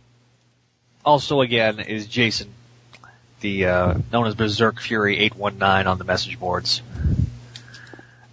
[1.05, 2.49] also again is Jason,
[3.41, 6.81] the uh, known as Berserk Fury eight one nine on the message boards.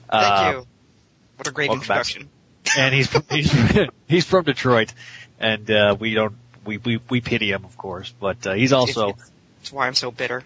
[0.10, 0.68] Thank Uh, you.
[1.36, 1.98] What a great welcome back.
[2.08, 2.30] introduction.
[2.78, 3.52] And he's from, he's
[4.08, 4.94] he's from Detroit,
[5.40, 6.36] and uh, we don't
[6.66, 9.96] we, we we pity him of course, but uh, he's also It's, it's why I'm
[9.96, 10.44] so bitter.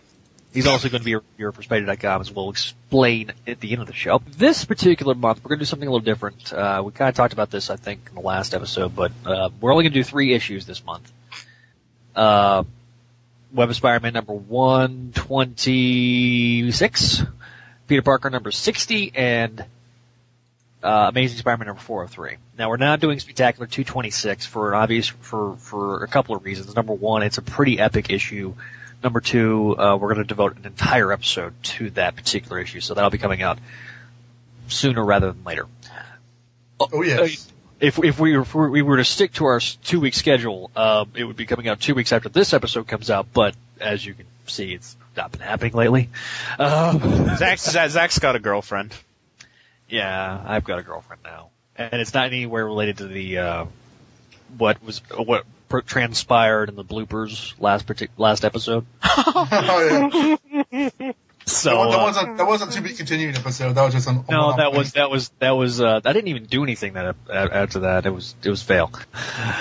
[0.54, 3.88] He's also going to be reviewer for Spider.com as we'll explain at the end of
[3.88, 4.22] the show.
[4.38, 6.54] This particular month, we're going to do something a little different.
[6.54, 9.50] Uh, we kind of talked about this, I think, in the last episode, but uh,
[9.60, 11.12] we're only going to do three issues this month.
[12.16, 12.66] Uh,
[13.52, 17.24] Web of Spider-Man number 126,
[17.88, 19.66] Peter Parker number 60, and
[20.84, 22.38] uh, Amazing Spider-Man number 403.
[22.60, 26.76] Now we're not doing Spectacular 226 for obvious, for, for a couple of reasons.
[26.76, 28.54] Number one, it's a pretty epic issue.
[29.04, 32.94] Number two, uh, we're going to devote an entire episode to that particular issue, so
[32.94, 33.60] that'll be coming out
[34.70, 35.68] sooner rather than later.
[36.80, 37.52] Oh yes.
[37.82, 41.26] If, if we, if we were to stick to our two week schedule, um, it
[41.26, 44.26] would be coming out two weeks after this episode comes out, but as you can
[44.48, 46.10] see, it's not been happening lately.
[46.58, 48.96] Um, Zach's, Zach's got a girlfriend.
[49.90, 53.66] yeah, I've got a girlfriend now, and it's not anywhere related to the uh,
[54.58, 58.86] what was what pr- transpired in the bloopers last partic- last episode.
[59.04, 60.38] oh,
[60.72, 61.12] yeah.
[61.46, 63.74] So that, that uh, wasn't that wasn't to be continued episode.
[63.74, 66.30] That was just an no, one-off that was that was that was uh, I didn't
[66.30, 68.06] even do anything that after that.
[68.06, 68.92] It was it was fail.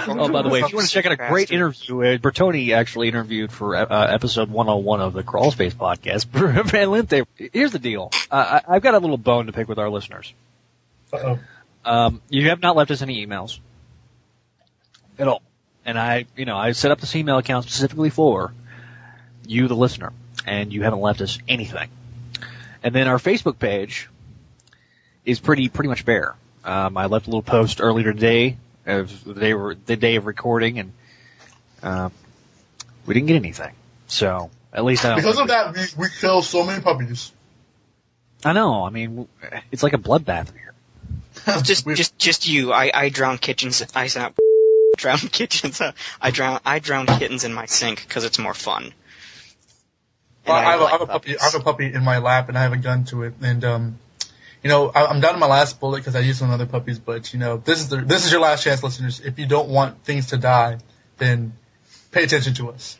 [0.04, 1.54] Oh, by the way, if you want to check out a great Bastard.
[1.54, 6.26] interview, uh, Bertoni actually interviewed for uh, episode 101 of the Crawl Space podcast.
[6.70, 8.10] Van Linthe, here's the deal.
[8.30, 10.32] Uh, I, I've got a little bone to pick with our listeners.
[11.12, 11.38] Uh-oh.
[11.84, 13.58] Um, you have not left us any emails
[15.18, 15.42] at all,
[15.84, 18.52] and I, you know, I set up this email account specifically for
[19.46, 20.12] you, the listener,
[20.46, 21.88] and you haven't left us anything.
[22.82, 24.08] And then our Facebook page
[25.24, 26.34] is pretty pretty much bare.
[26.64, 28.56] Um, I left a little post earlier today
[28.86, 30.92] of they were the day of recording, and
[31.82, 32.12] um,
[33.06, 33.74] we didn't get anything.
[34.06, 35.18] So at least I don't.
[35.18, 37.32] Because of that, we, we kill so many puppies.
[38.44, 38.84] I know.
[38.84, 39.28] I mean,
[39.70, 41.62] it's like a bloodbath in here.
[41.62, 42.72] Just, just, just you.
[42.72, 43.84] I, I drown kittens.
[43.94, 44.34] I not
[45.02, 45.80] drown kittens.
[45.80, 48.94] uh, I drown, I drown kittens in my sink because it's more fun.
[50.46, 51.38] Well, And I, have a, I like have a puppy.
[51.38, 53.34] I have a puppy in my lap, and I have a gun to it.
[53.42, 53.98] And um,
[54.62, 56.98] you know, I, I'm down to my last bullet because I used of other puppies.
[56.98, 59.20] But you know, this is the this is your last chance, listeners.
[59.20, 60.78] If you don't want things to die,
[61.18, 61.52] then
[62.10, 62.98] pay attention to us.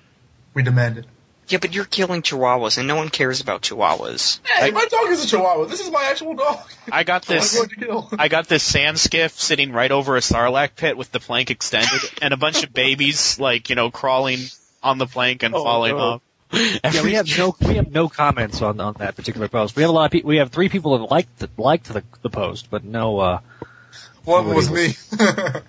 [0.54, 1.06] We demand it.
[1.52, 4.40] Yeah, but you're killing chihuahuas, and no one cares about chihuahuas.
[4.44, 5.66] Hey, my dog is a Chihuahua.
[5.66, 6.58] This is my actual dog.
[6.90, 7.54] I got this.
[7.54, 8.08] going to kill.
[8.18, 12.00] I got this sand skiff sitting right over a sarlacc pit with the plank extended
[12.22, 14.38] and a bunch of babies like, you know, crawling
[14.82, 15.98] on the plank and Oh, falling no.
[15.98, 16.22] off.
[16.54, 19.74] Yeah, we have no we have no comments on on that particular post.
[19.76, 20.28] We have a lot of people.
[20.28, 23.18] We have three people that liked the, liked the the post, but no.
[23.18, 23.40] uh
[24.24, 24.94] One of them was me.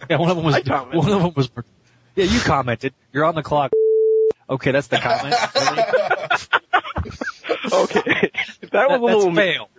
[0.10, 0.62] Yeah, one of them was I
[0.96, 1.50] one of them was.
[2.16, 2.94] Yeah, you commented.
[3.14, 3.72] You're on the clock.
[4.54, 5.34] Okay, that's the comment.
[7.72, 8.32] okay,
[8.72, 9.70] That was a little fail.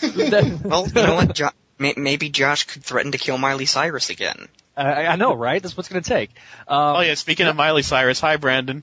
[0.00, 1.34] That- Well, you know what?
[1.34, 4.48] Jo- maybe Josh could threaten to kill Miley Cyrus again.
[4.76, 5.62] I, I know, right?
[5.62, 6.30] That's what's going to take.
[6.68, 8.82] Um, Oh yeah, speaking of Miley Cyrus, hi Brandon.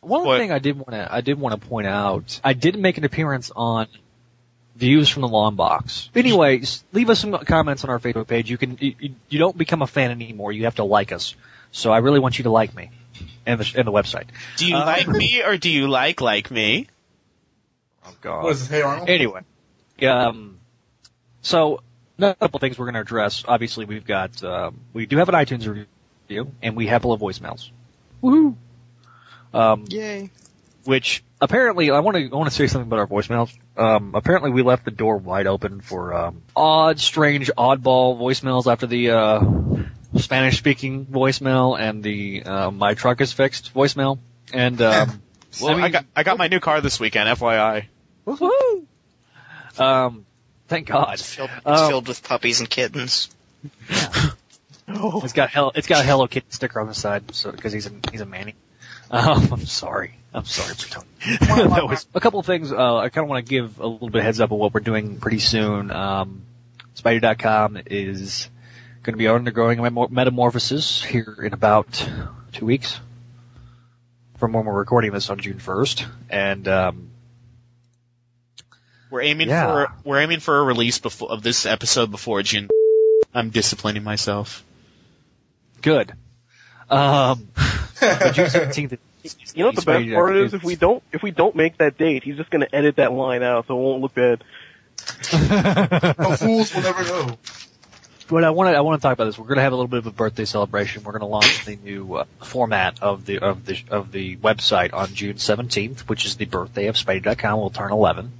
[0.00, 0.38] One What?
[0.38, 3.04] thing I did want to I did want to point out, I did make an
[3.04, 3.88] appearance on
[4.76, 6.08] Views from the Lawn Box.
[6.14, 8.48] Anyways, leave us some comments on our Facebook page.
[8.50, 10.52] You can you, you- you don't become a fan anymore.
[10.52, 11.34] You have to like us.
[11.72, 12.90] So I really want you to like me
[13.48, 14.26] and the and the website.
[14.58, 16.86] Do you Uh, like me or do you like like me?
[18.06, 18.44] Oh God.
[18.44, 19.08] What is this, Hey Arnold?
[19.08, 19.40] Anyway,
[20.06, 20.58] um,
[21.42, 21.80] so
[22.18, 23.44] a couple things we're going to address.
[23.46, 27.26] Obviously, we've got um, we do have an iTunes review, and we have a little
[27.28, 27.70] voicemails.
[28.22, 28.54] Woohoo!
[29.54, 30.30] Um, Yay.
[30.84, 33.56] which apparently I want to I want to say something about our voicemails.
[33.76, 38.86] Um, apparently, we left the door wide open for um, odd, strange, oddball voicemails after
[38.86, 39.40] the uh,
[40.16, 44.18] Spanish-speaking voicemail and the uh, "My truck is fixed" voicemail.
[44.52, 45.22] And um,
[45.60, 47.84] Well, I, mean- got I got my new car this weekend, FYI.
[48.26, 48.84] woohoo!
[49.78, 50.24] Um,
[50.68, 51.14] thank God.
[51.14, 53.28] It's filled, it's Um, filled with puppies and kittens.
[54.90, 55.70] It's got hell.
[55.74, 58.26] It's got a Hello Kitty sticker on the side, so because he's a he's a
[58.26, 58.54] manny.
[59.10, 60.14] Um, I'm sorry.
[60.32, 61.06] I'm sorry for Tony.
[61.68, 62.72] that was a couple of things.
[62.72, 64.72] Uh, I kind of want to give a little bit of heads up of what
[64.72, 65.90] we're doing pretty soon.
[65.90, 66.40] Um,
[66.96, 68.48] Spidey.com is
[69.08, 72.06] going to be undergoing a memo- metamorphosis here in about
[72.52, 73.00] two weeks
[74.36, 77.08] from when we're recording this on June 1st, and um,
[79.10, 79.64] We're aiming Yeah.
[79.86, 82.68] for we're aiming for a release before of this episode before June.
[83.32, 84.62] I'm disciplining myself.
[85.80, 86.12] good.
[86.90, 87.48] Um,
[88.00, 88.98] June 17th.
[89.54, 90.52] You know what the best part is?
[90.52, 93.42] If we don't, if we don't make that date, he's just gonna edit that line
[93.42, 94.44] out, so it won't look bad.
[95.32, 97.38] No fools will never know.
[98.28, 99.38] But I want to I want to talk about this.
[99.38, 101.02] We're going to have a little bit of a birthday celebration.
[101.02, 104.92] We're going to launch the new uh, format of the of the of the website
[104.92, 107.58] on June 17th, which is the birthday of Spidey.com.
[107.58, 108.30] We'll turn 11.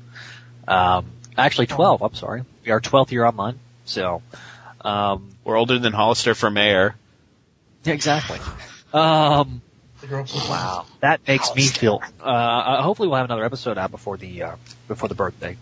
[0.68, 1.06] Um,
[1.38, 2.02] actually 12.
[2.02, 2.42] I'm sorry.
[2.66, 3.58] We are 12th year online.
[3.86, 4.20] So,
[4.82, 6.94] um, We're older than Hollister for mayor.
[7.84, 8.38] yeah, exactly.
[8.92, 9.62] Um,
[10.02, 12.02] The girl from- wow, that makes me feel.
[12.20, 14.56] Uh, uh, hopefully, we'll have another episode out before the uh,
[14.86, 15.56] before the birthday,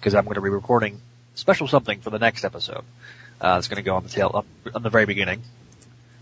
[0.00, 1.00] because I'm going to be recording
[1.36, 2.82] special something for the next episode.
[3.40, 5.42] Uh, it's going to go on the tail up on the very beginning,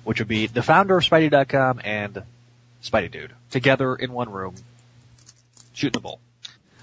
[0.04, 2.22] which would be the founder of Spidey.com and
[2.82, 4.54] Spidey Dude together in one room,
[5.74, 6.20] shooting the bull.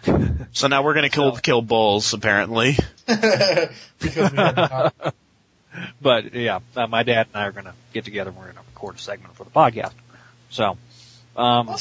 [0.54, 2.78] So now we're gonna kill So- kill bulls apparently.
[3.06, 5.16] because we have the top.
[6.02, 8.30] But yeah, uh, my dad and I are going to get together.
[8.32, 9.94] and We're going to record a segment for the podcast.
[10.50, 10.78] So,
[11.38, 11.78] um, a-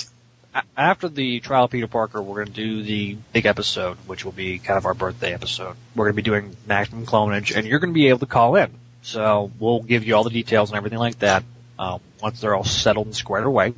[0.76, 4.32] after the trial of Peter Parker, we're going to do the big episode, which will
[4.32, 5.76] be kind of our birthday episode.
[5.94, 8.56] We're going to be doing maximum clonage, and you're going to be able to call
[8.56, 8.70] in.
[9.02, 11.44] So we'll give you all the details and everything like that
[11.78, 13.74] uh, once they're all settled and squared away.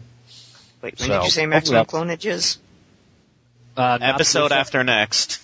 [0.82, 2.58] Wait, when So, did you say hopefully maximum clonage is?
[3.76, 5.40] Uh, Episode after next.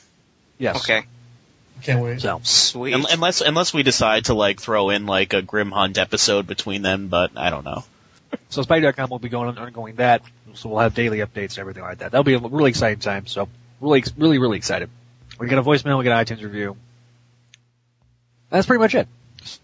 [0.59, 0.77] Yes.
[0.77, 1.05] Okay,
[1.83, 2.21] Can't wait.
[2.21, 2.94] So sweet.
[2.94, 7.09] Unless unless we decide to like throw in like a Grim Hunt episode between them,
[7.09, 7.85] but I don't know.
[8.49, 10.23] So Spidey.com will be going on, undergoing that.
[10.55, 12.12] So we'll have daily updates and everything like that.
[12.12, 13.26] That'll be a really exciting time.
[13.26, 13.49] So
[13.81, 14.88] really, really, really excited.
[15.38, 16.76] We get a voicemail, we get an iTunes review.
[18.49, 19.08] That's pretty much it.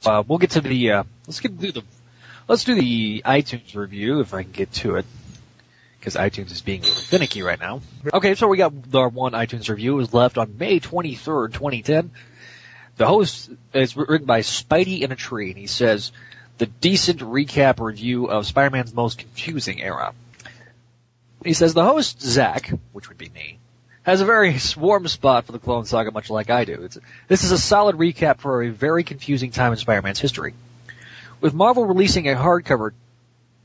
[0.04, 1.82] Uh, we'll get to the, uh, let's get to the,
[2.48, 5.06] let's do the iTunes review if I can get to it.
[6.02, 7.80] Cause iTunes is being finicky right now.
[8.12, 9.92] Okay, so we got our one iTunes review.
[9.92, 12.10] It was left on May 23rd, 2010.
[12.96, 16.10] The host is written by Spidey in a Tree, and he says,
[16.58, 20.14] the decent recap review of Spider-Man's most confusing era.
[21.44, 23.58] He says the host, Zach, which would be me,
[24.02, 26.82] has a very warm spot for the Clone Saga much like I do.
[26.84, 30.54] It's, this is a solid recap for a very confusing time in Spider-Man's history.
[31.40, 32.92] With Marvel releasing a hardcover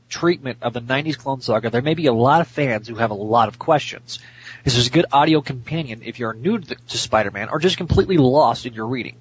[0.08, 3.10] treatment of the 90s Clone Saga, there may be a lot of fans who have
[3.10, 4.18] a lot of questions.
[4.64, 8.16] This is a good audio companion if you're new to, to Spider-Man or just completely
[8.16, 9.16] lost in your reading.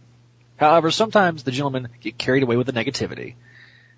[0.55, 3.35] However, sometimes the gentlemen get carried away with the negativity.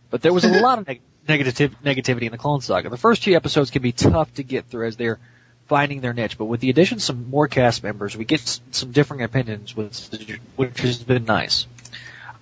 [0.10, 2.90] But there was a lot of neg- negative negativity in the Clone Saga.
[2.90, 5.20] The first two episodes can be tough to get through as they're
[5.68, 8.60] finding their niche, but with the addition of some more cast members, we get s-
[8.72, 10.08] some differing opinions, which,
[10.56, 11.68] which has been nice.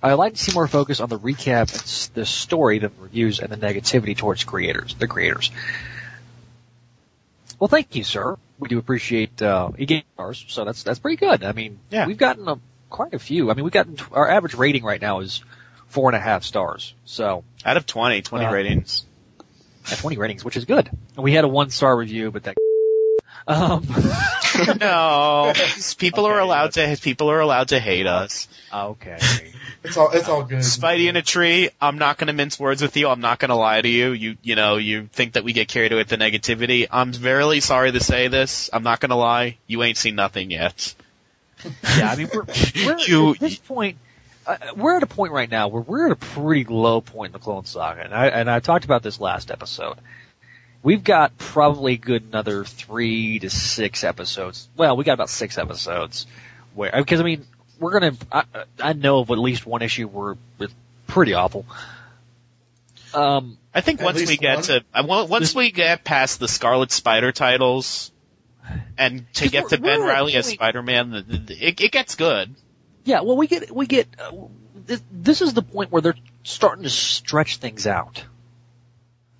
[0.02, 3.02] I like to see more focus on the recap and s- the story than the
[3.04, 5.52] reviews and the negativity towards creators, the creators.
[7.60, 8.38] Well, thank you, sir.
[8.60, 11.44] We do appreciate uh, you gave ours, so that's that's pretty good.
[11.44, 12.08] I mean, Yeah.
[12.08, 12.60] we've gotten a,
[12.90, 13.50] quite a few.
[13.50, 15.44] I mean, we've gotten our average rating right now is
[15.88, 16.94] four and a half stars.
[17.06, 19.06] So Out of 20, 20 Uh, ratings.
[19.92, 20.90] at 20 ratings, which is good.
[21.16, 22.56] And we had a one star review, but that.
[23.50, 23.88] Um,
[24.82, 25.54] no,
[25.98, 28.50] people are allowed to people are allowed to hate us.
[28.74, 29.18] okay.
[29.86, 30.60] It's all it's all good.
[30.60, 31.70] Spidey in a tree.
[31.80, 33.08] I'm not going to mince words with you.
[33.08, 34.12] I'm not going to lie to you.
[34.12, 36.88] You you know you think that we get carried away with the negativity.
[36.92, 38.70] I'm verily sorry to say this.
[38.74, 39.58] I'm not going to lie.
[39.66, 40.94] You ain't seen nothing yet.
[41.98, 42.44] Yeah, I mean, we're,
[42.86, 43.98] we're You- at this point,
[44.48, 47.34] uh, we're at a point right now where we're at a pretty low point in
[47.34, 49.98] the Clone Saga, and I and I talked about this last episode.
[50.84, 54.70] We've got probably good another three to six episodes.
[54.78, 56.28] Well, we got about six episodes
[56.76, 57.46] where because I mean
[57.80, 58.14] we're gonna.
[58.32, 58.44] I,
[58.82, 60.74] I know of at least one issue where it's
[61.08, 61.66] pretty awful.
[63.14, 64.64] Um, I think once we get one?
[64.66, 68.12] to I want- once we get past the Scarlet Spider titles,
[68.98, 71.82] and to get to Ben we're at a Reilly as Spider-Man, the, the, the- it,
[71.82, 72.54] it gets good.
[73.08, 74.34] Yeah, well, we get we get uh,
[74.86, 78.22] this, this is the point where they're starting to stretch things out.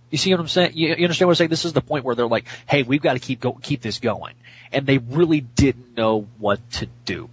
[0.10, 0.72] You see what I'm saying?
[0.76, 1.50] You, you understand what I'm saying?
[1.50, 4.00] This is the point where they're like, "Hey, we've got to keep go keep this
[4.00, 4.36] going,"
[4.72, 7.30] and they really didn't know what to do.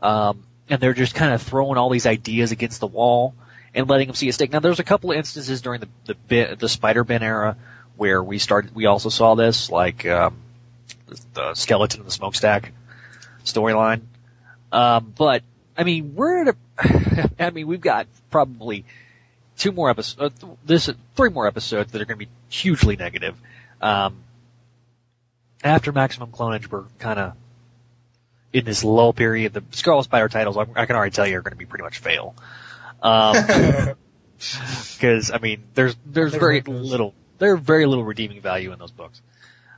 [0.00, 3.34] Um, and they're just kind of throwing all these ideas against the wall
[3.74, 4.50] and letting them see a stick.
[4.50, 7.58] Now, there's a couple of instances during the the bit, the Spider-Man era
[7.98, 8.74] where we started.
[8.74, 10.38] We also saw this, like um,
[11.34, 12.72] the skeleton in the smokestack
[13.44, 14.00] storyline.
[14.72, 15.42] Um, but
[15.76, 17.30] I mean, we're at a.
[17.38, 18.84] I mean, we've got probably
[19.56, 20.42] two more episodes.
[20.42, 23.36] Uh, this three more episodes that are going to be hugely negative.
[23.80, 24.16] Um,
[25.62, 27.32] after Maximum Clonage, we're kind of
[28.52, 29.52] in this lull period.
[29.52, 31.84] The Scarlet Spider titles, I, I can already tell you, are going to be pretty
[31.84, 32.34] much fail.
[33.02, 33.34] Um,
[34.38, 36.90] because I mean, there's there's very those.
[36.90, 39.20] little there's very little redeeming value in those books.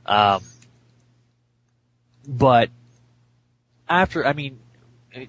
[0.05, 0.43] Um,
[2.27, 2.69] but
[3.87, 4.59] after, I mean,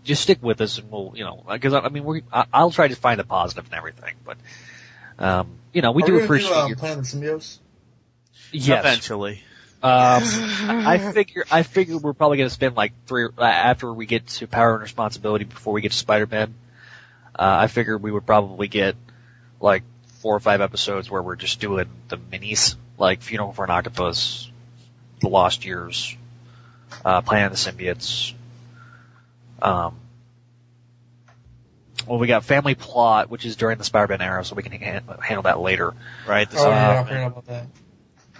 [0.04, 2.70] just stick with us and we'll, you know, because I, I mean, we I, I'll
[2.70, 4.36] try to find the positive and everything, but
[5.18, 7.58] um, you know, we Are do we appreciate do, um, your Planet of the Symbiotes?
[8.52, 8.84] yes.
[8.84, 9.42] Eventually,
[9.82, 10.22] Um,
[10.86, 14.26] I figure I figure we're probably going to spend like three uh, after we get
[14.28, 16.54] to Power and Responsibility before we get to Spider Man.
[17.36, 18.96] Uh, I figure we would probably get
[19.60, 19.82] like
[20.20, 24.50] four or five episodes where we're just doing the minis, like Funeral for an Octopus,
[25.20, 26.16] The Lost Years,
[27.04, 28.32] uh, Planet of the Symbiotes.
[29.64, 29.96] Um,
[32.06, 35.16] well, we got Family Plot, which is during the Spider-Man era, so we can ha-
[35.22, 35.94] handle that later.
[36.26, 36.48] right?
[36.50, 37.66] The Oh yeah, I forgot about that.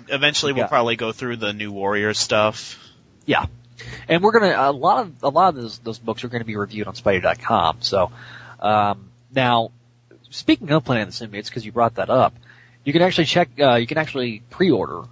[0.09, 0.69] Eventually, we'll Yeah.
[0.69, 2.78] probably go through the New Warrior stuff.
[3.25, 3.47] Yeah.
[4.09, 6.57] And we're gonna a lot of a lot of those those books are gonna be
[6.57, 7.78] reviewed on Spidey.com.
[7.81, 8.12] So
[8.61, 9.71] um, now,
[10.31, 12.35] speaking of Planet of the Symbiotes, because you brought that up,
[12.85, 13.49] you can actually check.
[13.59, 15.02] Uh, you can actually pre-order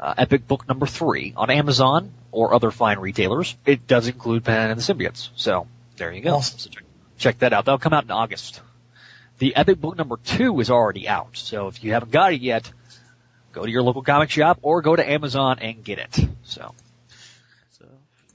[0.00, 3.56] uh, Epic Book Number Three on Amazon or other fine retailers.
[3.64, 5.30] It does include Planet and the Symbiotes.
[5.36, 5.66] So
[5.96, 6.36] there you go.
[6.36, 6.58] Awesome.
[6.58, 6.84] So check,
[7.18, 7.64] check that out.
[7.64, 8.60] That'll come out in August.
[9.38, 11.36] The Epic Book Number Two is already out.
[11.36, 12.70] So if you haven't got it yet,
[13.52, 16.18] go to your local comic shop or go to Amazon and get it.
[16.42, 16.74] So.
[17.78, 17.86] So,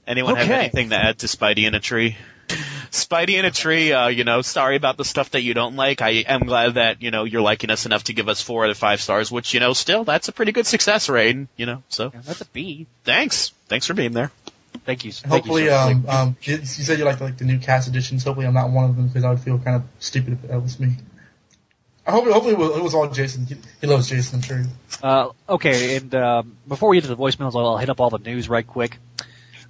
[0.06, 2.16] anyone have anything to add to Spidey in a tree?
[2.90, 6.02] Spidey in a tree, uh, you know, sorry about the stuff that you don't like.
[6.02, 8.70] I am glad that, you know, you're liking us enough to give us four out
[8.70, 11.82] of five stars, which, you know, still, that's a pretty good success rate, you know,
[11.88, 12.86] so Yeah, that's a B.
[13.04, 13.52] thanks.
[13.68, 14.30] Thanks for being there.
[14.84, 15.12] Thank you.
[15.12, 18.24] Thank Hopefully, you, um, um, you, you said you liked like the new cast editions.
[18.24, 20.60] Hopefully, I'm not one of them because I would feel kind of stupid if that
[20.60, 20.96] was me.
[22.06, 23.46] I hope hopefully it was, it was all Jason.
[23.46, 24.62] He, he loves Jason, I'm sure.
[25.02, 28.10] Uh, okay, and um, before we get to the voicemails, I'll, I'll hit up all
[28.10, 28.98] the news right quick.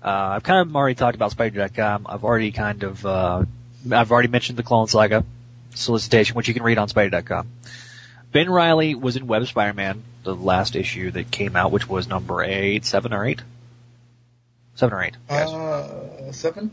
[0.05, 2.07] Uh, I've kind of already talked about Spider.com.
[2.09, 3.45] I've already kind of, uh,
[3.91, 5.25] I've already mentioned the Clone Saga
[5.75, 7.49] solicitation, which you can read on Spider.com.
[8.31, 12.43] Ben Reilly was in Web Spider-Man, the last issue that came out, which was number
[12.43, 13.41] eight, seven or eight,
[14.75, 15.15] seven or eight.
[15.29, 15.49] guys.
[15.49, 16.71] Uh, seven.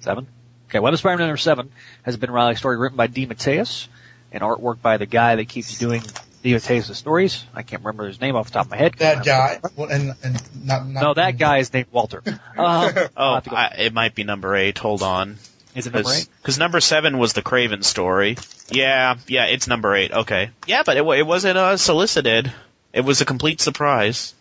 [0.00, 0.26] Seven?
[0.68, 1.70] Okay, Web of Spider-Man number seven
[2.02, 3.86] has a Ben Reilly story written by DeMatteis
[4.32, 6.02] and artwork by the guy that keeps doing
[6.44, 7.44] DeMatteis' stories.
[7.54, 8.94] I can't remember his name off the top of my head.
[8.98, 9.60] That guy.
[9.76, 11.02] Well, and and not not.
[11.02, 12.22] No, that guy is named Walter.
[12.26, 14.78] Um, I'll Oh, have to go- I, it might be number eight.
[14.78, 15.36] Hold on.
[15.74, 16.28] is it number eight?
[16.42, 18.36] Because number seven was the Kraven story.
[18.70, 20.12] Yeah, yeah, it's number eight.
[20.12, 20.50] Okay.
[20.66, 22.52] Yeah, but it, it wasn't uh, solicited.
[22.92, 24.34] It was a complete surprise.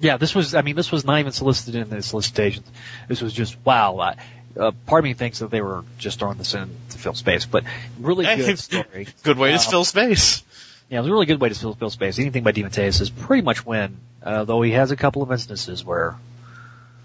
[0.00, 2.66] Yeah, this was, I mean, this was not even solicited in the solicitations.
[3.08, 3.98] This was just, wow.
[3.98, 4.14] I,
[4.58, 7.46] uh, part of me thinks that they were just throwing this in to fill space,
[7.46, 7.64] but
[7.98, 9.08] really good story.
[9.24, 10.44] Good way Uh, to fill space.
[10.88, 12.18] Yeah, it was a really good way to fill, fill space.
[12.18, 15.84] Anything by DeMatteis is pretty much win, uh, though he has a couple of instances
[15.84, 16.16] where,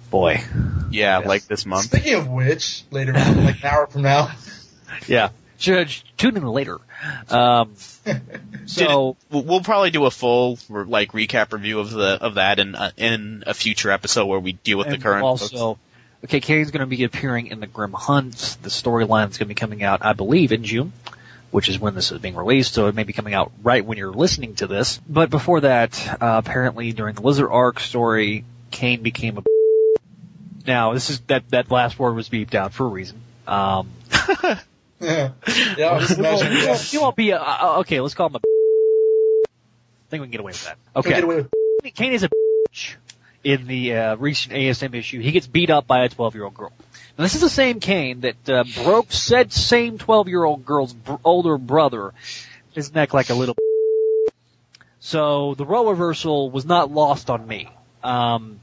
[0.10, 0.42] boy.
[0.90, 1.28] Yeah, yes.
[1.28, 1.86] like this month.
[1.86, 4.32] Speaking of which, later on, like an hour from now.
[5.08, 5.30] Yeah.
[5.58, 6.78] Should tune in later.
[7.30, 7.74] Um,
[8.66, 12.76] so, We'll we'll probably do a full like recap review of the of that in
[12.76, 15.24] uh, in a future episode where we deal with the and current.
[15.24, 15.42] books.
[15.42, 15.80] also,
[16.26, 18.58] okay, Kaine's going to be appearing in the Grim Hunt.
[18.62, 20.94] The storyline is going to be coming out, I believe, in June,
[21.54, 22.74] which is when this is being released.
[22.74, 25.00] So it may be coming out right when you're listening to this.
[25.08, 29.44] But before that, uh, apparently during the Lizard Arc story, Kaine became a.
[30.66, 33.22] Now this is that that last word was beeped out for a reason.
[33.48, 33.90] Um,
[35.00, 35.32] Yeah,
[35.78, 36.00] yeah.
[36.00, 36.58] Just he won't, imagine.
[36.58, 36.68] Yeah.
[36.68, 37.38] won't- won't be a.
[37.40, 38.40] Uh, okay, let's call him a.
[38.40, 38.40] I
[40.10, 40.78] think we can get away with that.
[40.96, 41.10] Okay.
[41.10, 41.36] Get away
[41.84, 42.96] with Kaine is a bitch
[43.44, 45.20] in the uh, recent ASM issue.
[45.20, 46.72] He gets beat up by a 12 year old girl.
[47.18, 50.94] Now this is the same Kaine that uh, broke said same 12 year old girl's
[50.94, 52.14] br- older brother
[52.74, 53.56] his neck like a little.
[55.06, 57.68] So the role reversal was not lost on me.
[58.06, 58.62] Um,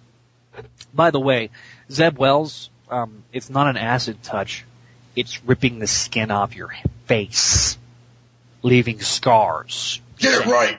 [0.95, 1.51] by the way,
[1.93, 4.65] Zeb Wells, um, it's not an acid touch.
[5.15, 6.73] It's ripping the skin off your
[7.05, 7.77] face,
[8.63, 10.01] leaving scars.
[10.19, 10.79] Get it right.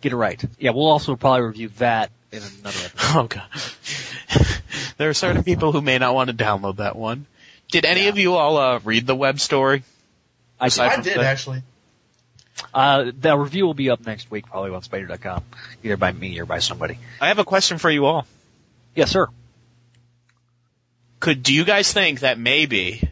[0.00, 0.44] Get it right.
[0.58, 3.16] Yeah, we'll also probably review that in another episode.
[3.16, 4.60] Oh god.
[4.98, 7.26] there are certain people who may not want to download that one.
[7.70, 9.82] Did any of you all uh, read the web story?
[10.60, 11.62] I I did the- actually.
[12.72, 15.42] Uh, the review will be up next week, probably on Spider.com,
[15.82, 16.98] either by me or by somebody.
[17.20, 18.26] I have a question for you all.
[18.94, 19.28] Yes, sir.
[21.18, 23.08] Could do you guys think that maybe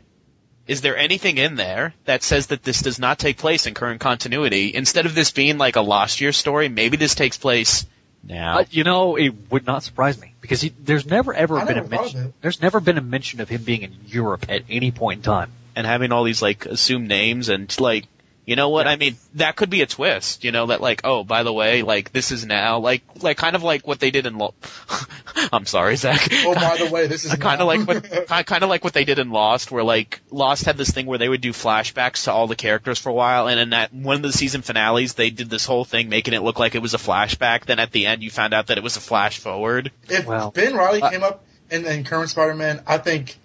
[0.67, 4.01] is there anything in there that says that this does not take place in current
[4.01, 4.73] continuity?
[4.75, 7.85] Instead of this being like a lost year story, maybe this takes place
[8.23, 8.59] now.
[8.59, 11.79] Uh, you know, it would not surprise me because he, there's never ever I been
[11.79, 12.35] a never thought of mention.
[12.41, 15.51] There's never been a mention of him being in Europe at any point in time.
[15.75, 18.07] and having all these like assumed names and like
[18.45, 18.89] you know what?
[18.89, 21.83] I mean that could be a twist you know that like oh by the way
[21.83, 24.55] like this is now like like kind of like what they did in Lo-
[25.53, 26.29] I'm sorry Zach.
[26.45, 29.05] Oh, by the way, this is kind of like what kind of like what they
[29.05, 32.33] did in Lost where like Lost had this thing where they would do flashbacks to
[32.33, 35.31] all the characters for a while and in that one of the season finales they
[35.31, 38.07] did this whole thing making it look like it was a flashback then at the
[38.07, 39.91] end you found out that it was a flash forward.
[40.09, 43.37] If Well, Ben Reilly uh, came up in, in current Spider-Man, I think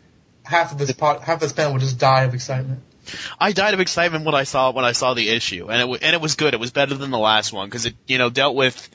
[0.44, 2.82] half of this pot, half this panel would just die of excitement.
[3.40, 6.00] I died of excitement when I saw when I saw the issue, and it w-
[6.02, 6.54] and it was good.
[6.54, 8.90] It was better than the last one because it you know dealt with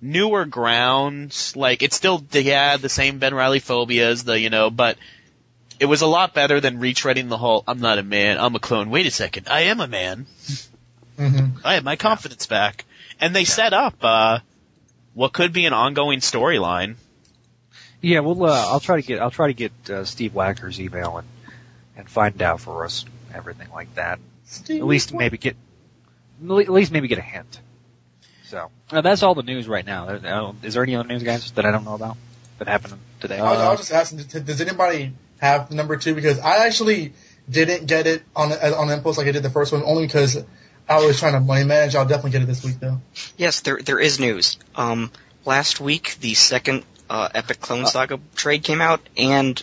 [0.00, 1.56] newer grounds.
[1.56, 4.96] Like it still yeah the same Ben Reilly phobias, the you know, but
[5.78, 8.60] it was a lot better than retreading the whole "I'm not a man, I'm a
[8.60, 10.26] clone." Wait a second, I am a man.
[11.16, 12.84] hmm I have my confidence back,
[13.20, 14.38] and they set up uh
[15.14, 16.94] what could be an ongoing storyline.
[18.02, 21.18] Yeah, well, uh, I'll try to get I'll try to get uh, Steve Wacker's email
[21.18, 21.28] and
[21.96, 24.18] and find out for us everything like that.
[24.68, 25.56] At least maybe get
[26.42, 27.60] at least maybe get a hint.
[28.44, 30.06] So uh, that's all the news right now.
[30.06, 32.16] There- I don't- Is there any other news, guys, that I don't know about
[32.58, 33.38] that happened today?
[33.38, 36.14] I, was, I was just asking, does anybody have number two?
[36.14, 37.12] Because I actually
[37.48, 40.42] didn't get it on on impulse like I did the first one, only because
[40.88, 41.94] I was trying to money manage.
[41.94, 43.00] I'll definitely get it this week though.
[43.36, 44.58] Yes, there there is news.
[44.74, 45.10] Um,
[45.44, 49.62] last week the second uh, Epic Clone Saga trade came out, and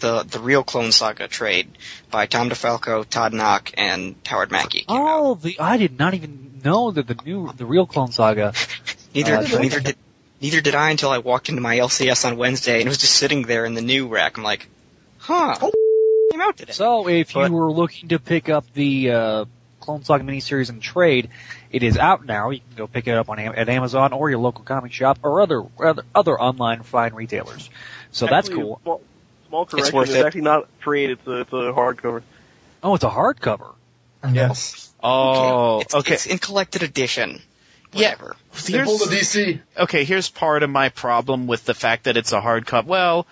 [0.00, 1.68] the the real Clone Saga trade
[2.10, 4.80] by Tom DeFalco, Todd Nauck, and Howard Mackie.
[4.82, 5.20] Came out.
[5.20, 8.52] Oh, the I did not even know that the new the real Clone Saga.
[9.14, 9.96] Neither uh, neither did
[10.40, 13.14] neither did I until I walked into my LCS on Wednesday and it was just
[13.14, 14.36] sitting there in the new rack.
[14.38, 14.68] I'm like,
[15.18, 15.72] huh, Oh.
[16.30, 16.72] came out today.
[16.72, 19.44] So if But- you were looking to pick up the uh,
[19.80, 21.28] Clone Saga miniseries in trade,
[21.72, 22.50] it is out now.
[22.50, 25.40] You can go pick it up on at Amazon or your local comic shop or
[25.40, 27.68] other other, other online fine retailers.
[28.12, 28.80] So that's Actually, cool.
[28.84, 29.00] Small,
[29.50, 29.94] small correction.
[29.94, 30.26] worth It's, it.
[30.26, 31.10] actually not a trade.
[31.10, 32.22] It's a it's a hardcover.
[32.82, 33.74] Oh, it's a hardcover.
[34.32, 34.92] Yes.
[35.02, 36.14] Oh, it's, okay.
[36.14, 37.42] It's in collected edition.
[37.92, 38.10] Yeah.
[38.12, 38.36] Whatever.
[38.66, 39.60] They pulled the DC.
[39.76, 42.84] okay, here's part of my problem with the fact that it's a hardcover.
[42.84, 43.26] Well,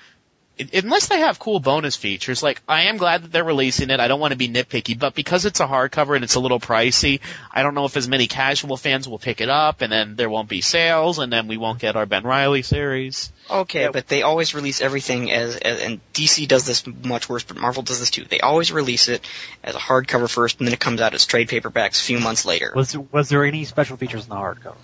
[0.59, 4.01] it, unless they have cool bonus features, like I am glad that they're releasing it.
[4.01, 6.61] I don't want to be nitpicky, but because it's a hardcover and it's a little
[6.61, 7.21] pricey,
[7.53, 10.29] I don't know if as many casual fans will pick it up, and then there
[10.29, 13.33] won't be sales, and then we won't get our Ben Reilly series.
[13.51, 13.90] Okay, Yeah.
[13.92, 17.83] but they always release everything as, as and DC does this much worse, but Marvel
[17.83, 18.25] does this too.
[18.25, 19.27] They always release it
[19.64, 22.44] as a hardcover first, and then it comes out as trade paperbacks a few months
[22.44, 22.73] later.
[22.75, 24.77] Was was there any special features in the hardcover?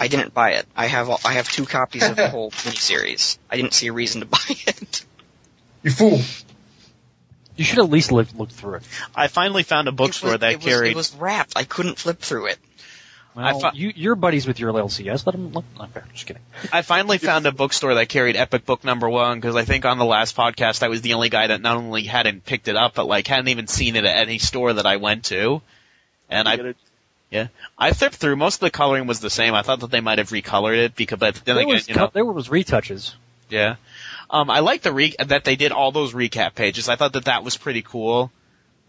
[0.00, 0.66] I didn't buy it.
[0.76, 3.38] I have all- I have two copies of the whole miniseries.
[3.50, 5.04] I didn't see a reason to buy it.
[5.82, 6.20] You fool.
[7.56, 8.82] You should at least look, look through it.
[9.14, 10.90] I finally found a It bookstore was, that it was, carried.
[10.90, 11.54] it was wrapped.
[11.56, 12.58] I couldn't flip through it.
[13.34, 15.26] Well, I fi- you, you're buddies with your LCS.
[15.26, 15.64] Let them look.
[15.78, 16.42] Okay, just kidding.
[16.72, 19.98] I finally found a bookstore that carried Epic Book Number One because I think on
[19.98, 22.94] the last podcast I was the only guy that not only hadn't picked it up
[22.94, 25.60] but like hadn't even seen it at any store that I went to.
[26.30, 26.74] And I
[27.36, 27.50] Get it?
[27.78, 28.36] I flipped through.
[28.36, 29.54] Most of the coloring was the same.
[29.54, 31.94] I thought that they might have recolored it because, but then There again, was, you
[31.94, 33.14] know, there was retouches.
[33.48, 33.76] yeah.
[34.28, 36.88] Um, I like the re- that they did all those recap pages.
[36.88, 38.32] I thought that that was pretty cool.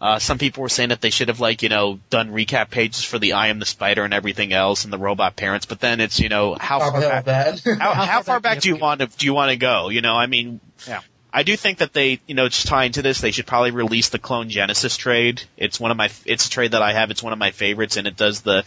[0.00, 3.02] Uh, some people were saying that they should have like, you know, done recap pages
[3.04, 6.00] for the I am the spider and everything else and the robot parents, but then
[6.00, 7.60] it's, you know, how How far back, that?
[7.64, 9.34] how, How how far far back back do do you you want to do you
[9.34, 9.88] want to go?
[9.88, 11.00] You know, I mean, Yeah.
[11.32, 14.08] I do think that they, you know, just tying to this, they should probably release
[14.08, 15.42] the Clone Genesis trade.
[15.56, 17.10] It's one of my, it's a trade that I have.
[17.10, 18.64] It's one of my favorites, and it does the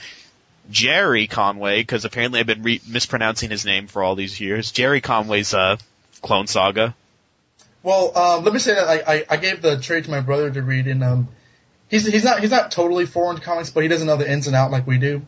[0.69, 4.71] Gerry Conway because apparently I've been re- mispronouncing his name for all these years.
[4.71, 5.78] Gerry Conway's uh,
[6.21, 6.95] Clone Saga?
[7.84, 10.52] Well, um, let me say that I, I, I gave the trade to my brother
[10.52, 11.28] to read, and um,
[11.89, 14.47] he's he's not he's not totally foreign to comics, but he doesn't know the ins
[14.47, 15.24] and out like we do.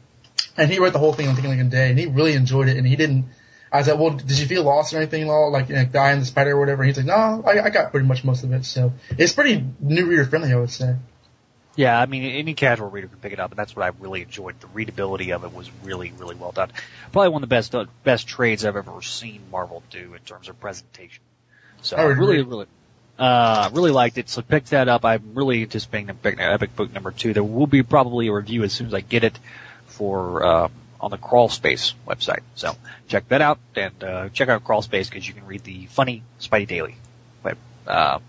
[0.55, 2.67] And he read the whole thing on Thinking Like a Day, and he really enjoyed
[2.69, 2.77] it.
[2.77, 3.25] And he didn't.
[3.73, 5.51] I said, "Well, did you feel lost or anything, at all?
[5.51, 7.91] Like, you know, Guy and the Spider or whatever?" He's like, "No, I, I got
[7.91, 10.95] pretty much most of it." So it's pretty new reader friendly, I would say.
[11.75, 14.21] Yeah, I mean, any casual reader can pick it up, and that's what I really
[14.21, 14.59] enjoyed.
[14.59, 16.69] The readability of it was really, really well done.
[17.11, 20.49] Probably one of the best uh, best trades I've ever seen Marvel do in terms
[20.49, 21.23] of presentation.
[21.81, 22.43] So I really, agree.
[22.43, 22.67] really,
[23.17, 24.29] uh, really liked it.
[24.29, 25.03] So pick that up.
[25.03, 27.33] I'm really anticipating them picking up Epic Book number two.
[27.33, 29.37] There will be probably a review as soon as I get it
[29.87, 30.67] for uh,
[31.03, 32.39] on the Crawl Space website.
[32.55, 32.75] So
[33.09, 36.23] check that out and uh, check out Crawl Space because you can read the funny
[36.39, 36.95] Spidey Daily,
[37.43, 38.19] web, uh,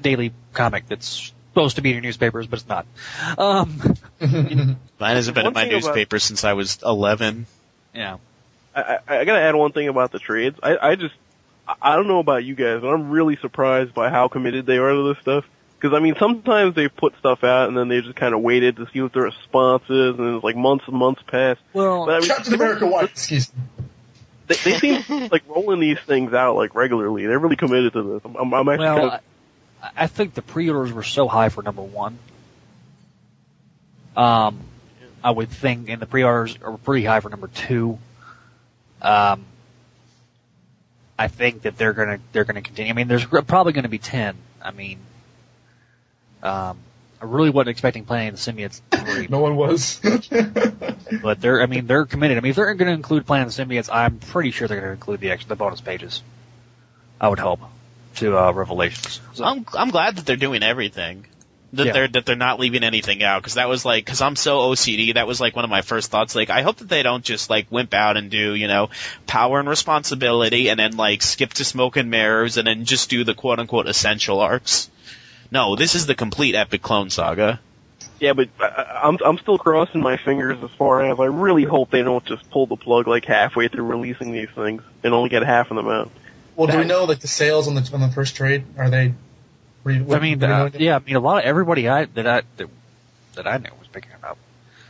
[0.00, 2.86] daily comic that's supposed to be in your newspapers, but it's not.
[3.36, 3.78] Um,
[4.20, 7.46] Mine hasn't been in my thing about- newspaper since I was 11.
[7.94, 8.16] yeah.
[8.74, 10.58] I, I, I gotta add one thing about the trades.
[10.62, 11.14] I, I just,
[11.68, 14.78] I- I don't know about you guys, but I'm really surprised by how committed they
[14.78, 15.44] are to this stuff.
[15.78, 18.76] Because I mean, sometimes they put stuff out and then they just kind of waited
[18.76, 21.58] to see what the response is, and it's like months and months pass.
[21.72, 23.62] Well, But I mean, Captain America White, excuse me.
[24.46, 27.26] they, they seem like rolling these things out like regularly.
[27.26, 28.22] They're really committed to this.
[28.24, 29.20] I'm, I'm, I'm actually well, kind of,
[29.82, 32.18] I, I think the pre-orders were so high for number one.
[34.16, 34.60] Um,
[35.22, 37.98] I would think, and the pre-orders are pretty high for number two.
[39.02, 39.44] Um,
[41.18, 42.92] I think that they're gonna they're gonna continue.
[42.92, 44.36] I mean, there's probably gonna be ten.
[44.62, 44.98] I mean,
[46.46, 46.78] um,
[47.20, 50.00] I really wasn't expecting Planet of the Symbiotes three, No one was.
[51.22, 52.36] but they're I mean they're committed.
[52.36, 54.92] I mean, if they're gonna include Planet of the Symbiotes, I'm pretty sure they're gonna
[54.92, 56.22] include the extra the bonus pages.
[57.20, 57.60] I would hope
[58.16, 59.20] to uh, Revelations.
[59.34, 61.26] So- I'm I'm glad that they're doing everything.
[61.72, 61.92] That Yeah.
[61.92, 65.14] they're that they're not leaving anything out because that was like because I'm so OCD
[65.14, 67.50] that was like one of my first thoughts like I hope that they don't just
[67.50, 68.90] like wimp out and do you know
[69.26, 73.24] power and responsibility and then like skip to smoke and mirrors and then just do
[73.24, 74.90] the quote unquote essential arcs.
[75.50, 77.60] No, this is the complete epic clone saga.
[78.20, 81.64] yeah, but I, I- I'm, I'm still crossing my fingers as far as I really
[81.64, 85.28] hope they don't just pull the plug like halfway through releasing these things and only
[85.28, 86.10] get half of them out.
[86.56, 88.64] well, do we know like the sales on the on the first trade?
[88.78, 89.14] Are they?
[89.82, 91.88] what do you- what- I mean, do uh, yeah, I mean, a lot of everybody
[91.88, 92.68] I that I that,
[93.34, 94.38] that I knew was picking it up.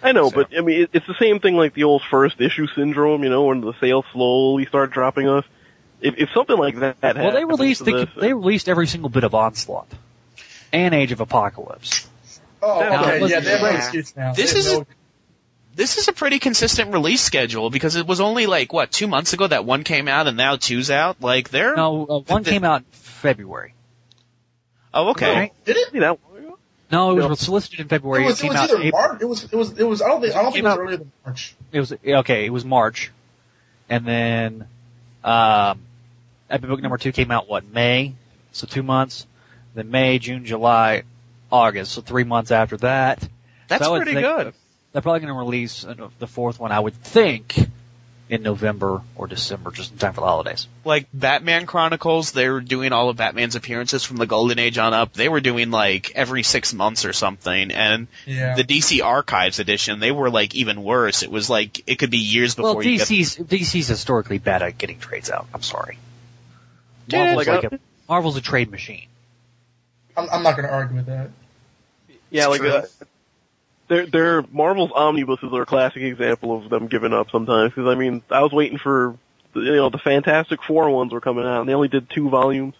[0.02, 2.40] I know, So- but I mean, it, it's the same thing like the old first
[2.40, 5.44] issue syndrome, you know, when the sales slowly start dropping off.
[6.00, 9.24] If, if something like that Well, they released the, this, they released every single bit
[9.24, 9.88] of Onslaught
[10.72, 12.08] and Age of Apocalypse.
[12.62, 13.20] Oh, Now, okay.
[13.20, 14.02] listen, Yeah, they have no yeah.
[14.16, 14.32] now.
[14.32, 14.86] This is- no-
[15.74, 19.34] This is a pretty consistent release schedule because it was only like what two months
[19.34, 21.20] ago that one came out and now two's out.
[21.20, 23.74] Like they're No, uh, one came out in February.
[24.94, 25.34] oh okay.
[25.34, 25.64] Right.
[25.66, 25.92] Did it?
[25.92, 26.58] See that long ago?
[26.90, 27.28] No, it No.
[27.28, 28.22] was solicited in February.
[28.24, 29.02] It was, it came was out either April.
[29.02, 29.20] March.
[29.20, 29.44] It was.
[29.44, 29.78] It was.
[29.78, 30.00] It was.
[30.02, 30.34] I don't think.
[30.34, 31.54] I don't think it was out- earlier than March.
[31.72, 32.46] It was okay.
[32.46, 33.10] It was March,
[33.90, 34.66] and then
[35.24, 35.80] um,
[36.48, 38.14] Epic Book number two came out what May,
[38.52, 39.26] so two months.
[39.76, 41.02] Then May, June, July,
[41.52, 43.26] August, so three months after that.
[43.68, 44.54] That's So pretty think good.
[44.92, 47.54] They're probably going to release uh, the fourth one, I would think,
[48.30, 50.66] in November or December, just in time for the holidays.
[50.84, 54.94] like Batman Chronicles, they were doing all of Batman's appearances from the Golden Age on
[54.94, 55.12] up.
[55.12, 57.70] They were doing like every six months or something.
[57.70, 58.54] And Yeah.
[58.56, 61.22] the DC Archives edition, they were like even worse.
[61.22, 63.06] It was like it could be years before Well, you get.
[63.06, 65.46] DC's DC's historically bad at getting trades out.
[65.52, 65.98] I'm sorry.
[67.12, 69.06] Marvel's like, like a Marvel's a trade machine.
[70.16, 71.30] I'm, I'm not going to argue with that.
[72.30, 72.70] Yeah, It's like true.
[72.70, 72.82] uh,
[73.88, 77.72] their their Marvel's omnibuses are a classic example of them giving up sometimes.
[77.72, 79.16] Because I mean, I was waiting for
[79.52, 82.28] the, you know the Fantastic Four ones were coming out, and they only did two
[82.28, 82.74] volumes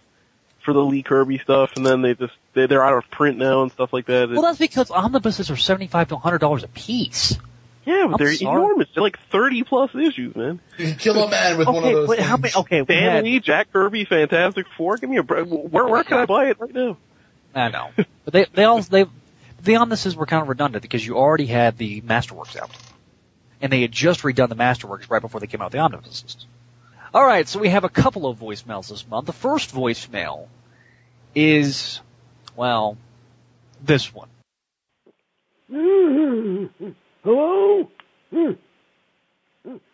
[0.64, 3.62] for the Lee Kirby stuff, and then they just they, they're out of print now
[3.62, 4.30] and stuff like that.
[4.30, 7.38] Well, that's because omnibuses are seventy five to hundred dollars a piece.
[7.84, 8.56] yeah, but I'm they're sorry.
[8.56, 8.88] enormous.
[8.92, 10.58] They're like thirty plus issues, man.
[10.76, 12.08] You can kill a man with one of Okay, those.
[12.08, 12.52] but how many?
[12.56, 14.96] Okay, we Stan had, Lee, Jack Kirby, Fantastic Four.
[14.96, 15.46] Give me a break.
[15.46, 16.96] Where where can I buy it right now?
[17.56, 19.06] I know, but they they all they
[19.62, 22.70] the omnibuses were kind of redundant because you already had the Masterworks out,
[23.62, 26.46] and they had just redone the Masterworks right before they came out with the omnibuses.
[27.14, 29.26] All right, so we have a couple of voicemails this month.
[29.26, 30.48] The first voicemail
[31.34, 32.00] is,
[32.54, 32.98] well,
[33.82, 34.28] this one.
[37.24, 37.88] Hello?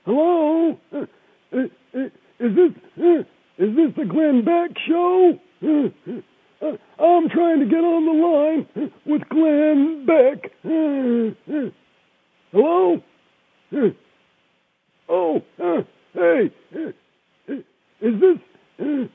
[0.05, 0.79] Hello?
[1.53, 1.70] Is
[2.40, 5.38] this is this the Glenn Beck show?
[6.62, 10.51] I'm trying to get on the line with Glenn Beck.
[12.53, 13.03] Hello?
[15.09, 15.42] Oh,
[16.14, 16.51] hey,
[18.01, 18.38] is this
[18.79, 19.09] is,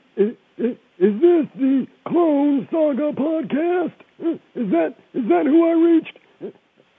[0.58, 3.92] is this the Clone Saga podcast?
[4.20, 6.18] Is that is that who I reached?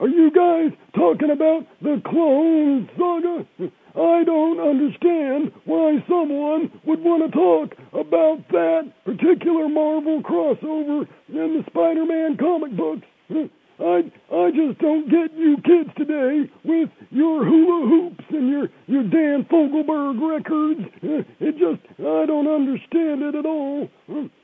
[0.00, 3.46] Are you guys talking about the Clone Saga?
[3.94, 11.34] I don't understand why someone would want to talk about that particular Marvel crossover in
[11.34, 13.06] the Spider-Man comic books.
[13.80, 19.02] I I just don't get you kids today with your hula hoops and your your
[19.04, 20.80] Dan Fogelberg records.
[21.40, 23.88] It just I don't understand it at all.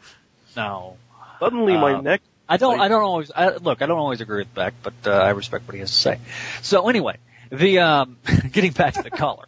[0.55, 0.97] No,
[1.39, 2.21] Suddenly, my Uh, neck.
[2.50, 2.80] I don't.
[2.80, 3.32] I don't always.
[3.36, 5.91] I, look, I don't always agree with Beck, but uh, I respect what he has
[5.91, 6.19] to say.
[6.62, 7.17] So anyway,
[7.52, 8.17] the um,
[8.52, 9.45] getting back to the caller,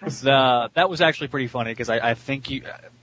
[0.00, 2.62] the that was actually pretty funny because I, I think you.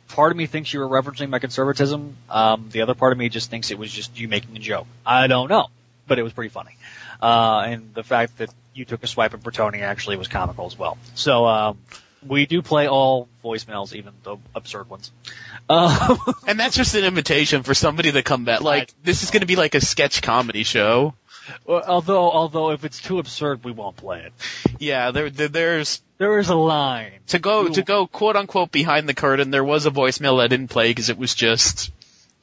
[0.10, 2.17] Part of me thinks you were referencing my conservatism.
[2.32, 4.88] Um, the other part of me just thinks it was just you making a joke.
[5.05, 5.67] I don't know,
[6.08, 6.75] but it was pretty funny.
[7.21, 10.77] Uh, and the fact that you took a swipe at Bertoni actually was comical as
[10.79, 10.97] well.
[11.13, 11.77] So um,
[12.25, 15.12] we do play all voicemails, even the absurd ones.
[15.69, 16.15] Uh,
[16.47, 18.62] And that's just an invitation for somebody to come back.
[18.62, 21.13] Like this is gonna be like a sketch comedy show.
[21.67, 24.34] Although, although if it's too absurd, we won't play it.
[24.77, 27.12] Yeah, there, there there's There is a line.
[27.27, 29.49] to go You- to go quote unquote behind the curtain.
[29.51, 31.91] There was a voicemail I didn't play because it was just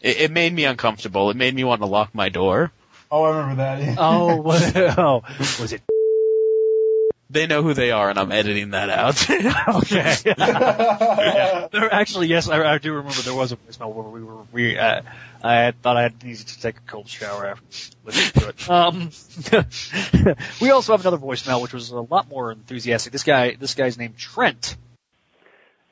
[0.00, 1.30] it, it made me uncomfortable.
[1.30, 2.72] It made me want to lock my door.
[3.10, 3.96] Oh, I remember that.
[3.98, 5.22] Oh, what, oh,
[5.60, 5.82] was it?
[7.28, 9.26] They know who they are, and I'm editing that out.
[9.68, 10.16] Okay.
[10.26, 11.68] yeah.
[11.72, 14.78] There, actually, yes, I, I do remember there was a voicemail where we were, we,
[14.78, 15.02] uh,
[15.42, 17.64] I thought I had needed to take a cold shower after
[18.04, 18.70] listening to it.
[18.70, 19.10] Um,
[20.60, 23.12] we also have another voicemail which was a lot more enthusiastic.
[23.12, 24.76] This guy, this guy's named Trent.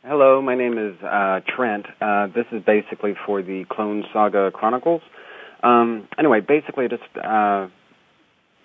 [0.05, 1.87] Hello, my name is uh, Trent.
[2.01, 5.03] Uh, this is basically for the Clone Saga Chronicles.
[5.63, 7.69] Um, anyway, basically, just uh,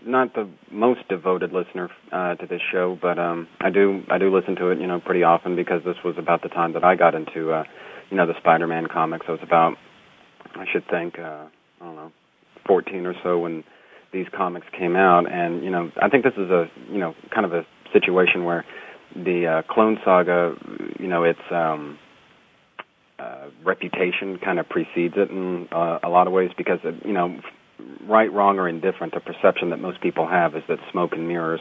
[0.06, 4.36] not the most devoted listener uh, to this show, but um, I do I do
[4.36, 6.96] listen to it, you know, pretty often because this was about the time that I
[6.96, 7.64] got into, uh,
[8.10, 9.26] you know, the Spider-Man comics.
[9.28, 9.76] I was about,
[10.56, 11.46] I should think, uh,
[11.82, 12.12] I don't know,
[12.68, 13.64] 14 or so when
[14.12, 17.46] these comics came out, and you know, I think this is a, you know, kind
[17.46, 18.66] of a situation where
[19.16, 20.56] the uh, Clone Saga,
[21.00, 21.98] you know, its um,
[23.18, 27.14] uh, reputation kind of precedes it in uh, a lot of ways because, it, you
[27.14, 27.40] know,
[28.08, 31.60] right, wrong, or indifferent, the perception that most people have is that smoke and mirrors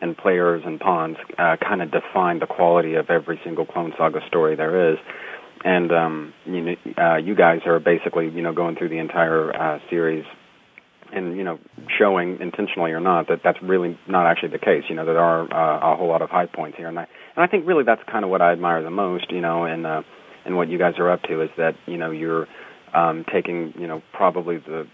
[0.00, 4.20] and players and pawns uh, kind of define the quality of every single Clone Saga
[4.26, 4.98] story there is.
[5.64, 9.54] And um, you know, uh, you guys are basically, you know, going through the entire
[9.54, 10.24] uh, series
[11.12, 11.58] and you know
[11.98, 14.84] showing intentionally or not that that's really not actually the case.
[14.88, 17.44] You know there are uh, a whole lot of high points here, and I and
[17.44, 19.30] I think really that's kind of what I admire the most.
[19.30, 20.02] You know, and uh,
[20.44, 22.46] and what you guys are up to is that you know you're
[22.94, 24.86] um, taking you know probably the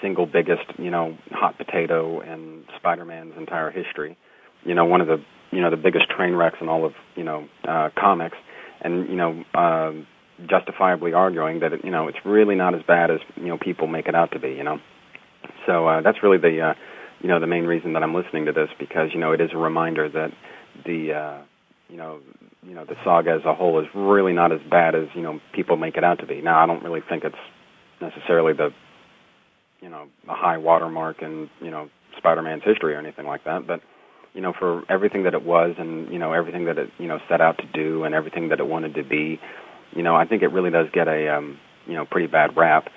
[0.00, 4.16] single biggest you know hot potato in Spider-Man's entire history.
[4.64, 7.24] You know, one of the you know the biggest train wrecks in all of you
[7.24, 8.36] know uh, comics,
[8.80, 9.44] and you know.
[9.54, 10.06] Um,
[10.46, 13.88] justifiably arguing that it, you know it's really not as bad as you know people
[13.88, 14.78] make it out to be you know
[15.66, 16.74] so uh, that's really the uh,
[17.20, 19.52] you know the main reason that I'm listening to this because you know it is
[19.52, 20.32] a reminder that
[20.84, 21.38] the uh,
[21.88, 22.20] you know
[22.62, 25.40] you know the saga as a whole is really not as bad as you know
[25.52, 26.40] people make it out to be.
[26.40, 27.36] Now I don't really think it's
[28.00, 28.72] necessarily the
[29.80, 33.80] you know a high watermark in you know Spider-Man's history or anything like that, but
[34.34, 37.18] you know for everything that it was and you know everything that it you know
[37.28, 39.40] set out to do and everything that it wanted to be,
[39.92, 42.88] you know I think it really does get a um, you know pretty bad rap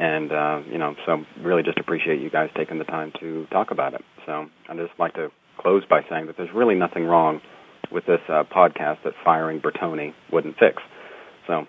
[0.00, 3.70] and uh, you know, so really just appreciate you guys taking the time to talk
[3.70, 4.00] about it.
[4.24, 7.42] So I'd just like to close by saying that there's really nothing wrong
[7.92, 10.82] with this uh, podcast that firing Bertoni wouldn't fix.
[11.46, 11.66] So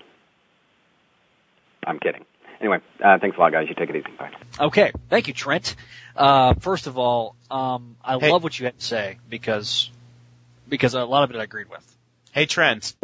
[1.85, 2.23] I'm kidding.
[2.61, 3.67] Anyway, uh, thanks a lot, guys.
[3.67, 4.15] You take it easy.
[4.17, 4.31] Bye.
[4.59, 5.75] Okay, thank you, Trent.
[6.15, 8.31] Uh, first of all, um, I Hey.
[8.31, 9.89] love what you had to say because
[10.69, 11.97] because a lot of it I agreed with.
[12.31, 12.95] Hey Trent.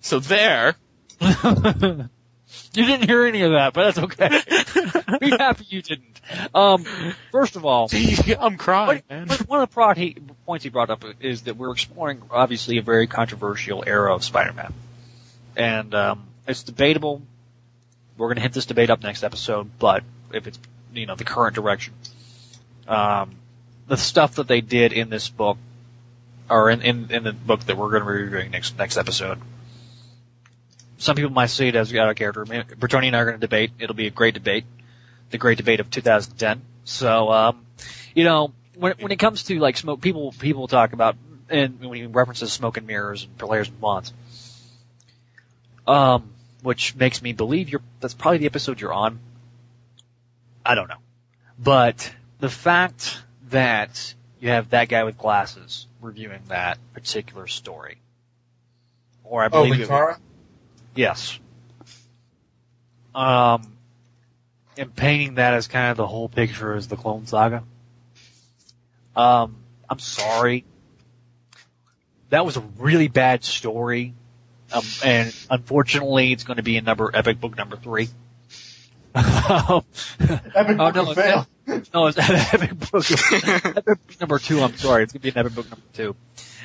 [0.00, 0.74] So there.
[2.74, 5.18] you didn't hear any of that, but that's okay.
[5.20, 6.20] Be happy you didn't.
[6.54, 6.84] Um,
[7.30, 7.88] first of all,
[8.40, 9.26] I'm crying, man.
[9.26, 12.78] But one of the prod he, points he brought up is that we're exploring obviously
[12.78, 14.72] a very controversial era of Spider-Man,
[15.56, 17.20] and um, it's debatable.
[18.16, 20.58] We're going to hit this debate up next episode, but if it's
[20.94, 21.92] you know the current direction,
[22.88, 23.34] um,
[23.86, 25.58] the stuff that they did in this book,
[26.48, 29.38] or in in, in the book that we're going to be reviewing next next episode.
[31.02, 32.44] Some people might see it as out of character.
[32.44, 33.72] Bertoni and I are going to debate.
[33.80, 34.64] It'll be a great debate,
[35.30, 36.62] the great debate of 2010.
[36.84, 37.66] So, um,
[38.14, 41.16] you know, when when it comes to like smoke, people people talk about
[41.48, 44.12] and when he references smoke and mirrors and players and bonds,
[45.88, 46.30] um,
[46.62, 49.18] which makes me believe you're that's probably the episode you're on.
[50.64, 51.02] I don't know,
[51.58, 57.98] but the fact that you have that guy with glasses reviewing that particular story,
[59.24, 60.18] or I Oh, believe it, Linkara?
[60.94, 61.38] Yes.
[63.14, 63.62] Um,
[64.76, 67.62] and painting that as kind of the whole picture is the Clone Saga.
[69.14, 69.56] Um,
[69.88, 70.64] I'm sorry.
[72.30, 74.14] That was a really bad story.
[74.72, 78.08] Um, and unfortunately, it's going to be in number epic book number three.
[79.14, 79.84] Um,
[80.54, 81.46] Epic Oh, book no, fail.
[81.92, 82.16] no, it's
[82.54, 84.62] epic book, epic book number two.
[84.62, 86.16] I'm sorry, it's gonna be an epic book number two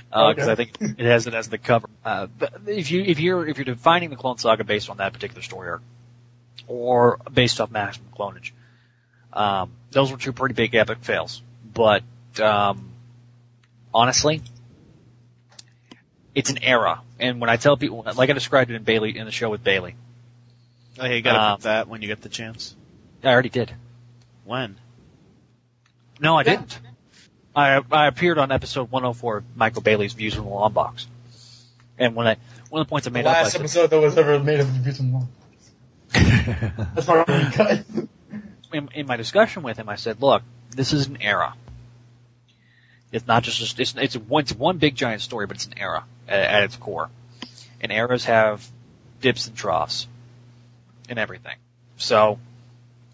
[0.10, 0.52] because Okay.
[0.52, 1.90] I think it has it as the cover.
[2.06, 5.14] Uh, but if you if you're if you're defining the Clone Saga based on that
[5.14, 5.82] particular story arc,
[6.68, 8.52] or based off maximum clonage,
[9.34, 11.42] um, those were two pretty big epic fails.
[11.74, 12.04] But
[12.42, 12.90] um,
[13.94, 14.42] honestly,
[16.36, 19.26] it's an era, and when I tell people, like I described it in Bailey in
[19.26, 19.96] the show with Bailey,
[21.00, 22.76] Oh, you gotta Um, put that when you get the chance.
[23.24, 23.72] I already did.
[24.46, 24.78] When?
[26.20, 26.80] No, I didn't.
[27.58, 31.08] I I appeared on episode 104 of Michael Bailey's Views from the Long Box.
[31.98, 32.38] And when I
[32.70, 34.40] one of the points I The made up, I last said, episode that was ever
[34.40, 35.28] made of the Beauty Law.
[36.14, 37.86] That's part of the cut.
[38.72, 41.56] in, in my discussion with him, I said, "Look, this is an era.
[43.12, 46.04] It's not just it's it's one, it's one big giant story, but it's an era
[46.28, 47.10] at, at its core.
[47.82, 48.68] And eras have
[49.22, 50.08] dips and troughs
[51.10, 51.56] and everything.
[51.98, 52.38] So,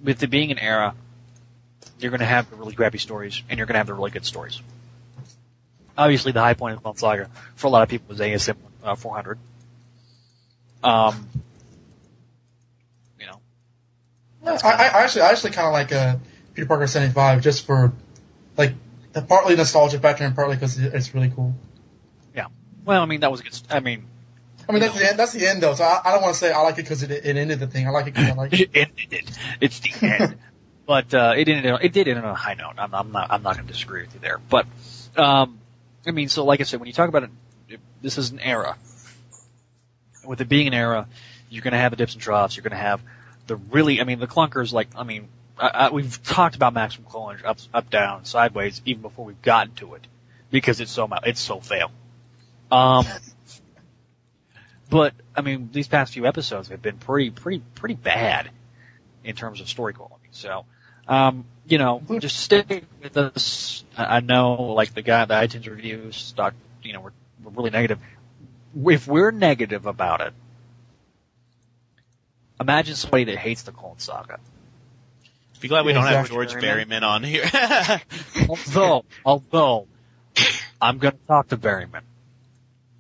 [0.03, 0.95] with it being an era,
[2.03, 4.11] you're going to have the really crappy stories, and you're going to have the really
[4.11, 4.61] good stories.
[5.97, 8.95] Obviously, the high point of Clone Saga for a lot of people was ASM uh,
[8.95, 9.37] 400.
[10.83, 11.27] Um,
[13.19, 13.39] you know,
[14.45, 16.17] I, I I actually, I actually kind of like uh,
[16.53, 17.93] Peter Parker 75 just for,
[18.57, 18.73] like,
[19.13, 21.53] the partly nostalgia factor and partly because it's really cool.
[22.35, 22.47] Yeah.
[22.83, 23.57] Well, I mean, that was a good.
[23.69, 24.07] I mean,
[24.67, 25.19] I mean, that's the end.
[25.19, 25.75] That's the end, though.
[25.75, 27.67] So I, I don't want to say I like it because it, it ended the
[27.67, 27.87] thing.
[27.87, 28.69] I like it because I like it.
[28.73, 29.31] it ended.
[29.61, 30.37] It's the end.
[30.85, 31.77] But uh, it ended.
[31.81, 32.73] It did end on a high note.
[32.77, 33.31] I'm, I'm not.
[33.31, 34.37] I'm not going to disagree with you there.
[34.37, 34.65] But
[35.15, 35.59] um,
[36.05, 37.29] I mean, so like I said, when you talk about
[37.69, 38.77] it, this is an era.
[40.25, 41.07] With it being an era,
[41.49, 42.55] you're going to have the dips and troughs.
[42.55, 43.01] You're going to have
[43.47, 44.01] the really.
[44.01, 44.73] I mean, the clunkers.
[44.73, 49.01] Like I mean, I, I, we've talked about maximum clonage, up, up, down, sideways, even
[49.01, 50.05] before we've gotten to it,
[50.51, 51.91] because it's so it's so fail.
[52.71, 53.05] Um,
[54.89, 58.49] but I mean, these past few episodes have been pretty, pretty, pretty bad
[59.23, 60.12] in terms of story quality.
[60.33, 60.65] So,
[61.07, 63.83] um, you know, just stick with us.
[63.97, 67.11] I I know, like the guy, the iTunes reviews, stock, you know, we're,
[67.43, 67.99] we're really negative.
[68.85, 70.33] If we're negative about it,
[72.59, 74.39] imagine somebody that hates the Clone Saga.
[75.63, 76.45] Be glad we don't have Exactly.
[76.45, 77.49] George Berryman on here.
[78.49, 79.87] although, although,
[80.81, 82.01] I'm going to talk to Berryman,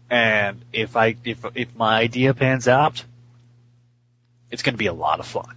[0.09, 3.03] and if I if if my idea pans out,
[4.49, 5.53] it's going to be a lot of fun.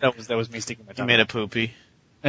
[0.00, 1.74] that was that was me sticking my You made a poopy.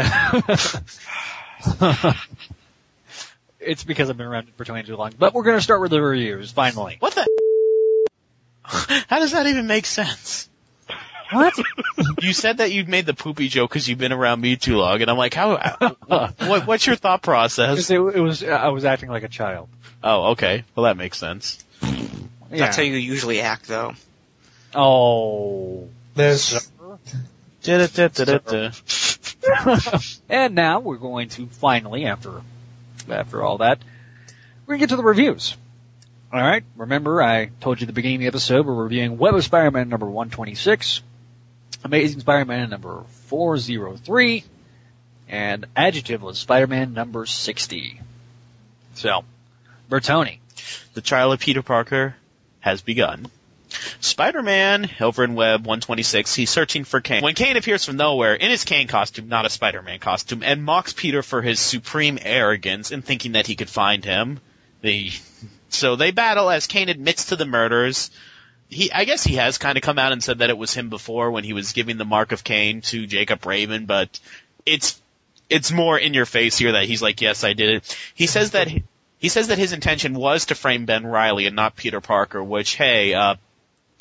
[3.61, 5.13] it's because I've been around for 22 long.
[5.17, 6.97] But we're going to start with the reviews, finally.
[6.99, 7.25] What the?
[8.65, 10.49] How does that even make sense?
[11.31, 11.53] What?
[12.21, 15.01] You said that you've made the poopy joke because you've been around me too long,
[15.01, 15.57] and I'm like, how?
[16.07, 17.89] what, what's your thought process?
[17.89, 19.69] it, it was, I was acting like a child.
[20.03, 20.63] Oh, okay.
[20.75, 21.63] Well, that makes sense.
[22.49, 23.93] That's how you usually act, though.
[24.73, 25.89] Oh.
[26.15, 26.71] There's
[30.29, 32.41] and now we're going to finally, after,
[33.09, 33.79] after all that,
[34.65, 35.55] we're going to get to the reviews.
[36.33, 39.43] Alright, remember I told you at the beginning of the episode we're reviewing Web of
[39.45, 41.01] Spider-Man number 126,
[41.87, 44.43] Amazing Spider-Man number 403,
[45.29, 48.01] and Adjective was Spider-Man number 60.
[48.95, 49.23] So,
[49.89, 50.39] Bertoni.
[50.95, 52.13] The trial of Peter Parker
[52.59, 53.27] has begun.
[54.01, 57.23] Spider-Man, over in Web 126, he's searching for Kaine.
[57.23, 60.91] When Kaine appears from nowhere, in his Kaine costume, not a Spider-Man costume, and mocks
[60.91, 64.41] Peter for his supreme arrogance in thinking that he could find him.
[64.81, 65.09] The,
[65.69, 68.11] so they battle as Kaine admits to the murders.
[68.69, 70.89] He, I guess he has kind of come out and said that it was him
[70.89, 74.19] before when he was giving the mark of Kaine to Jacob Raven, but
[74.65, 75.01] it's,
[75.49, 77.97] it's more in your face here that he's like, yes, I did it.
[78.13, 78.67] He says that,
[79.19, 82.75] he says that his intention was to frame Ben Reilly and not Peter Parker, which,
[82.75, 83.35] hey, uh,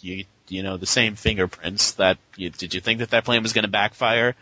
[0.00, 3.52] you, you know, the same fingerprints that, you, did you think that that plan was
[3.52, 4.34] going to backfire?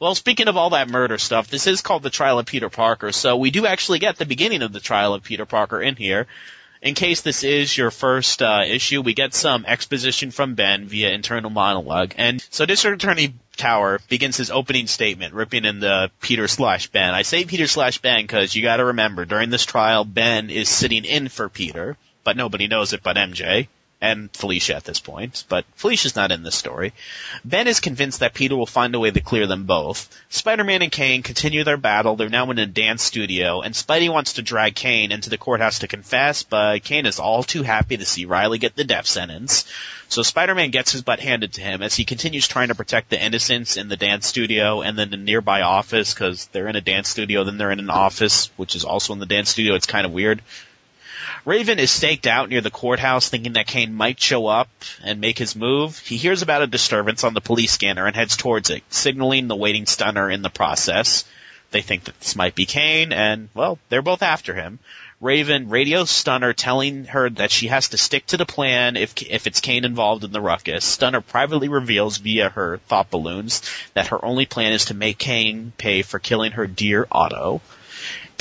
[0.00, 3.12] Well, speaking of all that murder stuff, this is called the trial of Peter Parker,
[3.12, 6.26] so we do actually get the beginning of the trial of Peter Parker in here.
[6.82, 11.12] In case this is your first uh, issue, we get some exposition from Ben via
[11.12, 12.14] internal monologue.
[12.18, 17.14] And so District Attorney Tower begins his opening statement, ripping in the Peter slash Ben.
[17.14, 21.04] I say Peter slash Ben because you gotta remember, during this trial, Ben is sitting
[21.04, 23.68] in for Peter, but nobody knows it but MJ.
[24.04, 26.92] And Felicia at this point, but Felicia's not in this story.
[27.44, 30.10] Ben is convinced that Peter will find a way to clear them both.
[30.28, 32.16] Spider-Man and Kaine continue their battle.
[32.16, 35.78] They're now in a dance studio, and Spidey wants to drag Kaine into the courthouse
[35.78, 39.66] to confess, but Kaine is all too happy to see Reilly get the death sentence.
[40.08, 43.24] So Spider-Man gets his butt handed to him as he continues trying to protect the
[43.24, 47.08] innocents in the dance studio and then the nearby office, because they're in a dance
[47.08, 49.76] studio, then they're in an office, which is also in the dance studio.
[49.76, 50.42] It's kind of weird.
[51.44, 54.68] Raven is staked out near the courthouse thinking that Kaine might show up
[55.02, 55.98] and make his move.
[55.98, 59.56] He hears about a disturbance on the police scanner and heads towards it, signaling the
[59.56, 61.24] waiting stunner in the process.
[61.72, 64.78] They think that this might be Kaine and, well, they're both after him.
[65.20, 69.46] Raven radios Stunner telling her that she has to stick to the plan if, if
[69.46, 70.84] it's Kaine involved in the ruckus.
[70.84, 73.62] Stunner privately reveals via her thought balloons
[73.94, 77.60] that her only plan is to make Kaine pay for killing her dear Otto.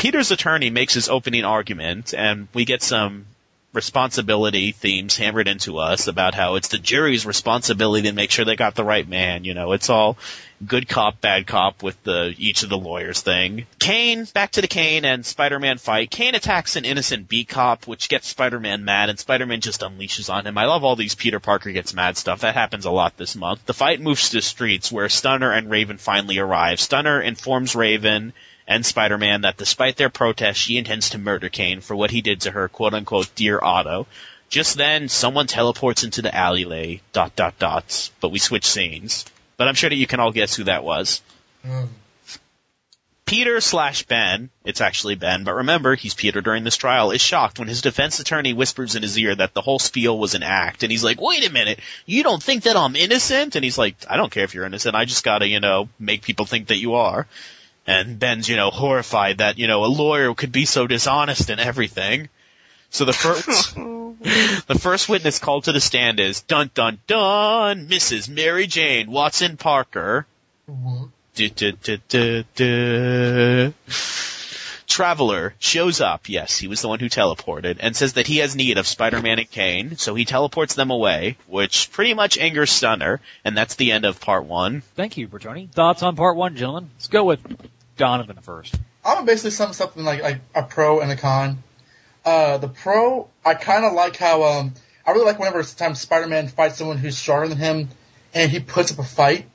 [0.01, 3.27] Peter's attorney makes his opening argument, and we get some
[3.71, 8.55] responsibility themes hammered into us about how it's the jury's responsibility to make sure they
[8.55, 9.43] got the right man.
[9.43, 10.17] You know, it's all
[10.65, 13.67] good cop, bad cop with the each of the lawyers thing.
[13.77, 16.09] Kaine, back to the Kaine and Spider-Man fight.
[16.09, 20.47] Kaine attacks an innocent B cop, which gets Spider-Man mad, and Spider-Man just unleashes on
[20.47, 20.57] him.
[20.57, 22.41] I love all these Peter Parker gets mad stuff.
[22.41, 23.67] That happens a lot this month.
[23.67, 26.79] The fight moves to the streets where Stunner and Raven finally arrive.
[26.79, 28.33] Stunner informs Raven
[28.71, 32.41] and Spider-Man that despite their protest, she intends to murder Kaine for what he did
[32.41, 34.07] to her quote unquote dear Otto.
[34.49, 39.25] Just then, someone teleports into the alleyway, dot dot dots, but we switch scenes.
[39.57, 41.21] But I'm sure that you can all guess who that was.
[41.65, 41.87] Mm.
[43.25, 47.59] Peter slash Ben, it's actually Ben, but remember, he's Peter during this trial, is shocked
[47.59, 50.83] when his defense attorney whispers in his ear that the whole spiel was an act.
[50.83, 53.55] And he's like, wait a minute, you don't think that I'm innocent?
[53.55, 56.23] And he's like, I don't care if you're innocent, I just gotta, you know, make
[56.23, 57.25] people think that you are.
[57.91, 61.59] And Ben's, you know, horrified that, you know, a lawyer could be so dishonest and
[61.59, 62.29] everything.
[62.89, 68.29] So the first, the first witness called to the stand is dun dun dun, Mrs.
[68.29, 70.25] Mary Jane Watson Parker.
[70.65, 71.09] What?
[71.35, 73.73] Du, du, du, du, du.
[74.87, 78.57] Traveler shows up, yes, he was the one who teleported, and says that he has
[78.57, 83.21] need of Spider-Man and Kaine, so he teleports them away, which pretty much angers Stunner,
[83.45, 84.81] and that's the end of part one.
[84.95, 85.69] Thank you, Bertoni.
[85.69, 86.89] Thoughts on part one, gentlemen?
[86.97, 87.39] Let's go with
[88.01, 88.73] Donovan first.
[89.05, 91.63] I'm gonna basically sum something like, like a pro and a con.
[92.25, 94.73] Uh, the pro, I kind of like how um,
[95.05, 97.89] I really like whenever sometimes Spider-Man fights someone who's stronger than him,
[98.33, 99.45] and he puts up a fight.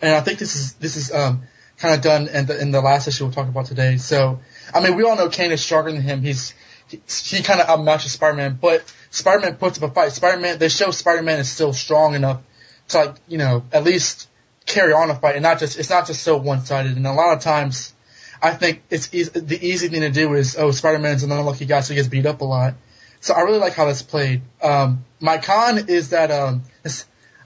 [0.00, 1.42] and I think this is this is um,
[1.76, 3.98] kind of done in the in the last issue we'll talk about today.
[3.98, 4.40] So,
[4.74, 6.22] I mean, we all know Kaine is stronger than him.
[6.22, 6.54] He's
[6.88, 10.12] he, he kind of outmatches Spider-Man, but Spider-Man puts up a fight.
[10.12, 12.40] Spider-Man, they show Spider-Man is still strong enough
[12.88, 14.28] to like you know at least
[14.66, 16.96] carry on a fight, and not just it's not just so one-sided.
[16.96, 17.94] And a lot of times,
[18.42, 21.80] I think it's easy, the easy thing to do is oh Spider-Man's an unlucky guy,
[21.80, 22.74] so he gets beat up a lot.
[23.20, 24.42] So I really like how that's played.
[24.62, 26.62] Um, my con is that um,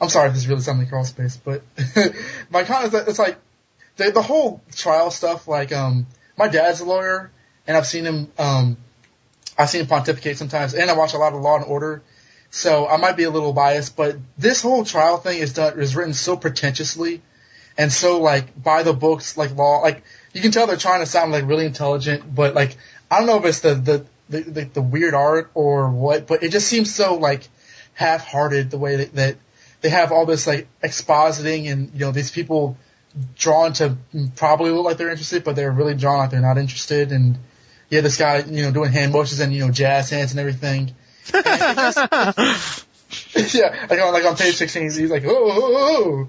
[0.00, 1.62] I'm sorry if this really sounds like crawl space, but
[2.50, 3.38] my con is that it's like
[3.96, 5.46] the the whole trial stuff.
[5.46, 6.06] Like um,
[6.36, 7.30] my dad's a lawyer,
[7.66, 8.76] and I've seen him um,
[9.58, 12.02] I've seen him pontificate sometimes, and I watch a lot of Law and Order.
[12.50, 15.94] So I might be a little biased, but this whole trial thing is done is
[15.94, 17.22] written so pretentiously
[17.78, 21.06] and so like by the books like law like you can tell they're trying to
[21.06, 22.76] sound like really intelligent, but like
[23.10, 26.44] I don't know if it's the the the, the, the weird art or what, but
[26.44, 27.48] it just seems so like
[27.94, 29.36] half-hearted the way that, that
[29.80, 32.76] they have all this like expositing and you know these people
[33.34, 33.96] drawn to
[34.36, 37.10] probably look like they're interested, but they're really drawn like they're not interested.
[37.10, 37.38] And
[37.88, 40.94] yeah, this guy you know doing hand motions and you know jazz hands and everything.
[43.34, 46.28] Yeah, like on like on page sixteen, he's like oh, oh,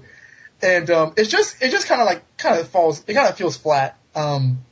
[0.66, 3.04] and um, it's just it just kind of like kind of falls.
[3.06, 3.98] It kind of feels flat.
[4.14, 4.64] Um,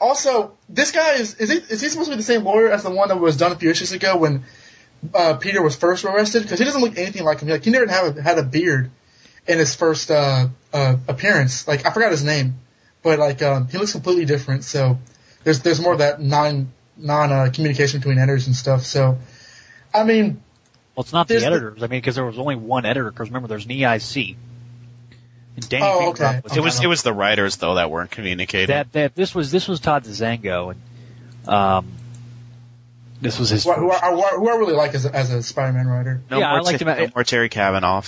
[0.00, 2.82] also, this guy is is he, is he supposed to be the same lawyer as
[2.82, 4.44] the one that was done a few issues ago when
[5.14, 6.42] uh, Peter was first arrested?
[6.42, 7.48] Because he doesn't look anything like him.
[7.48, 8.90] Like he never had a, had a beard
[9.46, 11.66] in his first uh, uh, appearance.
[11.66, 12.60] Like I forgot his name,
[13.02, 14.64] but like um, he looks completely different.
[14.64, 14.98] So
[15.44, 18.84] there's there's more of that non non uh, communication between editors and stuff.
[18.84, 19.18] So
[19.94, 20.42] I mean,
[20.94, 21.82] Well, it's not the There's the- editors.
[21.82, 23.10] I mean, because there was only one editor.
[23.10, 24.36] Because remember, there's an EIC.
[25.56, 26.40] And Danny Oh, okay.
[26.44, 28.68] was It was it was the writers though that weren't communicating.
[28.68, 31.86] that that this was this was Todd Dezago and um
[33.20, 33.90] this was his who, I- who.
[33.90, 36.20] I, who I- who I really like as a, as a Spider-Man writer.
[36.30, 38.02] no yeah, more I liked Ter- him at- no more Terry Kavanagh.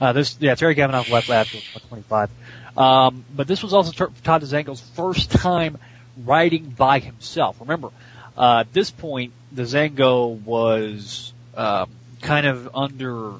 [0.00, 1.58] Uh, this yeah Terry Kavanagh left after
[1.88, 2.30] 25,
[2.78, 5.76] um, but this was also Ter- Todd Dezago's first time
[6.24, 7.56] writing by himself.
[7.60, 7.90] Remember,
[8.38, 11.90] uh, at this point, Dezago was um,
[12.20, 13.34] kind of under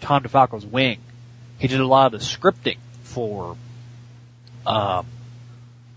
[0.00, 0.98] Tom DeFalco's wing.
[1.58, 3.56] He did a lot of the scripting for
[4.66, 5.06] um,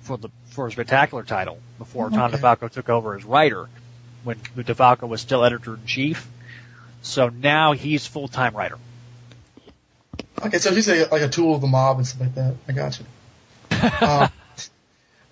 [0.01, 3.68] for the for a spectacular title before Tom DeFalco took over as writer
[4.24, 6.28] when DeFalco was still editor in chief.
[7.01, 8.78] So now he's full time writer.
[10.43, 12.55] Okay, so he's a, like a tool of the mob and stuff like that.
[12.68, 13.05] I got you.
[14.07, 14.30] um,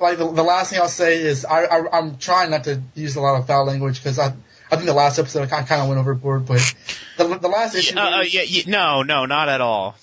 [0.03, 3.15] like the, the last thing I'll say is I, I I'm trying not to use
[3.15, 4.33] a lot of foul language because I
[4.71, 6.75] I think the last episode I kind of went overboard, but
[7.17, 9.95] the the last issue Uh, uh, yeah, yeah, no, no, not at all.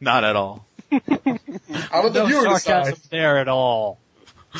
[0.00, 0.64] Not at all.
[0.92, 3.10] I'll let the no viewer sarcasm decide.
[3.10, 3.98] there at all.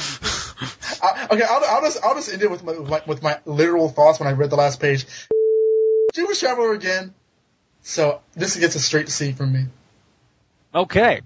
[1.03, 3.39] I, okay, I'll, I'll just I'll just end it with my, with my with my
[3.47, 5.07] literal thoughts when I read the last page.
[6.15, 7.15] Jewish traveler again.
[7.83, 9.67] So this gets a straight C from me.
[10.75, 11.23] Okay.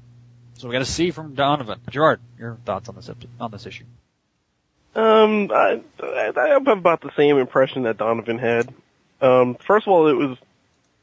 [0.54, 1.80] So we got to see from Donovan.
[1.90, 3.84] Gerard, your thoughts on this on this issue?
[4.94, 8.72] Um, I, I have about the same impression that Donovan had.
[9.20, 10.38] Um, first of all, it was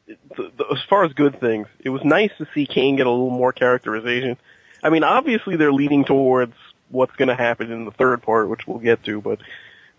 [0.08, 3.10] the, the, as far as good things, it was nice to see Kaine get a
[3.10, 4.38] little more characterization.
[4.84, 6.54] I mean, obviously they're leading towards
[6.89, 9.22] what's going to happen in the third part, which we'll get to.
[9.22, 9.39] But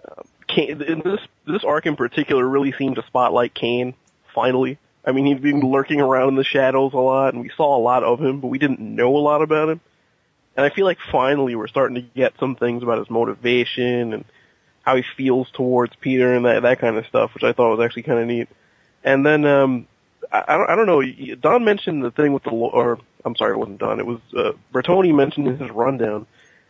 [0.07, 3.95] uh, Kaine, this this arc in particular really seemed to spotlight Kaine.
[4.35, 7.77] Finally, I mean, he'd been lurking around in the shadows a lot, and we saw
[7.77, 9.81] a lot of him, but we didn't know a lot about him.
[10.57, 14.25] And I feel like finally we're starting to get some things about his motivation and
[14.83, 17.85] how he feels towards Peter and that that kind of stuff, which I thought was
[17.85, 18.49] actually kind of neat.
[19.03, 19.87] And then um,
[20.31, 21.03] I, I don't know.
[21.37, 24.01] Don mentioned the thing with the or I'm sorry, it wasn't Don.
[24.01, 26.27] It was uh, Bertoni mentioned in his rundown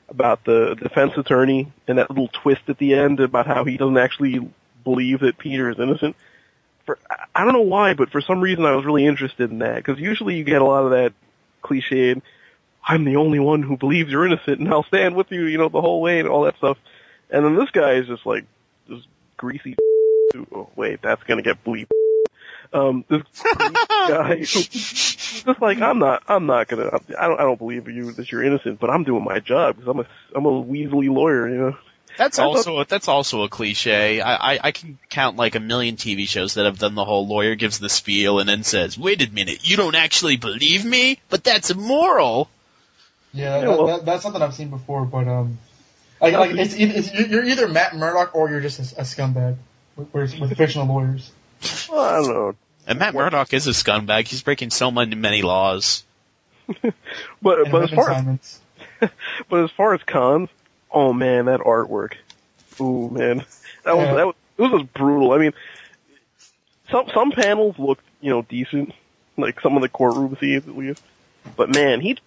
[0.09, 3.99] about the defense attorney and that little twist at the end about how he doesn't
[3.99, 4.53] actually
[4.85, 6.14] believe that Peter is innocent.
[6.87, 6.99] For
[7.35, 9.99] I- don't know why, but for some reason I was really interested in that because
[9.99, 11.12] usually you get a lot of that
[11.62, 12.22] cliched.
[12.85, 15.68] I'm the only one who believes you're innocent, and I'll stand with you, you know,
[15.68, 16.78] the whole way and all that stuff.
[17.30, 18.45] And then this guy is just like
[18.89, 19.03] this
[19.37, 19.76] greasy.
[20.51, 21.89] Oh, wait, that's gonna get bleep.
[22.72, 23.22] Um, this
[24.09, 26.87] guy, just like I'm not, I'm not gonna,
[27.18, 29.89] I don't, I don't believe you that you're innocent, but I'm doing my job because
[29.89, 31.76] I'm a, I'm a weaselly lawyer, you know.
[32.18, 34.20] That's I thought- also that's also a cliche.
[34.20, 37.26] I, I I can count like a million TV shows that have done the whole
[37.26, 41.18] lawyer gives the spiel and then says, "Wait a minute, you don't actually believe me,
[41.30, 42.48] but that's immoral."
[43.32, 45.58] Yeah, Yeah, that, well- that, that's something I've seen before, but um,
[46.20, 49.56] like like it's, it's you're either Matt Murdock or you're just a, a scumbag
[49.96, 51.30] with, with with fictional lawyers.
[51.90, 52.54] Well, I don't know,
[52.86, 54.26] And Matt Murdock is a scumbag.
[54.28, 56.04] He's breaking so many many laws.
[56.82, 58.60] but And but as far as Simons.
[59.48, 60.48] But as far as cons,
[60.93, 62.14] oh man, that artwork.
[62.80, 63.45] Ooh man,
[63.84, 65.32] that was that was, it was just brutal.
[65.32, 65.53] I mean,
[66.90, 68.93] some some panels looked you know decent,
[69.36, 71.03] like some of the courtroom scenes at least.
[71.57, 72.18] But man, he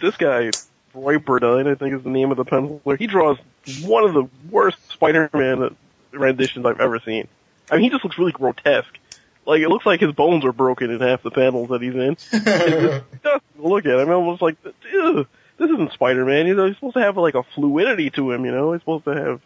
[0.00, 0.50] this guy
[0.94, 2.98] Roy Burdine, I think is the name of the penciler.
[2.98, 3.38] He draws
[3.82, 5.76] one of the worst Spider-Man
[6.12, 7.28] renditions I've ever seen.
[7.70, 8.98] I mean, he just looks really grotesque.
[9.46, 12.16] Like it looks like his bones are broken in half the panels that he's in.
[13.22, 14.08] just look at him.
[14.08, 14.56] I'm almost like,
[14.92, 15.26] Ew,
[15.62, 16.46] this isn't Spider-Man.
[16.46, 18.44] You know, he's supposed to have like a fluidity to him.
[18.44, 19.40] You know, he's supposed to have,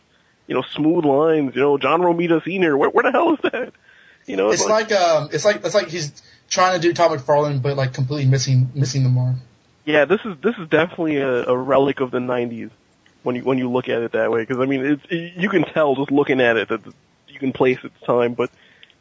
[0.47, 1.55] you know, smooth lines.
[1.55, 2.77] You know, John Romita Sr.
[2.77, 3.73] Where, where the hell is that?
[4.27, 7.63] You know, It's like um, it's like it's like he's trying to do Todd McFarlane,
[7.63, 9.37] but like completely missing missing the mark.
[9.85, 12.71] Yeah, this is this is definitely a, a relic of the '90s
[13.23, 14.41] when you when you look at it that way.
[14.41, 16.81] Because I mean, it's you can tell just looking at it that
[17.29, 18.35] you can place its time.
[18.35, 18.51] But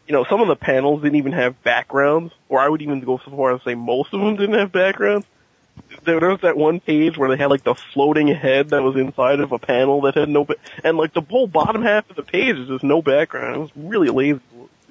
[0.07, 3.19] you know, some of the panels didn't even have backgrounds, or I would even go
[3.25, 5.25] so far as to say most of them didn't have backgrounds.
[6.03, 8.95] There, there was that one page where they had like the floating head that was
[8.95, 12.15] inside of a panel that had no, ba- and like the whole bottom half of
[12.15, 13.55] the page is just no background.
[13.55, 14.39] It was really lazy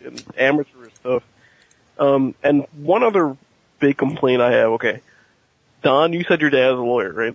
[0.05, 1.23] and amateurish stuff.
[1.99, 3.37] Um, and one other
[3.79, 5.01] big complaint I have, okay,
[5.83, 7.35] Don, you said your dad's a lawyer, right?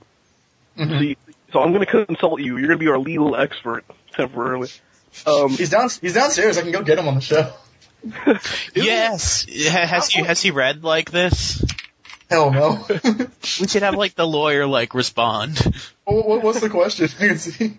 [0.78, 0.90] Mhm.
[0.90, 1.16] So, you,
[1.54, 2.58] so I'm going to consult you.
[2.58, 4.70] You're going to be our legal expert temporarily.
[5.26, 5.90] Um, He's down.
[6.02, 6.58] He's downstairs.
[6.58, 7.52] I can go get him on the show.
[8.76, 9.46] Yes.
[9.90, 11.64] Has he has he read like this?
[12.30, 12.86] Hell no.
[13.60, 15.58] We should have like the lawyer like respond.
[16.06, 17.10] what, what- what's the question?
[17.20, 17.78] I can see.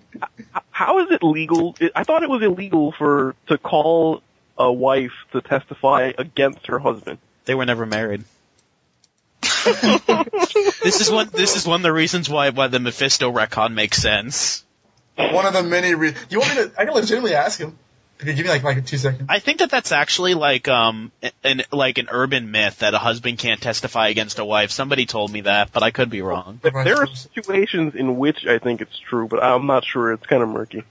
[0.70, 1.76] how is it legal?
[1.94, 4.22] I thought it was illegal for to call
[4.59, 7.18] a wife to testify against her husband.
[7.44, 8.24] They were never married.
[9.42, 11.28] this is one.
[11.32, 14.64] This is one of the reasons why why the Mephisto retcon makes sense.
[15.16, 15.94] One of the many.
[15.94, 16.72] Re- you want me to?
[16.78, 17.78] I can legitimately ask him.
[18.21, 19.27] If you give me like like two seconds.
[19.29, 21.11] I think that that's actually like um
[21.43, 24.71] an like an urban myth that a husband can't testify against a wife.
[24.71, 26.61] Somebody told me that, but I could be wrong.
[26.62, 30.12] There are situations in which I think it's true, but I'm not sure.
[30.12, 30.85] It's kind of murky.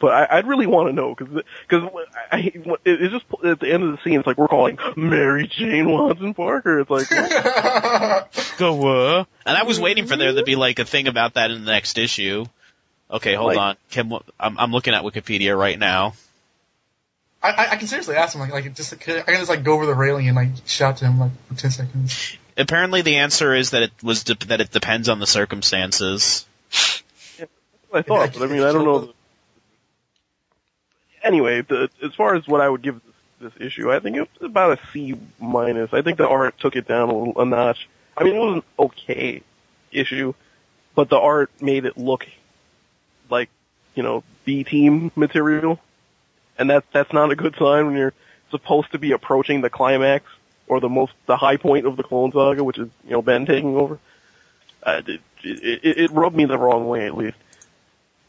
[0.00, 1.90] But I, I'd really want to know because because
[2.30, 2.52] I, I
[2.84, 6.34] it's just at the end of the scene, it's like we're calling Mary Jane Watson
[6.34, 6.80] Parker.
[6.80, 7.08] It's like
[8.58, 9.24] Go uh.
[9.44, 11.70] And I was waiting for there to be like a thing about that in the
[11.72, 12.44] next issue.
[13.10, 13.76] Okay, hold Like- on.
[13.90, 16.12] Kim, I'm, I'm looking at Wikipedia right now.
[17.42, 19.74] I, I, I can seriously ask him like like just I can just like go
[19.74, 22.36] over the railing and like shout to him like for ten seconds.
[22.56, 26.46] Apparently, the answer is that it was de- that it depends on the circumstances.
[27.92, 29.12] I thought, but I mean, I don't know.
[31.22, 33.00] Anyway, the, as far as what I would give
[33.40, 35.92] this, this issue, I think it's about a C minus.
[35.92, 37.88] I think the art took it down a little a notch.
[38.16, 39.42] I mean, it was an okay
[39.92, 40.34] issue,
[40.94, 42.26] but the art made it look
[43.30, 43.48] like
[43.94, 45.78] you know B team material,
[46.58, 48.14] and that's that's not a good sign when you're
[48.50, 50.24] supposed to be approaching the climax
[50.66, 53.46] or the most the high point of the Clone Saga, which is you know Ben
[53.46, 53.98] taking over.
[54.82, 57.36] Uh, it, it, it rubbed me the wrong way at least,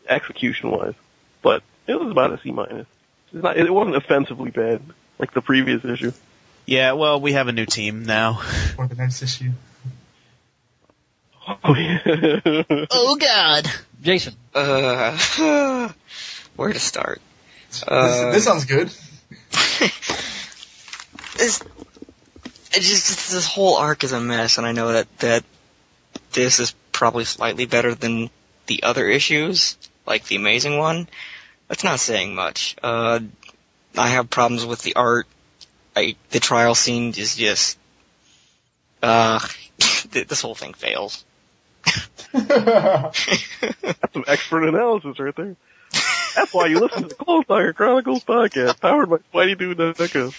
[0.08, 0.96] execution wise,
[1.42, 2.88] but it was about a C minus.
[3.34, 3.58] It's not.
[3.58, 4.82] It wasn't offensively bad
[5.18, 6.12] like the previous issue.
[6.66, 8.34] Yeah, well, we have a new team now.
[8.76, 9.52] For the next issue.
[11.64, 12.64] Oh yeah.
[12.92, 13.68] Oh God!
[14.02, 14.36] Jason.
[14.54, 15.92] Uh,
[16.56, 17.22] where to start?
[17.70, 18.88] This, Uh, this sounds good.
[21.38, 21.62] this,
[22.74, 25.44] it just this whole arc is a mess, and I know that that
[26.34, 28.30] this is probably slightly better than
[28.68, 31.08] the other issues, like the Amazing one.
[31.68, 32.76] That's not saying much.
[32.82, 33.20] Uh,
[33.98, 35.28] I have problems with the art.
[35.96, 37.78] I the trial scene is just,
[39.04, 39.40] uh,
[39.80, 41.24] th- this whole thing fails.
[42.34, 43.24] That's
[44.14, 45.56] some expert analysis right there.
[46.36, 50.32] That's why you listen to the Clone Saga Chronicles podcast, powered by SpideyDude.com.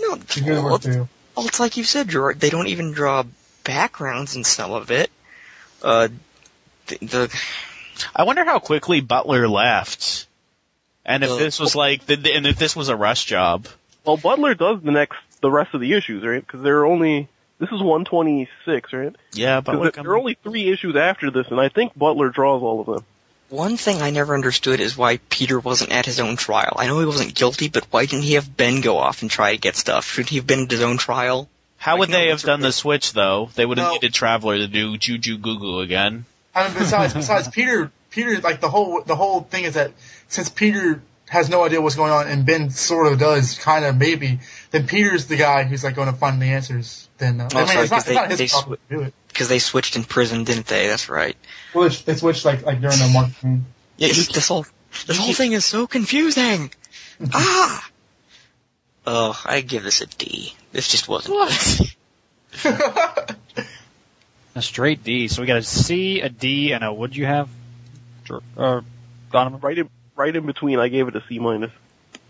[0.00, 1.08] No, Good well, work, too.
[1.36, 2.38] Well, it's like you said, George.
[2.38, 3.24] They don't even draw
[3.64, 5.10] backgrounds in some of it.
[5.82, 6.08] Uh,
[6.86, 7.40] the, the
[8.14, 10.26] I wonder how quickly Butler left,
[11.04, 13.66] and if Uh, this was like, the, and if this was a rush job.
[14.04, 16.44] Well, Butler does the next, the rest of the issues, right?
[16.44, 17.28] Because there are only,
[17.58, 19.14] this is 126, right?
[19.32, 19.90] Yeah, 'Cause Butler.
[19.92, 23.04] there are only three issues after this, and I think Butler draws all of them.
[23.54, 26.74] One thing I never understood is why Peter wasn't at his own trial.
[26.76, 29.52] I know he wasn't guilty, but why didn't he have Ben go off and try
[29.52, 30.06] to get stuff?
[30.10, 31.48] Shouldn't he have been at his own trial?
[31.76, 33.50] How would Like, no, they have done the switch though?
[33.54, 33.92] They would have No.
[33.94, 36.24] needed Traveler to do Juju Goo Goo again.
[36.54, 39.92] I mean, besides, besides Peter, Peter, like the whole, the whole thing is that
[40.28, 43.96] since Peter has no idea what's going on and Ben sort of does, kind of
[43.96, 44.40] maybe,
[44.70, 47.08] then Peter's the guy who's like going to find the answers.
[47.18, 48.96] Then uh, I mean, sorry, it's not, 'cause it's not they- his they problem to
[48.96, 49.14] do it.
[49.34, 50.86] Because they switched in prison, didn't they?
[50.86, 51.36] That's right.
[51.74, 53.66] Well, it's, it's which like like during the marketing.
[53.96, 54.64] Yeah, This, this whole
[55.06, 56.72] this whole thing is so confusing.
[57.32, 57.90] ah.
[59.06, 60.54] Oh, I give this a D.
[60.72, 61.36] This just wasn't.
[64.56, 65.26] A straight D.
[65.26, 67.48] So we got a C, a D, and a what'd you have?
[68.24, 68.80] Dr- Uh,
[69.32, 69.58] Donovan?
[69.60, 71.72] Right in, right in between, I gave it a C minus.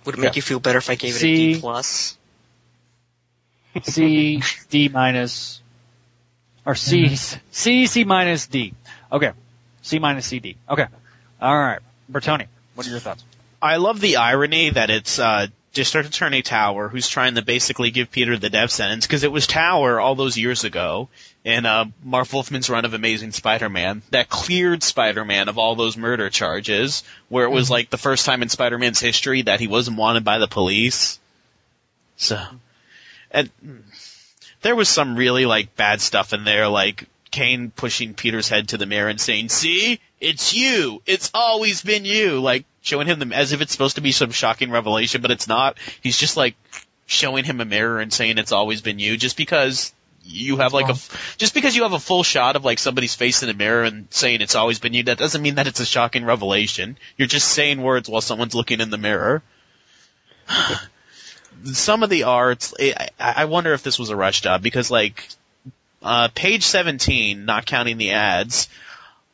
[0.07, 0.37] Would it make Yeah.
[0.37, 1.55] you feel better if I gave it a C.
[1.55, 2.17] D plus?
[3.83, 5.61] C, D minus,
[6.67, 7.17] Or C,
[7.51, 8.75] C, C minus D.
[9.13, 9.33] Okay.
[9.83, 10.57] C minus C, D.
[10.69, 10.87] Okay.
[11.41, 11.81] Alright.
[12.11, 13.25] Bertoni, what are your thoughts?
[13.61, 18.11] I love the irony that it's uh, District Attorney Tower who's trying to basically give
[18.11, 21.09] Peter the death sentence because it was Tower all those years ago
[21.45, 26.31] in uh, Marv Wolfman's run of Amazing Spider-Man that cleared Spider-Man of all those murder
[26.31, 30.25] charges, where it was like the first time in Spider-Man's history that he wasn't wanted
[30.25, 31.19] by the police.
[32.17, 32.41] So,
[33.31, 33.51] and
[34.65, 38.79] there was some really like bad stuff in there, like Kane pushing Peter's head to
[38.79, 41.03] the mirror and saying, "See, it's you.
[41.05, 44.31] It's always been you." Like showing him the, as if it's supposed to be some
[44.31, 45.77] shocking revelation, but it's not.
[46.01, 46.57] He's just like
[47.05, 49.93] showing him a mirror and saying, "It's always been you," just because
[50.25, 50.97] you have like a
[51.37, 54.07] just because you have a full shot of like somebody's face in a mirror and
[54.09, 57.47] saying it's always been you that doesn't mean that it's a shocking revelation you're just
[57.47, 59.43] saying words while someone's looking in the mirror
[61.65, 65.29] some of the arts, I, I wonder if this was a rush job because like,
[66.03, 68.69] uh, page 17, not counting the ads,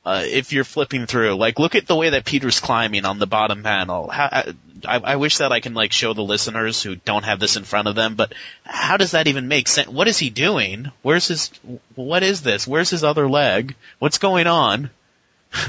[0.05, 3.27] uh, if you're flipping through, like look at the way that Peter's climbing on the
[3.27, 4.09] bottom panel.
[4.09, 4.53] How,
[4.87, 7.65] I, I wish that I can like show the listeners who don't have this in
[7.65, 8.33] front of them, but
[8.65, 9.89] how does that even make sense?
[9.89, 10.91] What is he doing?
[11.03, 11.51] Where's his,
[11.97, 12.67] what is this?
[12.67, 13.75] Where's his other leg?
[13.99, 14.91] What's going on?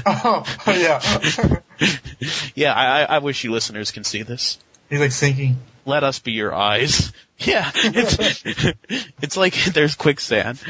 [0.06, 1.60] Oh, yeah.
[2.54, 4.58] yeah, I, I wish you listeners can see this.
[4.88, 5.56] He's like sinking.
[5.84, 7.12] Let us be your eyes.
[7.44, 8.74] Yeah, it's,
[9.20, 10.62] it's like there's quicksand.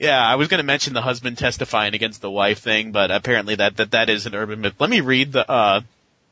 [0.00, 3.54] Yeah, I was going to mention the husband testifying against the wife thing, but apparently
[3.54, 4.74] that that that is an urban myth.
[4.80, 5.82] Let me read the uh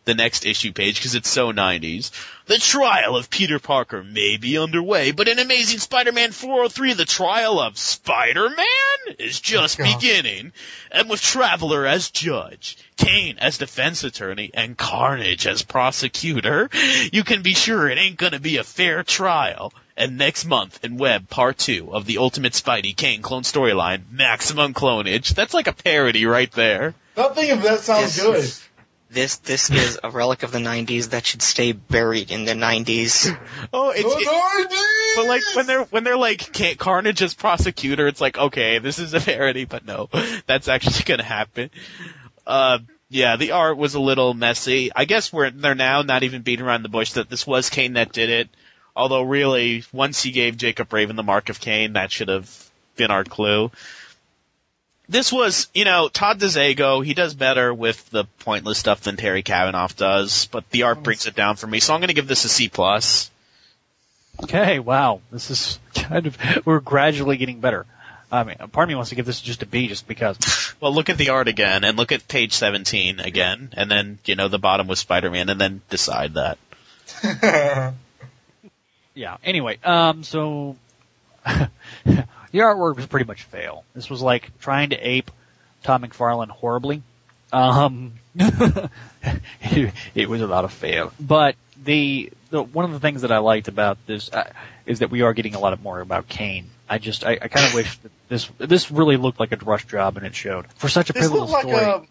[0.06, 2.10] the next issue page because it's so 90s.
[2.46, 7.60] The trial of Peter Parker may be underway, but in Amazing Spider-Man 403, the trial
[7.60, 9.94] of Spider-Man is just God.
[9.94, 10.52] beginning.
[10.92, 16.70] And with Traveler as judge, Kaine as defense attorney, and Carnage as prosecutor,
[17.12, 19.72] you can be sure it ain't gonna be a fair trial.
[19.96, 24.72] And next month in Web Part 2 of the Ultimate Spidey Kaine clone storyline, Maximum
[24.72, 25.34] Clonage.
[25.34, 26.94] That's like a parody right there.
[27.16, 28.20] Nothing of that sounds Yes.
[28.20, 28.65] good.
[29.08, 33.36] This this is a relic of the '90s that should stay buried in the '90s.
[33.72, 34.70] Oh, it's, Oh, it-
[35.16, 38.78] no, but like when they're when they're like Ca- Carnage as prosecutor, it's like okay,
[38.80, 40.08] this is a parody, but no,
[40.46, 41.70] that's actually gonna happen.
[42.46, 42.78] Uh,
[43.08, 44.90] yeah, the art was a little messy.
[44.94, 47.92] I guess we're they're now not even beating around the bush that this was Kaine
[47.94, 48.48] that did it.
[48.96, 52.50] Although really, once he gave Jacob Raven the mark of Kaine, that should have
[52.96, 53.70] been our clue.
[55.08, 59.42] This was, you know, Todd DeZago, he does better with the pointless stuff than Terry
[59.42, 62.44] Kavanagh does, but the art brings it down for me, so I'm gonna give this
[62.44, 63.30] a C plus.
[64.42, 65.20] Okay, wow.
[65.30, 66.36] This is kind of,
[66.66, 67.86] we're gradually getting better.
[68.30, 70.38] I mean, part of me wants to give this just a B just because.
[70.78, 74.34] Well, look at the art again, and look at page 17 again, and then, you
[74.34, 76.58] know, the bottom was Spider-Man, and then decide that.
[79.16, 80.76] Yeah, anyway, um, so,
[82.56, 83.84] the artwork was pretty much fail.
[83.94, 85.30] This was like trying to ape
[85.82, 87.02] Tom McFarlane horribly.
[87.52, 91.12] Um, it, it was about a fail.
[91.20, 94.50] But the, the, one of the things that I liked about this, uh,
[94.86, 96.70] is that we are getting a lot more about Kaine.
[96.88, 99.84] I just, I, I kind of wish that this, this really looked like a rush
[99.84, 100.64] job and it showed.
[100.76, 101.76] For such a This pivotal like story.
[101.76, 102.04] a.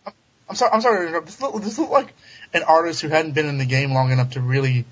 [0.47, 0.71] I'm sorry.
[0.73, 1.25] I'm sorry to interrupt.
[1.25, 2.13] This looked, this looked like
[2.53, 4.85] an artist who hadn't been in the game long enough to really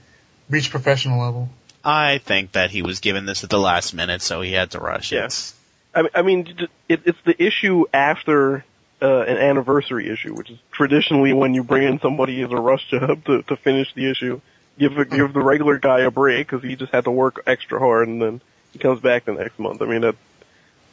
[0.49, 1.49] reach professional level.
[1.84, 4.79] I think that he was given this at the last minute, so he had to
[4.79, 5.17] rush it.
[5.17, 5.53] Yes.
[5.93, 8.63] I mean, I mean, it, it's the issue after
[9.01, 12.89] uh, an anniversary issue, which is traditionally when you bring in somebody as a rush
[12.89, 14.39] job to, to finish the issue.
[14.79, 17.77] Give the, give the regular guy a break because he just had to work extra
[17.79, 19.81] hard, and then he comes back the next month.
[19.84, 20.15] I mean, that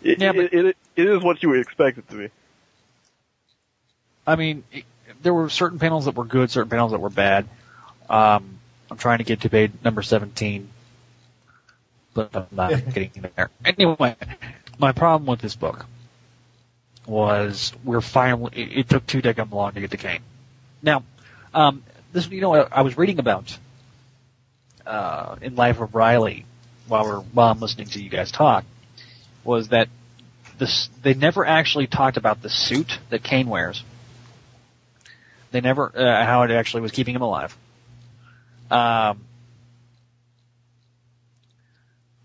[0.02, 2.28] it, Yeah, but- it, it, it is what you would expect it to be.
[4.26, 4.84] I mean, it,
[5.22, 7.48] there were certain panels that were good, certain panels that were bad.
[8.08, 8.58] Um,
[8.90, 10.68] I'm trying to get to page number 17,
[12.14, 13.50] but I'm not getting there.
[13.64, 14.16] Anyway,
[14.78, 15.86] my problem with this book
[17.06, 20.22] was we're finally, it, took two decades long to get to Kaine.
[20.82, 21.04] Now,
[21.54, 21.82] um,
[22.12, 23.56] this, you know, I, I was reading about,
[24.86, 26.46] uh, in Life of Reilly
[26.88, 28.64] while we're, while I'm listening to you guys talk,
[29.44, 29.88] was that
[30.58, 33.82] this, they never actually talked about the suit that Kaine wears.
[35.52, 37.56] They never uh, how it actually was keeping him alive.
[38.70, 39.20] Um,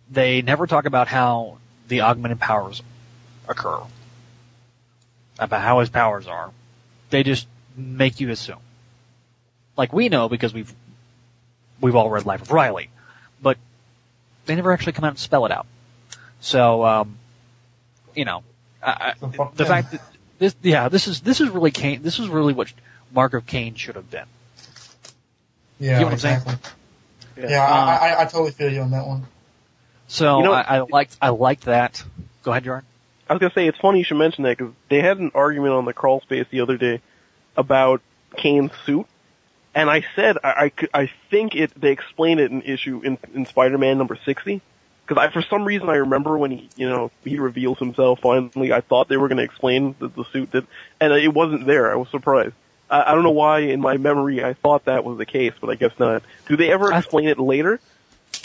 [0.09, 2.81] they never talk about how the augmented powers
[3.47, 3.79] occur,
[5.39, 6.51] about how his powers are.
[7.09, 8.59] They just make you assume.
[9.77, 10.73] Like we know because we've
[11.81, 12.89] we've all read Life of Reilly,
[13.41, 13.57] but
[14.45, 15.65] they never actually come out and spell it out.
[16.39, 17.17] So, um,
[18.13, 18.43] you know,
[18.81, 20.01] I, I, the fact that
[20.39, 22.01] this, yeah, this is this is really Kaine.
[22.01, 22.71] This is really what
[23.13, 24.25] Mark of Kaine should have been.
[25.79, 26.35] Yeah, You know what I'm saying?
[26.37, 26.71] exactly.
[27.37, 27.49] Yeah.
[27.49, 29.25] Yeah, I, I, I totally feel you on that one.
[30.07, 32.03] So You know- I, I liked I liked that.
[32.43, 32.85] Go ahead, Jordan.
[33.29, 35.73] I was gonna say it's funny you should mention that because they had an argument
[35.73, 37.01] on the crawl space the other day
[37.57, 38.01] about
[38.37, 39.07] Kaine's suit,
[39.73, 43.45] and I said I I, I think it they explained it in issue in, in
[43.45, 44.61] Spider-Man number sixty.
[45.07, 48.73] Because I, for some reason, I remember when he, you know, he reveals himself finally.
[48.73, 50.65] I thought they were going to explain the, the suit that,
[50.99, 51.91] and it wasn't there.
[51.91, 52.55] I was surprised.
[52.89, 55.69] I, I don't know why in my memory I thought that was the case, but
[55.69, 56.23] I guess not.
[56.47, 57.79] Do they ever explain it later?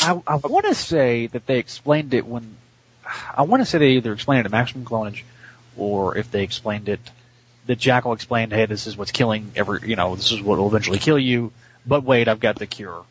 [0.03, 2.57] I, I want to say that they explained it when,
[3.37, 5.23] I want to say they either explained it at Maximum Clonage,
[5.77, 7.01] or if they explained it,
[7.67, 10.67] that Jackal explained, hey, this is what's killing every, you know, this is what will
[10.69, 11.53] eventually kill you,
[11.87, 13.05] but wait, I've got the cure.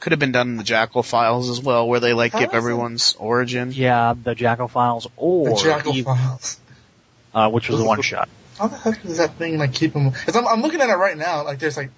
[0.00, 2.50] Could have been done in the Jackal files as well, where they like How give
[2.50, 3.72] does it- everyone's origin.
[3.72, 6.60] Yeah, the Jackal files, or, The Jackal even- Files.
[7.34, 8.28] uh, which was the one shot.
[8.58, 10.10] How the heck does that thing like keep them?
[10.12, 11.44] Cause I'm, I'm looking at it right now.
[11.44, 11.90] Like there's like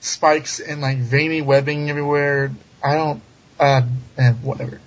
[0.00, 2.52] spikes and like veiny webbing everywhere.
[2.82, 3.20] I don't.
[3.58, 3.82] Uh,
[4.18, 4.80] eh, whatever.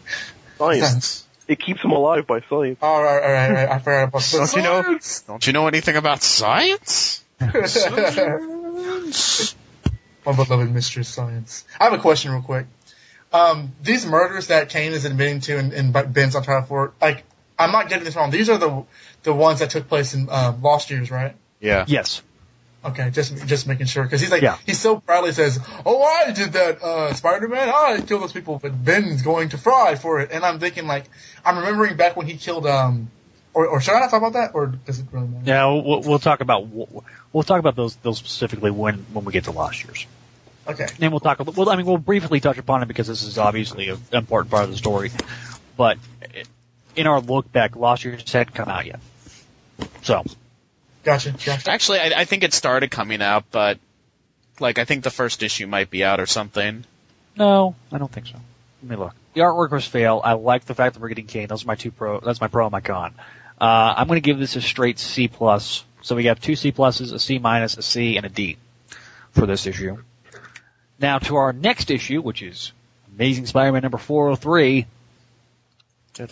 [0.58, 1.26] Science.
[1.48, 2.80] it keeps him alive by science.
[2.82, 3.70] All right, all right, all right.
[3.70, 7.24] I forgot about the Don't you know- Don't you know anything about science?
[10.26, 11.64] My beloved Mistress Science.
[11.80, 12.66] I have a question real quick.
[13.32, 17.24] Um, these murders that Kaine is admitting to and, and Ben's on trial for, like,
[17.60, 18.30] I'm not getting this wrong.
[18.32, 18.86] These are the
[19.24, 21.36] the ones that took place in uh, Lost Years, right?
[21.60, 21.86] Yeah.
[21.88, 22.22] Yes.
[22.86, 24.58] Okay, just just making sure because he's like Yeah.
[24.66, 27.70] he so proudly says, "Oh, I did that, uh, Spider-Man.
[27.70, 31.06] I killed those people, but Ben's going to fry for it." And I'm thinking like
[31.44, 33.10] I'm remembering back when he killed um,
[33.54, 35.44] or or should I not talk about that or does it really matter?
[35.46, 39.46] Yeah, we'll, we'll talk about we'll talk about those those specifically when when we get
[39.46, 40.06] to last year's.
[40.68, 40.88] Okay.
[41.00, 41.40] And we'll talk.
[41.40, 44.52] About, well, I mean, we'll briefly touch upon it because this is obviously an important
[44.52, 45.12] part of the story.
[45.78, 45.98] But
[46.96, 49.00] in our look back, Lost Year's hadn't come out yet.
[50.04, 50.24] So
[51.08, 51.32] Gotcha.
[51.32, 51.72] Gotcha.
[51.72, 53.80] Actually, I, I think it started coming out, but
[54.60, 56.84] like I think the first issue might be out or something.
[57.38, 58.36] no, I don't think so.
[58.84, 59.16] Let me look.
[59.34, 60.20] The artwork was fail.
[60.22, 61.48] I like the fact that we're getting Kaine.
[61.48, 62.20] Those are my two pro.
[62.20, 63.14] That's my pro and my con.
[63.60, 65.86] Uh, I'm going to give this a straight C plus.
[66.02, 68.58] So we have two C pluses, a C minus, a C, and a D
[69.32, 70.00] for this issue.
[71.00, 72.74] Now to our next issue, which is
[73.16, 74.86] Amazing Spider-Man number 403,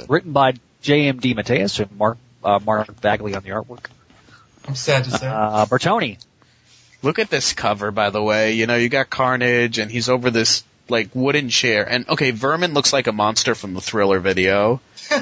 [0.10, 1.22] written by J.M.
[1.22, 3.86] DeMatteis and Mark uh, Mark Bagley on the artwork.
[4.68, 5.28] I'm sad to say.
[5.28, 6.18] Uh, Bertoni.
[7.01, 8.53] Look at this cover, by the way.
[8.53, 11.88] You know, you got Carnage, and he's over this like wooden chair.
[11.88, 14.82] And okay, Vermin looks like a monster from the Thriller video.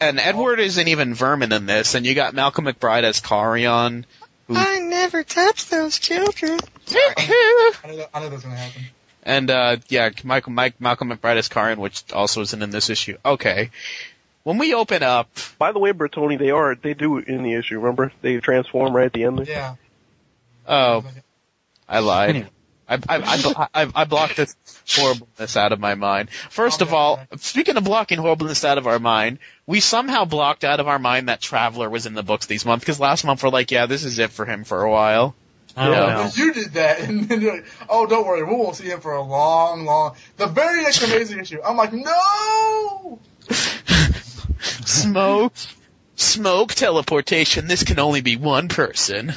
[0.00, 1.94] And Edward isn't even Vermin in this.
[1.94, 4.06] And you got Malcolm McBride as Carrion.
[4.48, 6.58] I never touched those children.
[6.90, 8.82] I knew that, I knew that was gonna happen.
[9.28, 13.18] And uh yeah, Michael Mike Malcolm McBride as Carrion, which also isn't in this issue.
[13.24, 13.70] Okay.
[14.42, 17.52] When we open up, By the way, Bertoni, they are they do it in the
[17.52, 17.78] issue.
[17.78, 19.38] Remember, they transform right at the end.
[19.38, 19.46] There.
[19.46, 19.74] Yeah.
[20.66, 21.04] oh,
[21.86, 22.30] I lied.
[22.30, 22.48] Anyway.
[22.88, 24.56] I, I, I, I, I blocked this
[24.88, 26.30] horribleness out of my mind.
[26.48, 30.80] First of all, speaking of blocking horribleness out of our mind, we somehow blocked out
[30.80, 33.50] of our mind that Traveler was in the books these months, because last month we're
[33.50, 35.34] like, yeah, this is it for him for a while.
[35.76, 36.14] I don't Yeah.
[36.14, 36.30] know.
[36.34, 39.12] You did that, and then you're like, oh, don't worry, we won't see him for
[39.14, 40.16] a long, long.
[40.36, 43.18] The very next amazing issue, I'm like, no.
[44.84, 45.52] Smoke,
[46.16, 49.32] smoke teleportation, this can only be one person.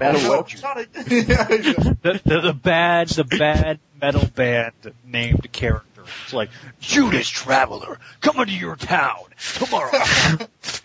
[0.00, 0.54] Madam No, Welch.
[0.54, 4.72] Yeah, the, the, the bad, the bad metal band
[5.04, 5.91] named character.
[6.24, 6.50] It's like
[6.80, 9.24] Judas Traveler coming to your town
[9.58, 9.90] tomorrow.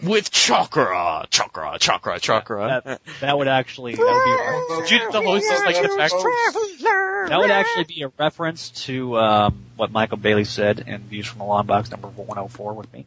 [0.03, 2.82] With chakra, chakra, chakra, chakra.
[2.86, 6.13] that, that would actually that would be Judas the host is like the fact
[7.30, 11.39] that would actually be a reference to um, what Michael Bailey said in Views from
[11.39, 13.05] the Long Box number 104 with me.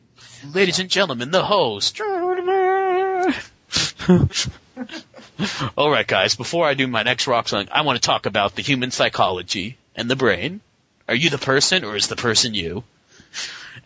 [0.53, 2.01] Ladies and gentlemen, the host.
[5.79, 8.63] Alright guys, before I do my next rock song, I want to talk about the
[8.63, 10.61] human psychology and the brain.
[11.11, 12.85] Are you the person or is the person you?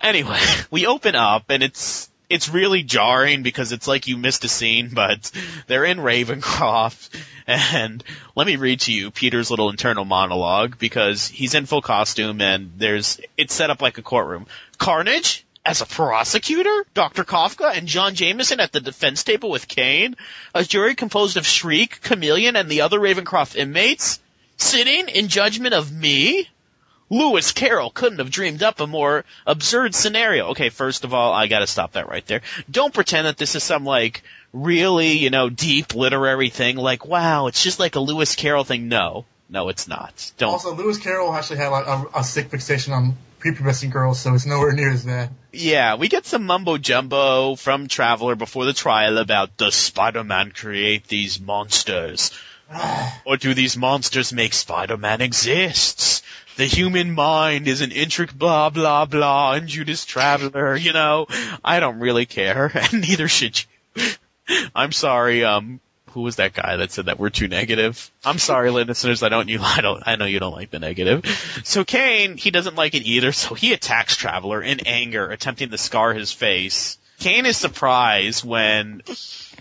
[0.02, 0.38] Anyway,
[0.70, 4.90] we open up and it's it's really jarring because it's like you missed a scene,
[4.92, 5.30] but
[5.66, 7.08] they're in Ravencroft
[7.46, 8.04] and
[8.36, 12.72] let me read to you Peter's little internal monologue because he's in full costume and
[12.76, 14.46] there's it's set up like a courtroom.
[14.76, 17.24] Carnage as a prosecutor, Dr.
[17.24, 20.14] Kafka and John Jameson at the defense table with Kaine,
[20.54, 24.20] a jury composed of Shriek, Chameleon, and the other Ravencroft inmates,
[24.58, 26.50] sitting in judgment of me?
[27.10, 30.48] Lewis Carroll couldn't have dreamed up a more absurd scenario.
[30.48, 32.42] Okay, first of all, I gotta stop that right there.
[32.70, 37.46] Don't pretend that this is some like really, you know, deep literary thing like, wow,
[37.46, 38.88] it's just like a Lewis Carroll thing.
[38.88, 39.24] No.
[39.48, 40.32] No, it's not.
[40.38, 40.50] Don't.
[40.50, 44.46] Also, Lewis Carroll actually had like a, a sick fixation on prepubescent girls, so it's
[44.46, 45.30] nowhere near as bad.
[45.52, 51.06] Yeah, we get some mumbo jumbo from Traveler before the trial about does Spider-Man create
[51.08, 52.30] these monsters?
[53.24, 56.24] or do these monsters make Spider-Man exist?
[56.56, 61.26] The human mind is an intricate blah blah blah and Judas Traveler, you know.
[61.64, 63.60] I don't really care, and neither should
[63.96, 64.04] you.
[64.74, 65.80] I'm sorry, um,
[66.14, 68.10] who was that guy that said that we're too negative?
[68.24, 69.24] I'm sorry, listeners.
[69.24, 71.26] I don't you I don't I know you don't like the negative.
[71.64, 75.78] So Kaine, he doesn't like it either, so he attacks Traveler in anger, attempting to
[75.78, 76.98] scar his face.
[77.18, 79.02] Kaine is surprised when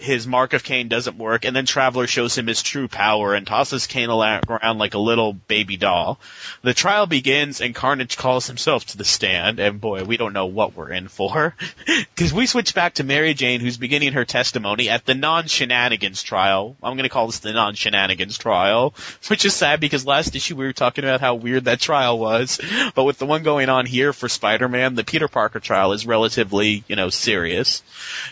[0.04, 3.48] his mark of Kaine doesn't work, and then Traveler shows him his true power and
[3.48, 6.20] tosses Kaine around like a little baby doll.
[6.62, 10.48] The trial begins, and Carnage calls himself to the stand, and boy, we don't know
[10.48, 11.56] what we're in for.
[12.14, 16.76] Because we switch back to Mary Jane, who's beginning her testimony at the non-shenanigans trial.
[16.84, 18.94] I'm going to call this the non-shenanigans trial,
[19.30, 22.60] which is sad because last issue we were talking about how weird that trial was,
[22.94, 26.84] but with the one going on here for Spider-Man, the Peter Parker trial is relatively,
[26.88, 27.84] you know, serious.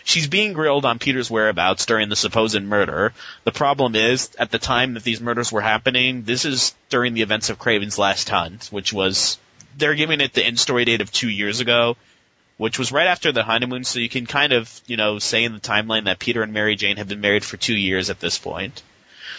[0.04, 3.12] She's being grilled on Peter's whereabouts during the supposed murder.
[3.44, 7.22] The problem is, at the time that these murders were happening, this is during the
[7.22, 9.38] events of Kraven's Last Hunt, which was,
[9.76, 11.96] they're giving it the in-story date of two years ago,
[12.58, 15.52] which was right after the honeymoon, so you can kind of, you know, say in
[15.52, 18.38] the timeline that Peter and Mary Jane have been married for two years at this
[18.38, 18.82] point.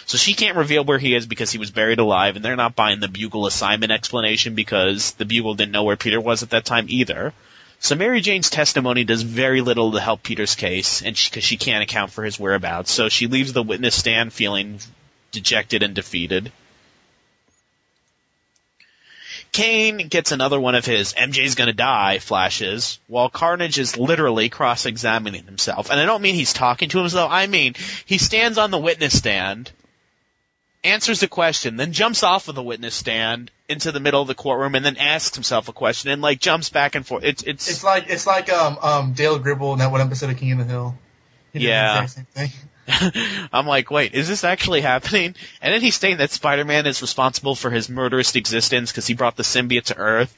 [0.06, 2.76] So she can't reveal where he is because he was buried alive, and they're not
[2.76, 6.66] buying the Bugle assignment explanation because the Bugle didn't know where Peter was at that
[6.66, 7.32] time either.
[7.80, 11.56] So Mary Jane's testimony does very little to help Peter's case, and because she, she
[11.56, 14.80] can't account for his whereabouts, so she leaves the witness stand feeling
[15.32, 16.50] dejected and defeated.
[19.52, 25.44] Kaine gets another one of his MJ's gonna die flashes, while Carnage is literally cross-examining
[25.44, 25.90] himself.
[25.90, 29.16] And I don't mean he's talking to himself, I mean he stands on the witness
[29.16, 29.70] stand,
[30.84, 34.34] answers a question, then jumps off of the witness stand into the middle of the
[34.34, 37.24] courtroom, and then asks himself a question, and like jumps back and forth.
[37.24, 40.36] It's it's It's like it's like um um Dale Gribble in that one episode of
[40.36, 40.94] King of the Hill.
[41.52, 42.06] Yeah.
[43.52, 45.34] I'm like, wait, is this actually happening?
[45.62, 49.36] And then he's saying that Spider-Man is responsible for his murderous existence because he brought
[49.36, 50.36] the symbiote to Earth.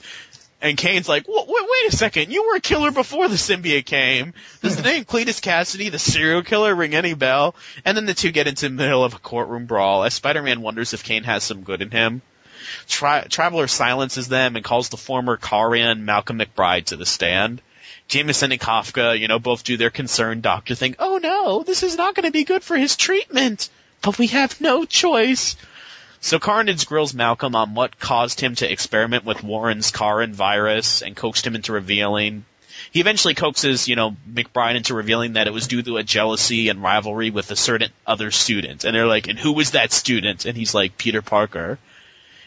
[0.60, 4.32] And Kaine's like, wait, wait a second, you were a killer before the symbiote came.
[4.62, 7.54] Does the name Cletus Kasady, the serial killer, ring any bell?
[7.84, 10.94] And then the two get into the middle of a courtroom brawl as Spider-Man wonders
[10.94, 12.22] if Kaine has some good in him.
[12.88, 17.60] Tra- Traveler silences them and calls the former Carrion Malcolm McBride to the stand.
[18.08, 20.96] Jameson and Kafka, you know, both do their concerned doctor thing.
[20.98, 23.68] Oh no, this is not going to be good for his treatment.
[24.00, 25.56] But we have no choice.
[26.20, 31.16] So Carnage grills Malcolm on what caused him to experiment with Warren's Carrion virus and
[31.16, 32.44] coaxed him into revealing.
[32.90, 36.68] He eventually coaxes, you know, McBride into revealing that it was due to a jealousy
[36.68, 38.84] and rivalry with a certain other student.
[38.84, 40.46] And they're like, and who was that student?
[40.46, 41.78] And he's like, Peter Parker.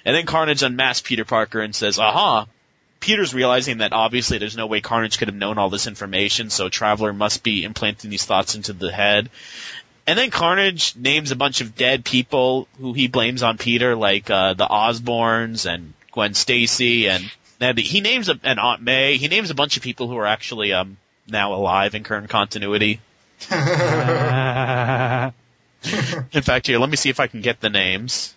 [0.05, 2.47] And then Carnage unmasks Peter Parker and says, aha,
[2.99, 6.67] Peter's realizing that obviously there's no way Carnage could have known all this information, so
[6.67, 9.30] Traveler must be implanting these thoughts into the head.
[10.07, 14.29] And then Carnage names a bunch of dead people who he blames on Peter, like
[14.29, 17.23] uh, the Osborns and Gwen Stacy, and
[17.61, 19.17] and he names a, an Aunt May.
[19.17, 20.97] He names a bunch of people who are actually um,
[21.27, 22.99] now alive in current continuity.
[26.33, 28.35] In fact, here, let me see if I can get the names.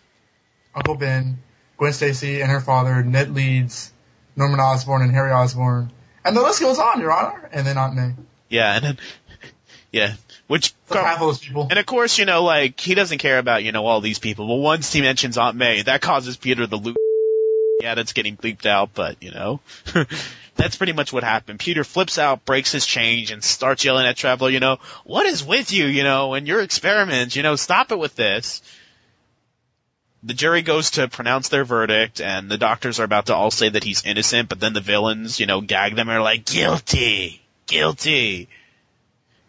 [0.74, 1.38] Uncle Ben,
[1.76, 3.92] Gwen Stacy and her father, Ned Leeds,
[4.36, 5.90] Norman Osborn and Harry Osborn.
[6.24, 7.48] And the list goes on, Your Honor.
[7.52, 8.14] And then Aunt May.
[8.48, 8.98] Yeah, and then
[9.92, 10.14] yeah,
[10.46, 11.66] which half those people.
[11.70, 14.46] And of course, you know, like he doesn't care about you know all these people.
[14.46, 16.96] But once he mentions Aunt May, that causes Peter to lose.
[17.80, 19.58] Yeah, that's getting bleeped out, but you know,
[20.54, 21.58] that's pretty much what happened.
[21.58, 24.50] Peter flips out, breaks his change, and starts yelling at Traveler.
[24.50, 25.86] You know, what is with you?
[25.86, 27.34] You know, and your experiments.
[27.34, 28.62] You know, stop it with this.
[30.22, 33.68] The jury goes to pronounce their verdict, and the doctors are about to all say
[33.68, 37.42] that he's innocent, but then the villains, you know, gag them and are like, guilty,
[37.66, 38.48] guilty.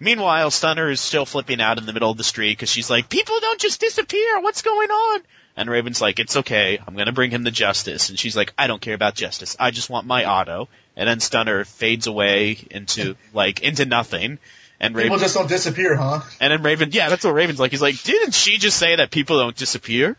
[0.03, 3.07] Meanwhile, Stunner is still flipping out in the middle of the street because she's like,
[3.07, 4.41] people don't just disappear.
[4.41, 5.21] What's going on?
[5.55, 6.77] And Raven's like, it's okay.
[6.85, 8.09] I'm going to bring him to justice.
[8.09, 9.55] And she's like, I don't care about justice.
[9.57, 10.67] I just want my auto.
[10.97, 14.39] And then Stunner fades away into, like, into nothing.
[14.77, 16.19] And People just don't disappear, huh?
[16.41, 17.71] and then Raven, yeah, that's what Raven's like.
[17.71, 20.17] He's like, didn't she just say that people don't disappear?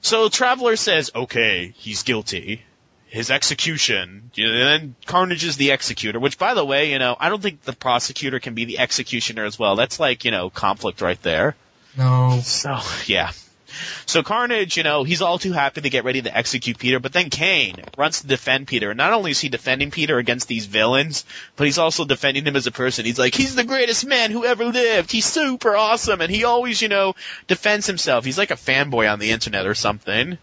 [0.03, 2.63] So Traveler says, okay, he's guilty.
[3.11, 7.27] His execution, and then Carnage is the executor, which by the way, you know, I
[7.27, 9.75] don't think the prosecutor can be the executioner as well.
[9.75, 11.57] That's like, you know, conflict right there.
[11.97, 12.39] No.
[12.41, 13.31] So, yeah.
[14.05, 17.11] So Carnage, you know, he's all too happy to get ready to execute Peter, but
[17.11, 18.91] then Kaine runs to defend Peter.
[18.91, 21.25] And not only is he defending Peter against these villains,
[21.57, 23.03] but he's also defending him as a person.
[23.03, 25.11] He's like, he's the greatest man who ever lived.
[25.11, 26.21] He's super awesome.
[26.21, 27.15] And he always, you know,
[27.47, 28.23] defends himself.
[28.23, 30.37] He's like a fanboy on the internet or something.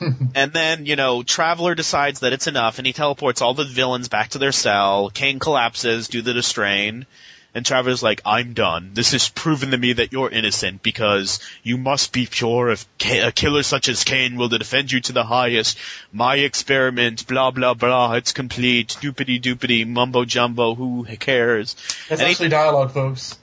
[0.34, 4.08] and then, you know, Traveler decides that it's enough and he teleports all the villains
[4.08, 5.10] back to their cell.
[5.10, 7.06] Kaine collapses due to the strain.
[7.52, 8.90] And Traveler's like, I'm done.
[8.94, 13.32] This has proven to me that you're innocent because you must be pure if a
[13.32, 15.76] killer such as Kaine will defend you to the highest.
[16.12, 18.96] My experiment, blah, blah, blah, it's complete.
[19.00, 21.74] Doopity doopity, mumbo jumbo, who cares?
[22.08, 23.36] That's Anything- actually dialogue, folks.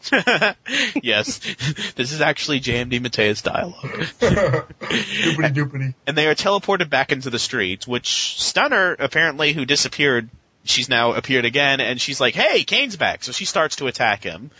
[1.02, 1.38] yes,
[1.96, 2.90] this is actually J.M.
[2.90, 3.74] DeMatteis dialogue.
[3.82, 5.94] doopity doopity.
[6.06, 10.28] and they are teleported back into the streets, which Stunner, apparently, who disappeared,
[10.64, 14.22] she's now appeared again, and she's like, hey, Kaine's back, so she starts to attack
[14.22, 14.50] him.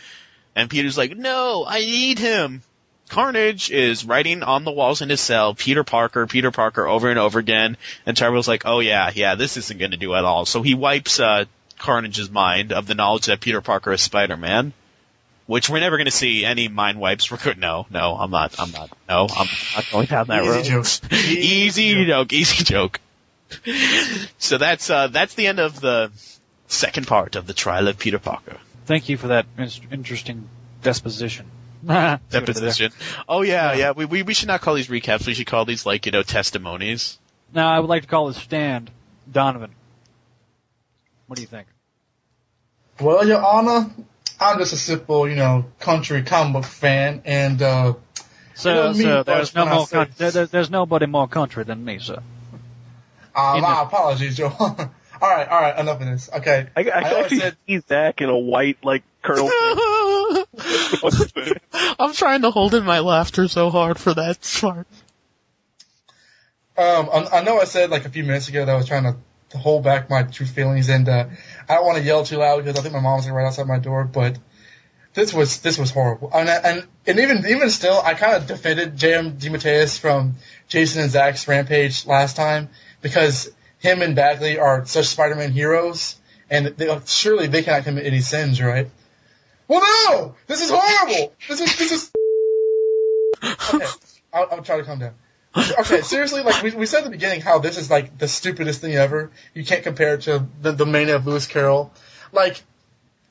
[0.56, 2.62] And Peter's like, no, I need him.
[3.08, 7.18] Carnage is writing on the walls in his cell, Peter Parker, Peter Parker over and
[7.18, 10.44] over again, and Turbo's like, oh yeah, yeah, this isn't gonna do at all.
[10.44, 11.46] So he wipes, uh,
[11.78, 14.72] Carnage's mind of the knowledge that Peter Parker is Spider-Man.
[15.48, 17.30] Which we're never going to see any mind wipes.
[17.30, 17.56] We're good.
[17.56, 18.60] No, no, I'm not.
[18.60, 18.90] I'm not.
[19.08, 20.64] No, I'm not going down that Easy road.
[20.84, 21.12] joke.
[21.12, 23.00] Easy joke, easy joke.
[24.36, 26.12] so that's uh, that's the end of the
[26.66, 28.58] second part of the trial of Peter Parker.
[28.84, 30.50] Thank you for that in- interesting
[30.82, 31.46] disposition.
[31.82, 32.20] Deposition.
[32.30, 32.92] Deposition.
[33.26, 33.92] Oh yeah, yeah.
[33.92, 35.26] We, we we should not call these recaps.
[35.26, 37.18] We should call these like you know testimonies.
[37.54, 38.90] Now, I would like to call this stand
[39.32, 39.70] Donovan.
[41.26, 41.68] What do you think?
[43.00, 43.88] Well, Your Honor,
[44.40, 47.94] I'm just a simple, you know, country comic book fan, and uh,
[48.54, 51.64] So, You know so there's no more say- coun- there, there- there's nobody more country
[51.64, 52.18] than me, sir.
[53.34, 54.48] uh my the- apologies, Joe.
[54.58, 54.76] all
[55.22, 56.30] right, all right, enough of this.
[56.32, 59.50] Okay, I, I, I always actually said- see Zach in a white like Colonel.
[62.00, 64.86] I'm trying to hold in my laughter so hard for that part.
[66.76, 69.02] Um, I, I know I said like a few minutes ago that I was trying
[69.02, 69.16] to,
[69.50, 71.26] to hold back my true feelings, and uh,
[71.68, 73.78] I don't want to yell too loud because I think my mom's right outside my
[73.78, 74.04] door.
[74.04, 74.38] But
[75.14, 78.96] this was this was horrible, and and, and even even still, I kind of defended
[78.96, 79.38] J.M.
[79.38, 80.36] DeMatteis from
[80.68, 82.68] Jason and Zach's Rampage last time
[83.00, 86.16] because him and Bagley are such Spider-Man heroes,
[86.50, 88.90] and they, surely they cannot commit any sins, right?
[89.66, 91.34] Well, no, this is horrible.
[91.48, 92.10] This is this is.
[93.74, 93.86] Okay,
[94.32, 95.14] I'll, I'll try to calm down
[95.56, 98.80] okay, seriously, like we, we said at the beginning how this is like the stupidest
[98.80, 99.30] thing ever.
[99.54, 101.92] You can't compare it to the, the mania of Lewis Carroll.
[102.32, 102.62] Like,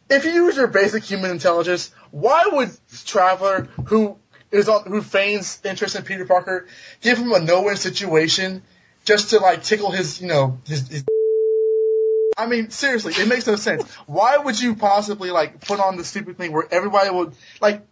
[0.10, 2.72] if you use your basic human intelligence, why would
[3.06, 4.18] Traveler, who
[4.52, 6.68] is on, who feigns interest in Peter Parker,
[7.02, 8.64] give him a no-win situation
[9.06, 11.04] just to like tickle his, you know, his, his
[12.38, 13.84] I mean, seriously, it makes no sense.
[14.06, 17.86] Why would you possibly like put on the stupid thing where everybody would like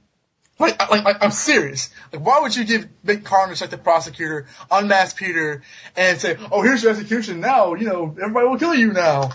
[0.59, 1.89] like, like, like, I'm serious.
[2.13, 5.63] Like, why would you give Big Carnage, like the prosecutor, unmask Peter,
[5.95, 7.73] and say, "Oh, here's your execution now"?
[7.73, 9.31] You know, everybody will kill you now.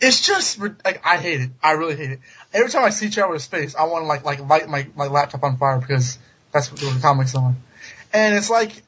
[0.00, 1.50] It's just like I hate it.
[1.62, 2.20] I really hate it.
[2.54, 5.42] Every time I see Traveler's face, I want to like like light my my laptop
[5.42, 6.18] on fire because
[6.52, 7.56] that's what the comics on.
[8.12, 8.82] And it's like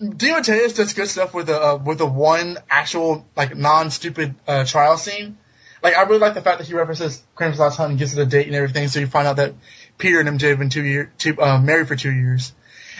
[0.00, 4.64] DeMatteis does good stuff with the uh, with the one actual like non stupid uh,
[4.64, 5.38] trial scene.
[5.82, 8.22] Like I really like the fact that he references Kraven's last hunt and gives it
[8.22, 9.54] a date and everything, so you find out that
[9.98, 12.52] Peter and MJ have been two year two uh, married for two years.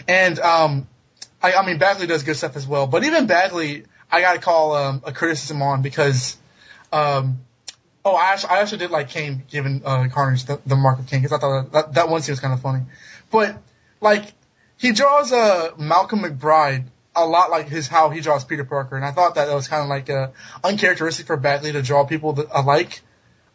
[0.09, 0.89] And um,
[1.43, 4.75] I, I mean Bagley does good stuff as well, but even Bagley, I gotta call
[4.75, 6.37] um, a criticism on because
[6.93, 7.41] um,
[8.05, 11.07] oh I actually, I actually did like Kaine giving uh, Carnage the, the mark of
[11.07, 12.85] King because I thought that, that one scene was kind of funny,
[13.31, 13.57] but
[14.01, 14.33] like
[14.77, 19.05] he draws uh, Malcolm McBride a lot like his how he draws Peter Parker, and
[19.05, 20.29] I thought that, that was kind of like uh,
[20.65, 23.01] uncharacteristic for Bagley to draw people that alike.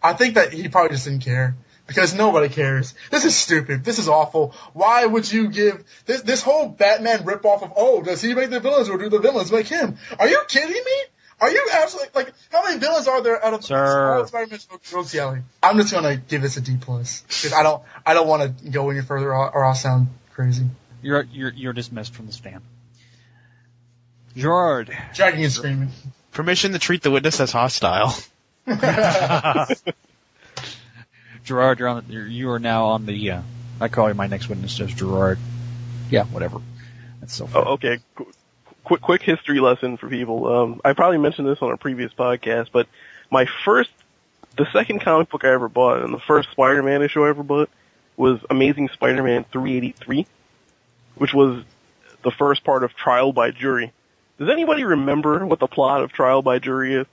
[0.01, 1.55] I think that he probably just didn't care
[1.88, 2.93] because nobody cares.
[3.09, 3.83] This is stupid.
[3.83, 4.53] This is awful.
[4.73, 8.59] Why would you give this this whole Batman ripoff of oh does he make the
[8.59, 9.97] villains or do the villains make him?
[10.19, 11.03] Are you kidding me?
[11.39, 14.17] Are you absolutely like how many villains are there out of Sir.
[14.17, 15.43] all Spider-Man's rogues yelling?
[15.63, 18.69] I'm just gonna give this a D plus because I don't I don't want to
[18.69, 20.65] go any further or, or I'll sound crazy.
[21.01, 22.61] You're you're you're dismissed from the stand.
[24.35, 24.95] Gerard.
[25.14, 25.89] Dragging and screaming.
[26.31, 28.14] Permission to treat the witness as hostile.
[31.48, 32.03] Gerard, you're on.
[32.07, 33.32] The, you're, you are now on the.
[33.32, 33.41] Uh,
[33.80, 35.40] I call you my next witness as Gerard.
[36.10, 36.60] Yeah, whatever.
[37.22, 37.48] That's so.
[37.48, 37.65] Funny.
[37.68, 37.99] Oh, okay.
[38.15, 38.32] Qu-
[38.84, 40.48] Quick, quick history lesson for people.
[40.48, 42.88] Um, I probably mentioned this on a previous podcast, but
[43.30, 43.90] my first,
[44.56, 47.69] the second comic book I ever bought, and the first Spider-Man issue I ever bought,
[48.15, 50.26] was Amazing Spider-Man 383,
[51.15, 51.65] which was
[52.24, 53.91] the first part of Trial by Jury.
[54.40, 57.07] Does anybody remember what the plot of Trial by Jury is?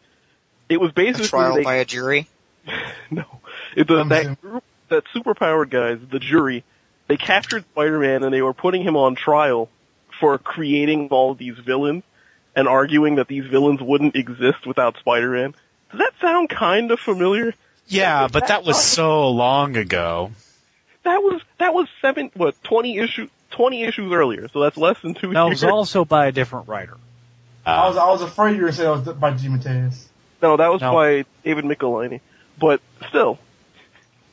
[0.68, 2.28] It was A basically trial they- by a jury.
[3.10, 3.43] no, it,
[3.76, 6.64] the, Um, that group, that superpowered guys, the jury,
[7.08, 9.68] they captured Spider-Man and they were putting him on trial
[10.20, 12.04] for creating all of these villains
[12.56, 15.54] and arguing that these villains wouldn't exist without Spider-Man.
[15.90, 17.54] Does that sound kind of familiar?
[17.86, 20.30] Yeah, but that was so long ago.
[21.02, 25.12] That was that was seven what twenty issue twenty issues earlier, so that's less than
[25.12, 25.62] two That years.
[25.62, 26.96] was also by a different writer.
[27.66, 30.04] I was I was afraid you were gonna say that was by DeMatteis.
[30.40, 30.92] no, that was No.
[30.92, 32.20] by David Michelinie.
[32.58, 32.80] But
[33.10, 33.38] still,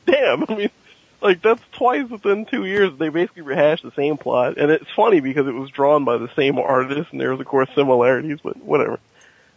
[0.06, 0.44] damn.
[0.48, 0.70] I mean,
[1.22, 5.20] like that's twice within two years they basically rehashed the same plot, and it's funny
[5.20, 8.98] because it was drawn by the same artist, and there's of course similarities, but whatever.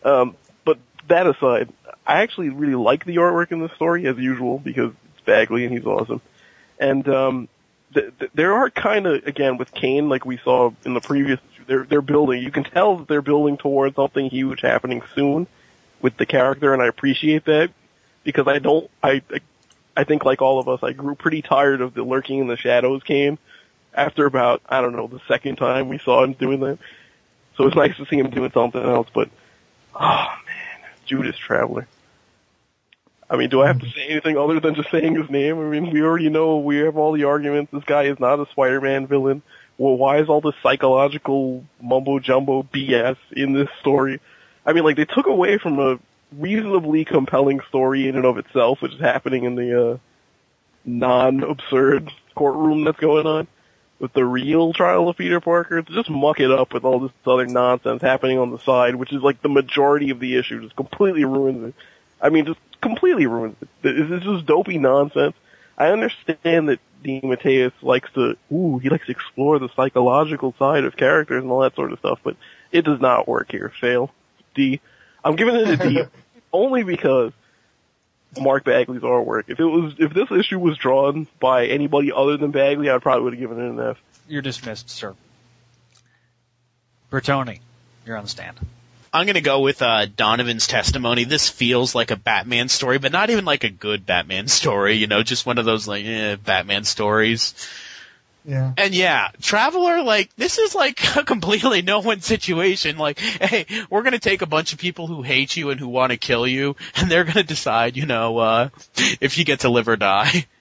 [0.04, 0.78] Um, but
[1.08, 1.70] that aside,
[2.06, 5.74] I actually really like the artwork in this story as usual because it's Bagley and
[5.74, 6.22] he's awesome,
[6.80, 7.48] and um,
[7.94, 11.40] th- th- there are kind of again with Kaine like we saw in the previous.
[11.68, 12.44] They're they're building.
[12.44, 15.48] You can tell that they're building towards something huge happening soon
[16.00, 17.72] with the character, and I appreciate that
[18.24, 18.90] because I don't.
[19.02, 19.40] I I
[20.04, 23.02] think like all of us, I grew pretty tired of the lurking in the shadows
[23.04, 23.38] Kaine
[23.94, 26.80] after about I don't know the second time we saw him doing that.
[27.58, 29.08] So it's nice to see him doing something else.
[29.14, 29.30] But
[29.96, 31.88] oh man, Judas Traveler.
[33.30, 35.60] I mean, do I have to say anything other than just saying his name?
[35.60, 37.72] I mean, we already know we have all the arguments.
[37.72, 39.42] This guy is not a Spider-Man villain.
[39.78, 44.22] Well, why is all this psychological mumbo jumbo BS in this story?
[44.66, 46.00] I mean, like they took away from a
[46.38, 49.98] reasonably compelling story in and of itself, which is happening in the uh,
[50.84, 53.48] non-absurd courtroom that's going on
[53.99, 55.82] with the real trial of Peter Parker.
[55.82, 59.14] To just muck it up with all this other nonsense happening on the side, which
[59.14, 61.76] is like the majority of the issue, just completely ruins it.
[62.22, 63.70] I mean, just completely ruins it.
[63.82, 65.36] This is just dopey nonsense.
[65.78, 70.95] I understand that DeMatteis likes to, ooh, he likes to explore the psychological side of
[70.95, 72.38] characters and all that sort of stuff, but
[72.72, 73.72] it does not work here.
[73.80, 74.12] Fail.
[74.56, 74.80] D.
[75.24, 76.03] I'm giving it a D
[76.56, 77.34] only because
[78.40, 79.44] Mark Bagley's artwork.
[79.48, 83.23] If it was, if this issue was drawn by anybody other than Bagley, I probably
[83.23, 83.98] would have given it an F.
[84.27, 85.15] You're dismissed, sir.
[87.11, 87.60] Bertoni,
[88.06, 88.60] you're on the stand.
[89.14, 91.23] I'm gonna go with uh, Donovan's testimony.
[91.23, 94.95] This feels like a Batman story, but not even like a good Batman story.
[94.95, 97.53] You know, just one of those like eh, Batman stories.
[98.48, 98.74] Yeah.
[98.78, 102.98] And yeah, Traveler, like, this is like a completely no-win situation.
[102.98, 106.12] Like, hey, we're gonna take a bunch of people who hate you and who want
[106.12, 108.70] to kill you, and they're gonna decide, you know, uh,
[109.20, 110.46] if you get to live or die.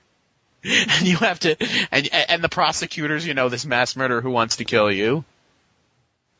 [0.66, 1.56] And you have to,
[1.92, 5.22] and, and the prosecutors, you know, this mass murderer who wants to kill you.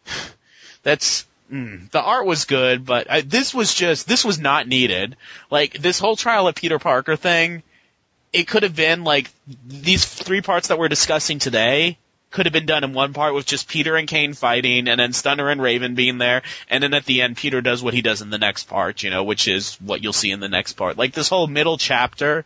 [0.82, 5.16] That's, mm, the art was good, but I, this was just, this was not needed.
[5.50, 7.62] Like, this whole trial of Peter Parker thing,
[8.34, 9.30] it could have been like
[9.64, 11.96] these three parts that we're discussing today
[12.32, 15.12] could have been done in one part with just Peter and Kaine fighting, and then
[15.12, 18.22] Stunner and Raven being there, and then at the end Peter does what he does
[18.22, 20.98] in the next part, you know, which is what you'll see in the next part.
[20.98, 22.44] Like this whole middle chapter,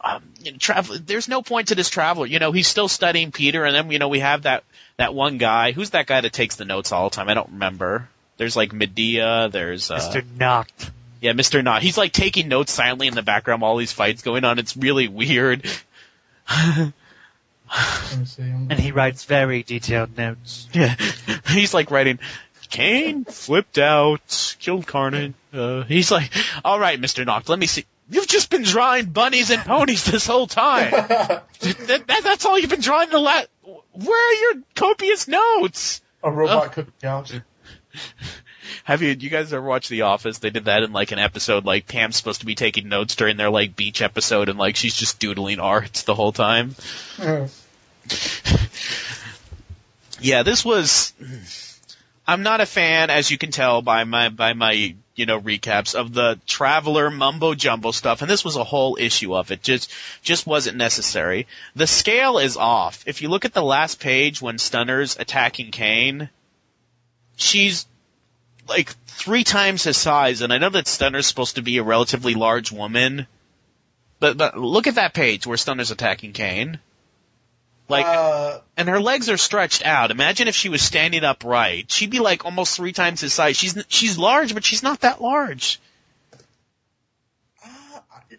[0.00, 0.22] um,
[0.60, 0.96] travel.
[1.04, 2.26] There's no point to this traveler.
[2.26, 4.62] You know, he's still studying Peter, and then you know we have that
[4.98, 5.72] that one guy.
[5.72, 7.28] Who's that guy that takes the notes all the time?
[7.28, 8.08] I don't remember.
[8.36, 9.48] There's like Medea.
[9.50, 10.22] There's uh, Mr.
[10.22, 10.90] Noct.
[11.24, 11.64] Yeah, Mr.
[11.64, 11.80] Knot.
[11.82, 14.58] He's like taking notes silently in the background while all these fights going on.
[14.58, 15.64] It's really weird.
[16.50, 16.92] Let
[18.18, 18.42] me see.
[18.42, 20.68] I'm- And he writes very detailed notes.
[20.74, 20.94] Yeah.
[21.48, 22.18] He's like writing,
[22.68, 25.32] Kaine flipped out, killed Carnage.
[25.50, 26.30] Uh, he's like,
[26.62, 27.24] all right, Mr.
[27.24, 27.86] Noct, let me see.
[28.10, 30.90] You've just been drawing bunnies and ponies this whole time.
[31.08, 33.48] that, that, that's all you've been drawing the last.
[33.92, 36.02] Where are your copious notes?
[36.22, 37.32] a robot cooking couch.
[38.82, 40.38] Have you, you guys ever watched The Office?
[40.38, 43.36] They did that in like an episode, like Pam's supposed to be taking notes during
[43.36, 46.74] their like beach episode and like she's just doodling art the whole time.
[47.16, 48.64] Mm-hmm.
[50.20, 51.12] Yeah, this was.
[52.26, 55.94] I'm not a fan, as you can tell by my by my you know recaps
[55.94, 59.62] of the traveler mumbo jumbo stuff, and this was a whole issue of it.
[59.62, 59.92] Just
[60.22, 61.46] just wasn't necessary.
[61.76, 63.04] The scale is off.
[63.06, 66.30] If you look at the last page when Stunner's attacking Kaine,
[67.36, 67.86] she's
[68.68, 72.34] like three times his size, and I know that Stunner's supposed to be a relatively
[72.34, 73.26] large woman,
[74.20, 76.78] but but look at that page where Stunner's attacking Kaine.
[77.88, 80.10] Like uh, and her legs are stretched out.
[80.10, 81.90] Imagine if she was standing upright.
[81.92, 83.56] She'd be like almost three times his size.
[83.56, 85.80] She's she's large, but she's not that large.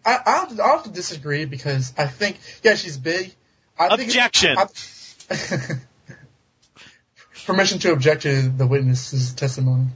[0.06, 3.34] I, I'll, I'll have to disagree because I think, yeah, she's big.
[3.77, 4.56] I Objection.
[4.56, 5.76] Think I-
[7.45, 9.88] Permission to object to the witness's testimony.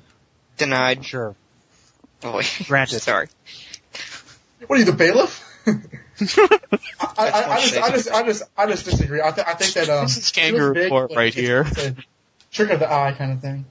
[0.59, 1.03] Denied.
[1.03, 1.35] Sure.
[2.23, 2.41] Oh.
[2.67, 2.99] Granted.
[2.99, 3.27] Sorry.
[4.67, 5.45] What are you, the bailiff?
[5.65, 5.71] I,
[7.17, 9.21] I, I, I, just, I just, I just, I just disagree.
[9.21, 11.65] I, th- I think that um, This is kangaroo was big, court right here.
[11.65, 11.93] it's
[12.51, 13.65] trick of the eye kind of thing.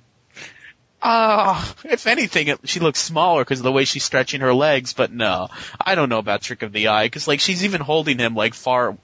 [1.01, 4.95] Ah, if anything, it, she looks smaller because of the way she's stretching her legs.
[4.95, 5.49] But no,
[5.81, 8.55] I don't know about trick of the eye because like she's even holding him like
[8.55, 8.97] far.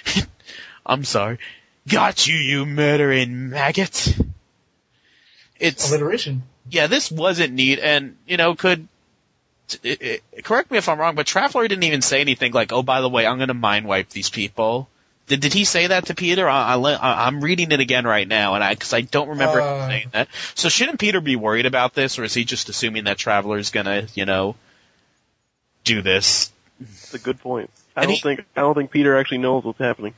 [0.86, 1.38] I'm sorry.
[1.88, 4.18] Got you, you murdering maggot.
[5.58, 6.42] It's Alliteration.
[6.70, 8.88] Yeah, this wasn't neat, and you know, could
[9.82, 12.82] it, it, correct me if I'm wrong, but Traveler didn't even say anything like, "Oh,
[12.82, 14.88] by the way, I'm going to mind wipe these people."
[15.28, 16.48] Did did he say that to Peter?
[16.48, 19.64] I, I, I'm reading it again right now, and I because I don't remember him
[19.66, 19.88] Uh.
[19.88, 20.28] saying that.
[20.54, 23.86] So shouldn't Peter be worried about this, or is he just assuming that Traveler's going
[23.86, 24.54] to, you know,
[25.84, 26.52] do this?
[26.80, 27.70] It's a good point.
[27.96, 30.14] I And don't he- think I don't think Peter actually knows what's happening.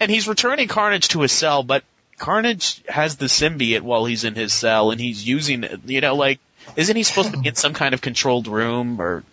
[0.00, 1.84] and he's returning Carnage to his cell, but
[2.22, 5.80] Carnage has the symbiote while he's in his cell, and he's using it.
[5.86, 6.38] You know, like,
[6.76, 9.24] isn't he supposed to be in some kind of controlled room or?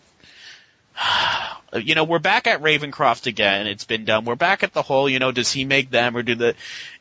[1.71, 3.67] You know, we're back at Ravencroft again.
[3.67, 4.25] It's been done.
[4.25, 5.07] We're back at the whole.
[5.07, 6.55] You know, does he make them or do the?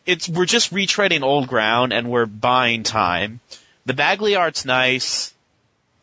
[0.04, 3.40] It's we're just retreading old ground, and we're buying time.
[3.86, 5.32] The Bagley art's nice.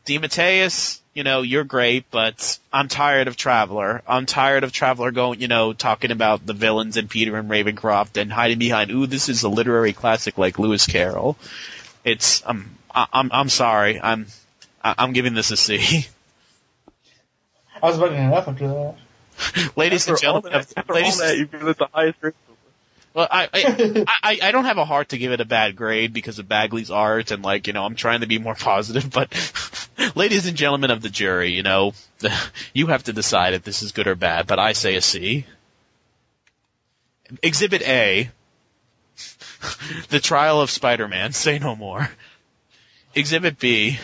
[0.08, 4.04] DeMatteis, you know, you're great, but I'm tired of Traveler.
[4.06, 8.22] I'm tired of Traveler going, you know, talking about the villains and Peter and Ravencroft
[8.22, 11.38] and hiding behind, ooh, this is a literary classic like Lewis Carroll.
[12.04, 14.00] It's, um, I, I'm, I'm sorry.
[14.00, 14.28] I'm,
[14.84, 16.06] I- I'm giving this a C.
[17.82, 18.96] I was about to enough after that.
[19.78, 22.20] ladies and After all gentlemen, that, after ladies, all that, you give it the highest
[22.20, 22.34] grade.
[23.14, 26.12] well, I, I, I, I don't have a heart to give it a bad grade
[26.14, 29.30] because of Bagley's art and like, you know, I'm trying to be more positive, but
[30.16, 31.94] ladies and gentlemen of the jury, you know,
[32.74, 35.46] you have to decide if this is good or bad, but I say a C.
[37.42, 38.30] Exhibit A,
[40.10, 42.10] the trial of Spider-Man, say no more.
[43.16, 43.98] Exhibit B,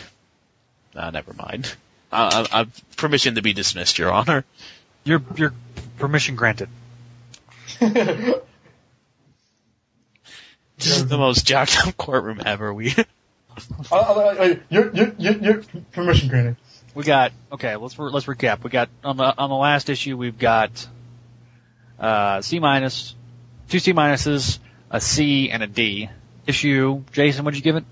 [0.96, 1.72] ah, never mind.
[2.10, 2.64] Uh, uh,
[2.96, 4.44] permission to be dismissed, Your Honor.
[5.04, 5.52] Your your
[5.98, 6.68] permission granted.
[7.80, 8.40] This
[10.78, 12.72] is the most jacked up courtroom ever.
[12.72, 12.94] We
[13.90, 15.62] I, I, I, you're, you're, you're, you're
[15.92, 16.56] permission granted.
[16.94, 17.76] We got okay.
[17.76, 18.62] Let's re- let's recap.
[18.62, 20.16] We got on the on the last issue.
[20.16, 20.86] We've got
[21.98, 23.14] uh, C minus,
[23.68, 24.58] two C minuses,
[24.90, 26.10] a C, and a D.
[26.46, 27.02] Issue.
[27.12, 27.84] Jason, what'd you give it?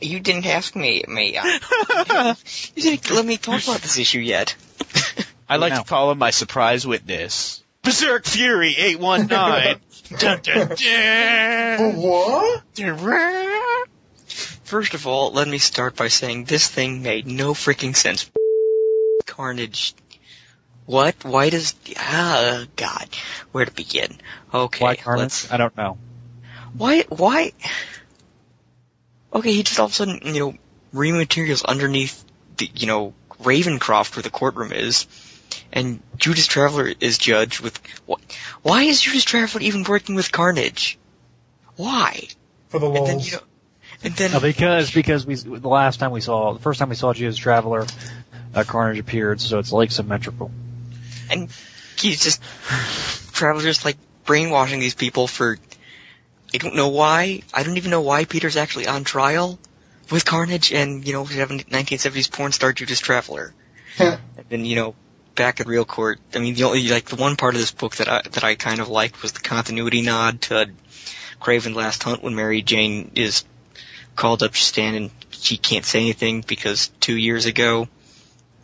[0.00, 1.36] You didn't ask me, me.
[1.36, 1.44] uh,
[2.76, 4.54] you didn't let me talk about this issue yet.
[5.48, 5.82] I like Now.
[5.82, 7.62] to call him my surprise witness.
[7.82, 9.80] Berserk Fury 819.
[10.18, 11.96] dun, dun, dun.
[11.96, 12.62] What?
[14.66, 18.28] First of all, let me start by saying this thing made no freaking sense.
[19.24, 19.94] Carnage.
[20.86, 21.14] What?
[21.22, 21.76] Why does?
[21.96, 23.08] Ah, God.
[23.52, 24.18] Where to begin?
[24.52, 25.46] Okay, Why Carnage?
[25.52, 25.98] I don't know.
[26.76, 27.04] Why?
[27.08, 27.52] Why?
[29.32, 30.54] Okay, he just all of a sudden, you know,
[30.92, 32.24] rematerials underneath
[32.56, 33.14] the, you know,
[33.44, 35.06] Ravencroft where the courtroom is,
[35.72, 37.80] and Judas Traveler is judged with.
[38.04, 38.20] What?
[38.62, 40.98] Why is Judas Traveler even working with Carnage?
[41.76, 42.26] Why?
[42.66, 43.38] For the And then lulz.
[44.02, 46.78] You know, and then No, because because we the last time we saw the first
[46.78, 47.86] time we saw Judas Traveler,
[48.54, 50.50] uh, Carnage appeared, so it's like symmetrical.
[51.30, 51.48] and
[51.98, 52.42] he's just
[53.32, 55.58] Traveler's like brainwashing these people for
[56.54, 57.42] I don't know why.
[57.52, 59.58] I don't even know why Peter's actually on trial
[60.10, 63.52] with Carnage and you know having 1970s porn star Judas Traveler.
[63.98, 64.18] and
[64.48, 64.94] then you know
[65.34, 66.18] back at real court.
[66.34, 68.54] I mean the only like the one part of this book that I that I
[68.54, 70.70] kind of liked was the continuity nod to
[71.40, 73.44] Kraven Last Hunt when Mary Jane is
[74.16, 77.86] called up to stand and she can't say anything because two years ago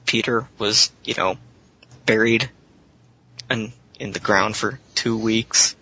[0.07, 1.37] Peter was you know
[2.07, 2.51] buried
[3.51, 5.77] in in the ground for two weeks.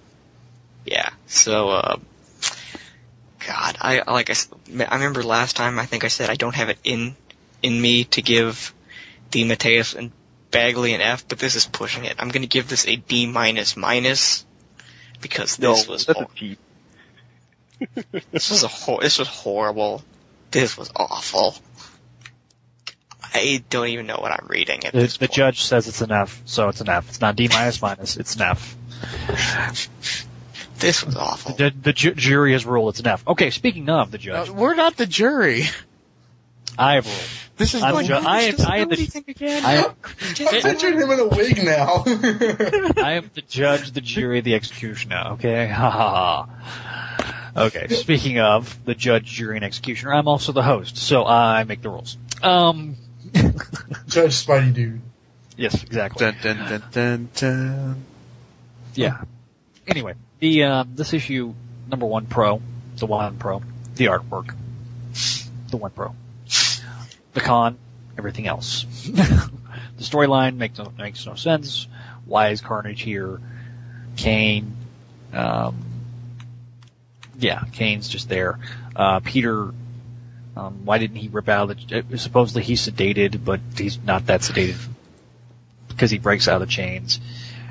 [0.84, 1.08] Yeah.
[1.26, 1.96] So, uh,
[3.46, 4.34] God, I like I,
[4.84, 7.16] I remember last time I think I said I don't have it in
[7.62, 8.74] in me to give
[9.30, 10.12] DeMatteis and
[10.50, 12.16] Bagley an F, but this is pushing it.
[12.18, 14.44] I'm going to give this a D minus minus
[15.20, 16.58] because No, this was that's hor- a cheat.
[18.32, 20.02] This was a hor- this was horrible.
[20.50, 21.54] This was awful.
[23.32, 25.32] I don't even know what I'm reading at The, this the point.
[25.32, 27.08] judge says it's an F, so it's an F.
[27.08, 28.16] It's not D minus minus.
[28.16, 28.76] It's an F.
[30.78, 31.54] This was awful.
[31.54, 33.26] The, the ju- jury has ruled it's an F.
[33.28, 35.64] Okay, speaking of the Uh, judge, we're not the jury.
[36.78, 37.18] I have ruled.
[37.58, 39.84] This is I'm going ju- I am, I am the, I am,
[40.48, 42.02] I pictured him in a wig now.
[42.06, 45.32] I am the judge, the jury, the executioner.
[45.32, 46.48] Okay, ha ha ha.
[47.56, 51.82] Okay, speaking of the judge, jury, and executioner, I'm also the host, so I make
[51.82, 52.16] the rules.
[52.42, 52.96] Um,
[53.34, 55.00] Judge Spidey dude.
[55.56, 56.26] yes, exactly.
[56.26, 58.04] Dun, dun, dun, dun, dun.
[58.94, 59.22] Yeah.
[59.86, 61.54] Anyway, the um, this issue
[61.88, 62.62] number one pro,
[62.96, 63.62] the one pro,
[63.96, 64.54] the artwork,
[65.70, 66.14] the one pro,
[67.32, 67.78] the con,
[68.16, 68.84] everything else.
[69.04, 69.50] the
[69.98, 71.88] storyline makes no, makes no sense.
[72.24, 73.40] Why is Carnage here?
[74.16, 74.76] Kaine,
[75.32, 75.76] um,
[77.40, 78.58] yeah, Kaine's just there.
[78.94, 79.70] Uh, Peter,
[80.56, 81.66] um, why didn't he rip out?
[81.66, 84.76] The, uh, supposedly he's sedated, but he's not that sedated
[85.88, 87.20] because he breaks out of the chains.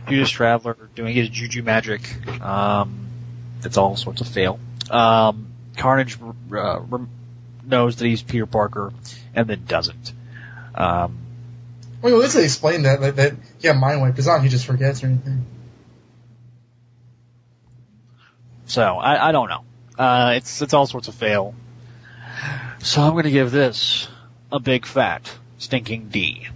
[0.07, 2.01] Judas Traveler doing his juju magic.
[2.41, 3.07] Um,
[3.63, 4.59] it's all sorts of fail.
[4.89, 5.47] Um,
[5.77, 6.17] Carnage
[6.55, 6.79] uh,
[7.63, 8.91] knows that he's Peter Parker
[9.35, 10.13] and then doesn't.
[10.73, 11.17] Um,
[12.01, 14.17] Well, at least they explained that, that, that yeah, mind wipe.
[14.17, 15.45] It's not he just forgets or anything.
[18.69, 19.63] So I, I don't know.
[19.97, 21.53] Uh, it's it's all sorts of fail.
[22.79, 24.07] So I'm going to give this
[24.51, 26.47] a big fat stinking D.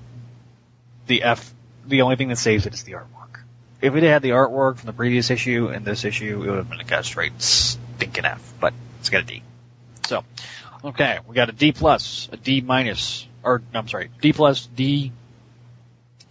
[1.07, 1.53] The F
[1.85, 3.41] the only thing that saves it is the artwork.
[3.81, 6.69] If it had the artwork from the previous issue and this issue, it would have
[6.69, 9.43] been a straight stinking F, but it's got a D.
[10.05, 10.23] So,
[10.85, 14.67] okay, we got a D plus, a D minus, or no, I'm sorry, D plus,
[14.67, 15.11] D,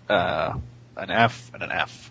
[0.09, 0.55] uh,
[0.97, 2.11] an F, and an F,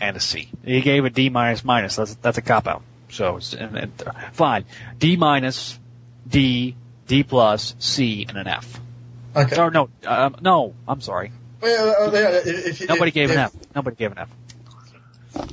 [0.00, 0.48] and a C.
[0.64, 1.96] He gave a D minus minus.
[1.96, 2.82] That's that's a cop out.
[3.10, 3.92] So it's and, and,
[4.32, 4.64] fine.
[4.98, 5.78] D minus,
[6.28, 6.76] D,
[7.06, 8.80] D plus, C, and an F.
[9.34, 9.60] Okay.
[9.60, 11.32] Or no, um, no, I'm sorry.
[11.60, 13.52] Well, uh, yeah, if, if, Nobody if, gave if, an F.
[13.74, 15.48] Nobody gave an F.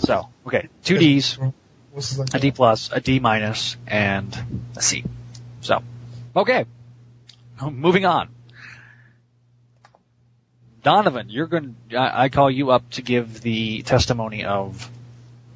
[0.00, 1.38] So, okay, two D's,
[1.92, 4.36] What's his like a D plus, a D minus, and
[4.76, 5.04] a C.
[5.60, 5.82] So,
[6.34, 6.66] okay,
[7.60, 8.28] moving on.
[10.86, 11.74] Donovan, you're going.
[11.90, 14.88] to I call you up to give the testimony of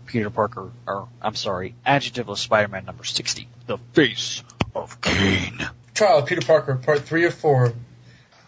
[0.06, 4.42] Peter Parker, or I'm sorry, Adjectiveless Spider-Man number sixty, the face
[4.74, 5.64] of Kaine.
[5.94, 7.72] Trial of Peter Parker, part three or four.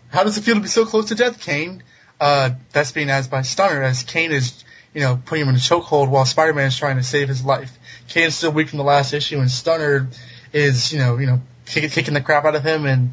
[0.09, 1.85] How does it feel to be so close to death, Kaine?
[2.21, 5.59] Uh, that's being asked by Stunner as Kaine is, you know, putting him in a
[5.59, 7.79] chokehold while Spider-Man is trying to save his life.
[8.09, 10.09] Kaine's still weak from the last issue, and Stunner
[10.53, 12.87] is, you know, you know, kick, kicking the crap out of him.
[12.87, 13.11] And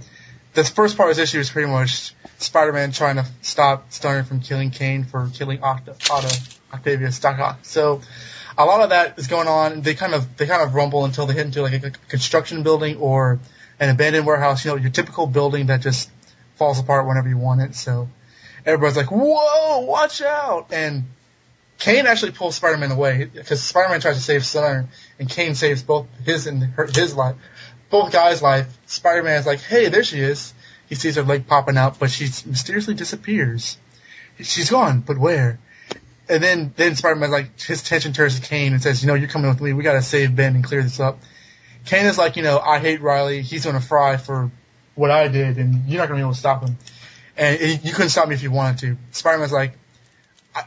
[0.54, 4.40] this first part of this issue is pretty much Spider-Man trying to stop Stunner from
[4.40, 6.30] killing Kaine for killing Octa, Otto,
[6.74, 7.60] Octavius, Doc Ock.
[7.64, 8.02] So
[8.58, 9.82] a lot of that is going on.
[9.82, 12.98] They kind of they kind of rumble until they hit into like a construction building
[12.98, 13.40] or
[13.80, 14.66] an abandoned warehouse.
[14.66, 16.10] You know, your typical building that just
[16.56, 17.76] falls apart whenever you want it.
[17.76, 18.10] So
[18.66, 21.06] everybody's like, "Whoa, watch out!" And
[21.80, 26.08] Kaine actually pulls Spider-Man away because Spider-Man tries to save Stunner, and Kaine saves both
[26.26, 27.36] his and her, his life,
[27.90, 28.68] both guys' life.
[28.86, 30.54] Spider-Man's like, "Hey, there she is."
[30.88, 33.78] He sees her leg popping out, but she mysteriously disappears.
[34.40, 35.60] She's gone, but where?
[36.28, 39.30] And then then Spider-Man's like, his attention turns to Kaine and says, "You know, you're
[39.30, 39.74] coming with me.
[39.74, 41.20] We gotta save Ben and clear this up."
[41.86, 43.42] Kaine is like, you know, I hate Reilly.
[43.42, 44.52] He's gonna fry for
[44.96, 46.78] what I did, and you're not gonna be able to stop him.
[47.38, 48.98] And it, you couldn't stop me if you wanted to.
[49.12, 49.74] Spider-Man's like,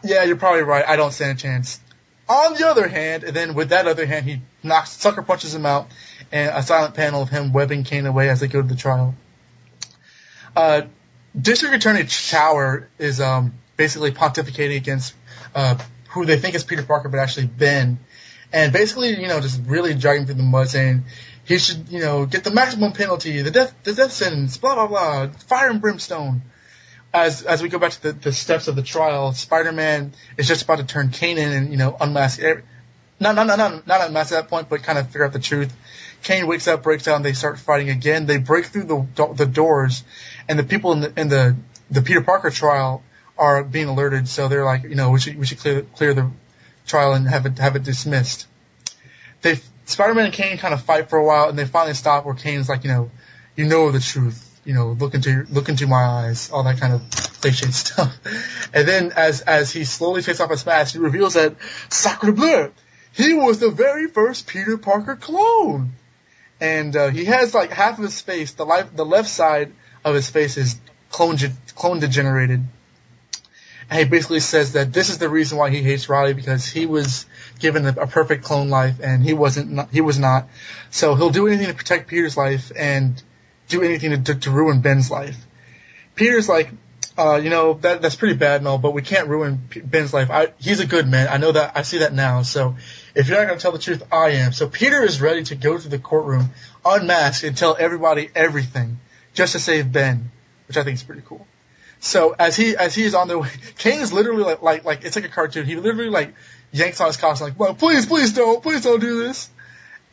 [0.03, 0.85] yeah, you're probably right.
[0.87, 1.81] I don't stand a chance.
[2.29, 5.67] On the other hand, and then with that other hand, he knocks, sucker punches him
[5.67, 5.89] out,
[6.33, 9.15] and a silent panel of him webbing Kaine away as they go to the trial.
[10.57, 10.83] Uh,
[11.39, 15.15] District Attorney Tower is um, basically pontificating against
[15.55, 15.79] uh,
[16.11, 17.99] who they think is Peter Parker, but actually Ben,
[18.53, 21.05] and basically, you know, just really dragging through the mud, saying
[21.45, 24.87] he should, you know, get the maximum penalty, the death, the death sentence, blah blah
[24.87, 26.43] blah, fire and brimstone.
[27.15, 30.63] As as we go back to the, the steps of the trial, Spider-Man is just
[30.63, 32.63] about to turn Kaine in and you know unmask, every,
[33.21, 35.39] not not not not not unmask at that point, but kind of figure out the
[35.39, 35.75] truth.
[36.23, 38.27] Kaine wakes up, breaks down, they start fighting again.
[38.27, 40.05] They break through the the doors,
[40.49, 41.57] and the people in the in the
[41.91, 43.03] the Peter Parker trial
[43.37, 44.29] are being alerted.
[44.29, 46.31] So they're like, you know, we should we should clear clear the
[46.87, 48.47] trial and have it have it dismissed.
[49.43, 52.25] They Spider-Man and Kaine kind of fight for a while, and they finally stop.
[52.25, 53.11] Where Kaine's like, you know,
[53.57, 54.49] you know the truth.
[54.65, 58.17] You know, look into look into my eyes, all that kind of cliche stuff.
[58.73, 61.57] And then as as he slowly takes off his mask, he reveals that
[61.89, 62.73] Sacre Bleu,
[63.13, 65.95] he was the very first Peter Parker clone.
[66.63, 69.73] And uh, he has like half of his face, the life, the left side
[70.05, 70.79] of his face is
[71.11, 71.37] clone
[71.75, 72.63] clone degenerated.
[73.91, 76.87] And he basically says that this is the reason why he hates Reilly because he
[76.87, 77.27] was
[77.59, 79.91] given a, perfect clone life and he wasn't.
[79.91, 80.49] He was not.
[80.93, 83.21] So he'll do anything to protect Peter's life and
[83.67, 85.37] do anything to, to, ruin Ben's life.
[86.15, 86.71] Peter's like,
[87.19, 90.31] uh, you know, that that's pretty bad all, but we can't ruin Ben's life.
[90.31, 91.27] I, he's a good man.
[91.27, 91.77] I know that.
[91.77, 92.43] I see that now.
[92.43, 92.77] So
[93.15, 94.53] if you're not going to tell the truth, I am.
[94.53, 96.51] So Peter is ready to go to the courtroom,
[96.85, 98.99] unmasked, and tell everybody everything,
[99.35, 100.31] just to save Ben,
[100.69, 101.47] which I think is pretty cool.
[102.01, 103.49] So as he as he is on the way,
[103.79, 105.67] Kaine is literally like like like it's like a cartoon.
[105.67, 106.35] He literally like
[106.73, 109.51] yanks on his costume like, well, please, please don't, please don't do this.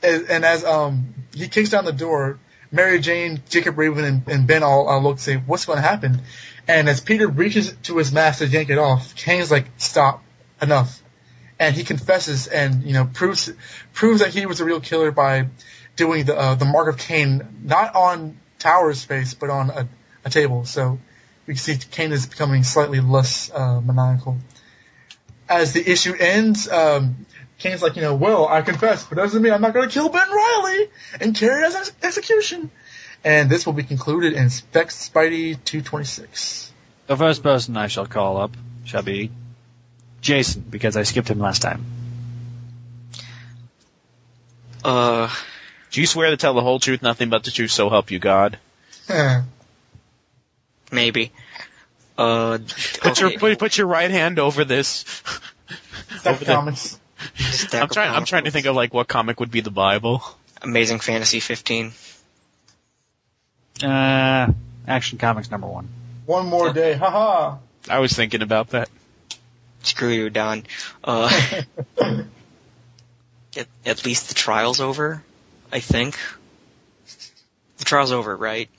[0.03, 2.39] And, and as um he kicks down the door,
[2.71, 5.81] Mary Jane, Jacob Raven, and, and Ben all, all look and say, what's going to
[5.81, 6.21] happen?
[6.67, 10.23] And as Peter reaches to his mask to yank it off, Kaine's like, stop,
[10.61, 11.01] enough.
[11.60, 13.52] And he confesses and, you know, proves,
[13.94, 15.48] proves that he was a real killer by
[15.95, 19.88] doing the, uh, the mark of Kaine, not on Tower's face, but on a,
[20.23, 20.64] a table.
[20.64, 20.99] So
[21.45, 24.38] we can see Kaine is becoming slightly less, uh, maniacal.
[25.49, 27.26] As the issue ends, um,
[27.60, 30.07] Kaine's like, you know, well, I confess, but doesn't mean I'm not going to kill
[30.10, 32.72] Ben Reilly and carry his ex- execution.
[33.23, 36.72] And this will be concluded in Spec Spidey 226.
[37.07, 38.56] The first person I shall call up
[38.86, 39.31] shall be
[40.21, 41.85] Jason, because I skipped him last time.
[44.83, 45.29] Uh,
[45.91, 48.19] Do you swear to tell the whole truth, nothing but the truth, so help you
[48.19, 48.57] God?
[49.09, 49.41] Eh.
[50.91, 51.31] maybe.
[52.17, 52.57] Uh,
[52.99, 53.21] Put okay.
[53.21, 55.05] your put, put your right hand over this.
[56.25, 56.99] Over the- comics.
[57.35, 58.11] Stack I'm trying.
[58.15, 60.21] I'm trying to think of like what comic would be the Bible.
[60.61, 61.91] Amazing Fantasy 15.
[63.83, 64.51] Uh,
[64.87, 65.87] Action Comics number one.
[66.25, 67.57] One more day, haha.
[67.89, 68.89] I was thinking about that.
[69.89, 70.65] Screw you, Don.
[71.03, 71.31] Uh,
[73.57, 75.23] at, at least the trial's over,
[75.71, 76.15] I think.
[77.79, 78.69] The trial's over, right?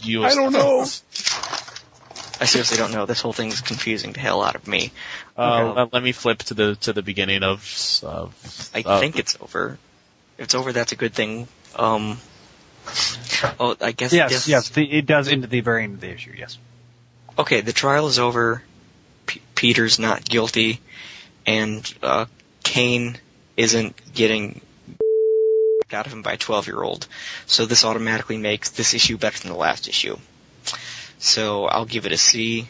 [0.00, 0.82] You I don't know.
[2.40, 3.04] I seriously don't know.
[3.04, 4.92] This whole thing's confusing the hell out of me.
[5.36, 7.58] Uh, let, let me flip to the to the beginning of.
[8.04, 9.76] of I of- think it's over.
[10.36, 11.48] If it's over, that's a good thing.
[11.74, 12.18] Um.
[13.58, 14.12] Oh, I guess.
[14.12, 16.32] Yes, this- yes, the, it does into the very end of the issue.
[16.38, 16.58] Yes.
[17.36, 18.62] Okay, the trial is over.
[19.58, 20.78] Peter's not guilty,
[21.44, 22.26] and uh,
[22.62, 23.18] Kaine
[23.56, 24.60] isn't getting
[25.92, 27.08] out of him by a 12 year old.
[27.46, 30.16] So this automatically makes this issue better than the last issue.
[31.18, 32.68] So I'll give it a C,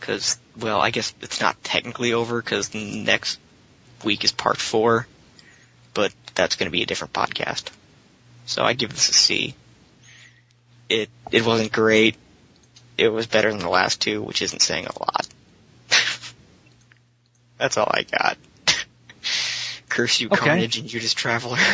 [0.00, 3.38] because, well, I guess it's not technically over, because next
[4.02, 5.06] week is part four,
[5.94, 7.70] but that's going to be a different podcast.
[8.46, 9.54] So I give this a C.
[10.88, 12.16] It, it wasn't great.
[12.96, 15.27] It was better than the last two, which isn't saying a lot.
[17.58, 18.36] That's all I got.
[19.88, 20.36] Curse you, Okay.
[20.44, 21.58] Carnage and Judas Traveler.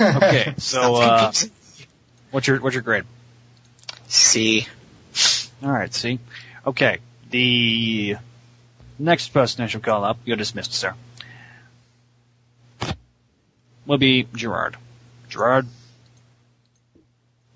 [0.00, 1.32] Okay, so uh,
[2.30, 3.04] what's your what's your grade?
[4.08, 4.66] C.
[5.62, 6.18] All right, C.
[6.66, 6.96] Okay,
[7.30, 8.16] the
[8.98, 10.94] next person I shall call up, you're dismissed, sir.
[13.86, 14.76] Will be Gerard.
[15.28, 15.66] Gerard.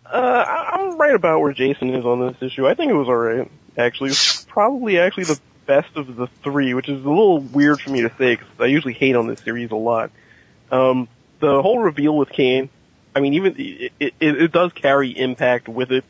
[0.04, 0.08] Uh,
[0.46, 2.66] I- I'm right about where Jason is on this issue.
[2.68, 4.10] I think it was alright, actually.
[4.10, 8.02] It's probably actually the best of the three, which is a little weird for me
[8.02, 10.10] to say because I usually hate on this series a lot.
[10.70, 11.08] Um,
[11.40, 12.68] the whole reveal with Kaine,
[13.14, 16.04] I mean, even it, it, it does carry impact with it.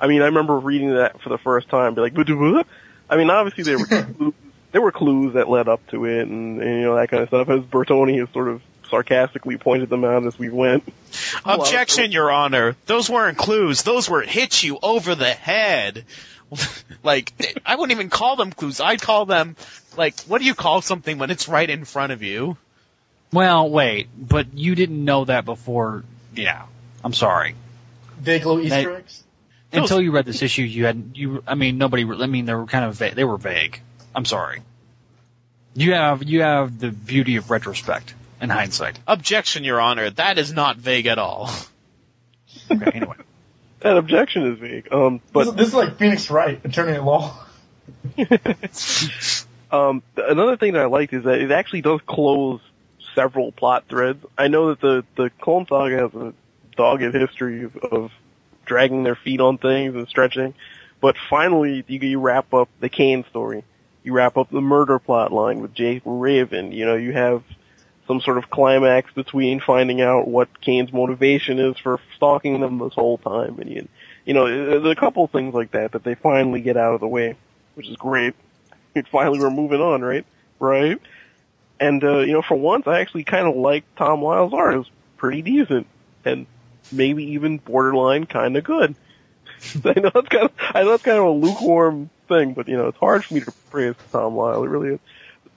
[0.00, 2.66] I mean, I remember reading that for the first time, be like, "But what?"
[3.08, 4.34] I mean, obviously there were clues,
[4.72, 7.28] there were clues that led up to it, and, and you know that kind of
[7.28, 7.48] stuff.
[7.48, 10.84] As Bertoni has sort of sarcastically pointed them out as we went.
[11.44, 12.76] Objection, Your Honor.
[12.86, 13.82] Those weren't clues.
[13.82, 16.04] Those were hit you over the head.
[17.02, 17.32] like,
[17.64, 18.80] I wouldn't even call them clues.
[18.80, 19.56] I'd call them,
[19.96, 22.56] like, what do you call something when it's right in front of you?
[23.32, 26.04] Well, wait, but you didn't know that before.
[26.34, 26.62] Yeah,
[27.04, 27.54] I'm sorry.
[28.22, 29.24] Big little Easter They- eggs.
[29.72, 31.44] Until you read this issue, you had you.
[31.46, 32.02] I mean, nobody.
[32.04, 33.80] I mean, they were kind of va- they were vague.
[34.12, 34.62] I'm sorry.
[35.74, 38.98] You have you have the beauty of retrospect and hindsight.
[39.06, 40.10] Objection, Your Honor.
[40.10, 41.50] That is not vague at all.
[42.68, 43.14] Okay, anyway.
[43.80, 44.92] That objection is vague.
[44.92, 47.44] Um, but this, this is like Phoenix Wright, attorney at law.
[49.72, 52.60] Um, another thing that I liked is that it actually does close
[53.14, 54.24] several plot threads.
[54.36, 56.34] I know that the the Clone Saga has a
[56.76, 58.12] dogged history of, of
[58.64, 60.54] dragging their feet on things and stretching,
[61.00, 63.64] but finally you, you wrap up the Kaine story.
[64.02, 66.72] You wrap up the murder plot line with Jake Raven.
[66.72, 67.44] You know you have
[68.10, 72.94] some sort of climax between finding out what Kaine's motivation is for stalking them this
[72.94, 73.88] whole time, and you,
[74.24, 77.08] you know there's a couple things like that that they finally get out of the
[77.08, 77.36] way,
[77.74, 78.34] which is great
[78.94, 80.24] it finally we're moving on, right?
[80.58, 81.00] Right?
[81.78, 84.74] And, uh, you know, for once I actually kind of liked Tom Lyle's art.
[84.74, 85.86] It was pretty decent.
[86.24, 86.46] And
[86.92, 88.94] maybe even borderline kind of good.
[89.84, 92.76] I know it's kind of, I know it's kind of a lukewarm thing, but you
[92.76, 94.64] know, it's hard for me to praise Tom Lyle.
[94.64, 95.00] It really is.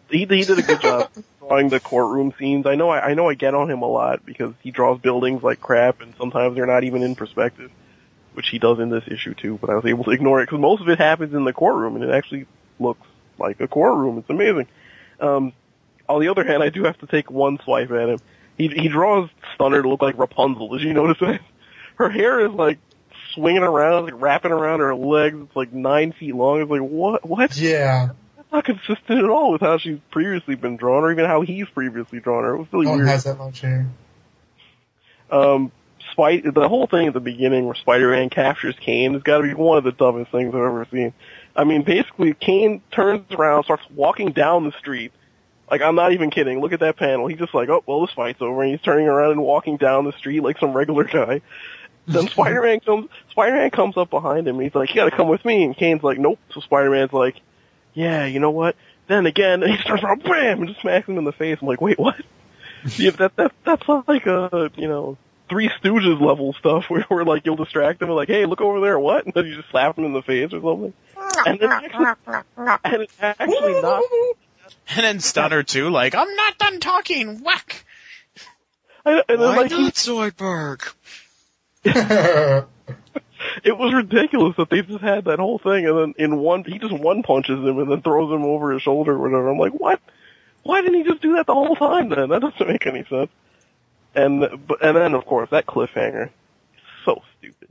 [0.09, 1.09] He, he did a good job
[1.47, 2.65] drawing the courtroom scenes.
[2.65, 5.43] I know I, I know I get on him a lot because he draws buildings
[5.43, 7.71] like crap and sometimes they're not even in perspective,
[8.33, 10.59] which he does in this issue too, but I was able to ignore it because
[10.59, 12.45] most of it happens in the courtroom and it actually
[12.79, 13.05] looks
[13.37, 14.19] like a courtroom.
[14.19, 14.67] It's amazing.
[15.19, 15.53] Um,
[16.07, 18.19] on the other hand, I do have to take one swipe at him.
[18.57, 20.69] He he draws Stunner to look like Rapunzel.
[20.69, 21.41] Did you notice that?
[21.95, 22.79] Her hair is like
[23.33, 25.37] swinging around, like wrapping around her legs.
[25.41, 26.61] It's like nine feet long.
[26.61, 27.27] It's like what?
[27.27, 27.55] What?
[27.55, 28.09] Yeah.
[28.53, 32.19] Not consistent at all with how she's previously been drawn, or even how he's previously
[32.19, 32.53] drawn her.
[32.53, 33.09] It was really No one weird.
[33.09, 33.88] has that much hair.
[35.31, 35.71] Um,
[36.11, 39.53] Spite, the whole thing at the beginning where Spider-Man captures Kaine has got to be
[39.55, 41.13] one of the dumbest things I've ever seen.
[41.55, 45.11] I mean, basically, Kaine turns around, starts walking down the street.
[45.71, 46.59] Like, I'm not even kidding.
[46.61, 47.25] Look at that panel.
[47.25, 50.05] He's just like, oh, well, this fight's over, and he's turning around and walking down
[50.05, 51.41] the street like some regular guy.
[52.05, 55.43] Then Spider-Man comes, Spider-Man comes up behind him, and he's like, you gotta come with
[55.43, 56.38] me, and Kaine's like, nope.
[56.53, 57.38] So Spider-Man's like,
[57.93, 58.75] yeah, you know what?
[59.07, 61.57] Then again, he starts around, bam, and just smacks him in the face.
[61.61, 62.21] I'm like, wait, what?
[62.97, 65.17] yeah, that, that, that's like a, you know,
[65.49, 68.79] Three Stooges level stuff where, where like you'll distract them and like, hey, look over
[68.79, 69.25] there, what?
[69.25, 70.93] And then you just slap them in the face or something.
[71.45, 72.05] And then actually,
[72.83, 74.03] and it's actually not.
[74.95, 77.85] And then Stunner too, like, I'm not done talking, whack!
[79.05, 80.93] And, and then Why like he, not Zoidberg?
[83.63, 86.79] it was ridiculous that they just had that whole thing, and then in one, he
[86.79, 89.49] just one punches him and then throws him over his shoulder or whatever.
[89.49, 89.99] I'm like, what?
[90.63, 92.29] Why didn't he just do that the whole time then?
[92.29, 93.29] That doesn't make any sense.
[94.15, 96.29] And but and then of course that cliffhanger,
[97.03, 97.69] so stupid.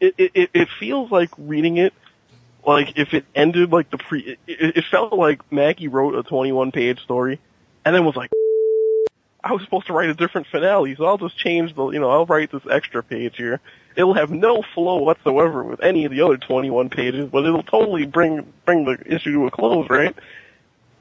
[0.00, 1.94] It it it- feels like reading it
[2.66, 6.72] like if it ended like the pre, it, it felt like Mackie wrote a 21
[6.72, 7.38] page story,
[7.84, 8.30] and then was like,
[9.44, 12.10] I was supposed to write a different finale, so I'll just change the, you know,
[12.10, 13.60] I'll write this extra page here.
[13.96, 18.06] It'll have no flow whatsoever with any of the other 21 pages, but it'll totally
[18.06, 20.14] bring bring the issue to a close, right?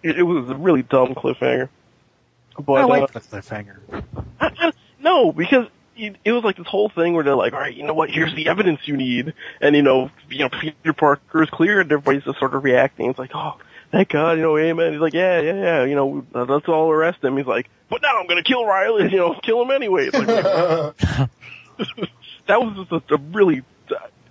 [0.04, 1.70] It, it was a really dumb cliffhanger.
[2.60, 4.04] But I like uh, the cliffhanger.
[4.40, 5.68] I- I- no, because
[5.98, 8.10] it, it was like this whole thing where they're like, all right, you know what?
[8.10, 11.92] Here's the evidence you need, and you know, you know, Peter Parker is clear, and
[11.92, 13.10] everybody's just sort of reacting.
[13.10, 13.58] It's like, oh,
[13.92, 14.94] thank God, you know, amen.
[14.94, 17.38] He's like, yeah, yeah, yeah, you know, uh, let's all arrest him.
[17.38, 20.10] He's like, but now I'm gonna kill Reilly, you know, kill him anyway.
[20.12, 21.30] It's like,
[22.48, 23.64] that was just a, a really,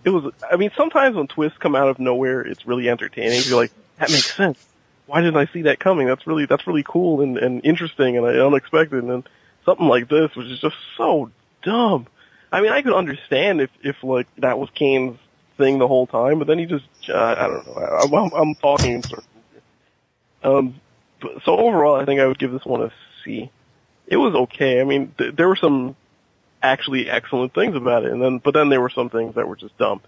[0.04, 0.32] it was.
[0.50, 3.40] I mean, sometimes when twists come out of nowhere, it's really entertaining.
[3.44, 4.64] You're like, that makes sense.
[5.06, 6.06] Why didn't I see that coming?
[6.06, 9.04] That's really that's really cool and, and interesting and uh, unexpected.
[9.04, 9.28] And
[9.64, 11.30] something like this, which is just so
[11.62, 12.06] dumb.
[12.50, 15.18] I mean, I could understand if if like that was Kaine's
[15.56, 17.74] thing the whole time, but then he just uh, I don't know.
[17.74, 19.26] I, I'm, I'm talking in circles.
[20.42, 20.80] Um,
[21.44, 22.92] so overall, I think I would give this one a
[23.24, 23.50] C.
[24.06, 24.80] It was okay.
[24.80, 25.96] I mean, th- there were some
[26.62, 29.56] actually excellent things about it, and then but then there were some things that were
[29.56, 30.00] just dumb.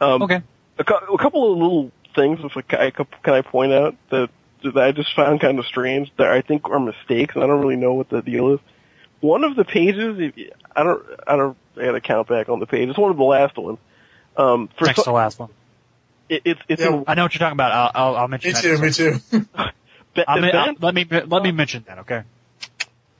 [0.00, 0.42] Um, Okay.
[0.78, 3.72] a, cou- a couple of little things, if I, ca- I cou- can I point
[3.72, 4.30] out that
[4.64, 7.60] that I just found kind of strange that I think are mistakes, and I don't
[7.60, 8.60] really know what the deal is.
[9.20, 10.32] One of the pages,
[10.74, 12.88] I don't, I don't, I gotta count back on the page.
[12.88, 13.78] It's one of the last ones.
[14.36, 15.50] Um, for Next to so, the last one.
[16.28, 17.72] it, it's it's Yeah, in, I know what you're talking about.
[17.72, 18.62] I'll, I'll, I'll mention me that.
[18.62, 19.12] too, me too.
[20.14, 21.98] Be- I'll, I'll- let me let me mention that.
[22.00, 22.22] Okay.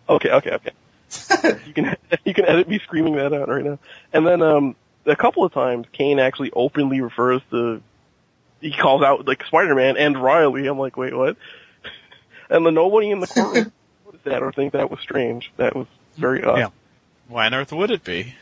[0.09, 0.71] Okay, okay, okay.
[1.67, 3.79] you can you can edit me screaming that out right now.
[4.13, 4.77] And then um
[5.07, 7.83] a couple of times Kaine actually openly refers to
[8.61, 10.67] he calls out like Spider-Man and Reilly.
[10.67, 11.37] I'm like, wait, what?
[12.51, 13.73] And then nobody in the courtroom
[14.05, 15.51] noticed that or think that was strange.
[15.57, 15.87] That was
[16.19, 16.59] very odd.
[16.59, 16.69] Yeah.
[17.27, 18.35] Why on earth would it be?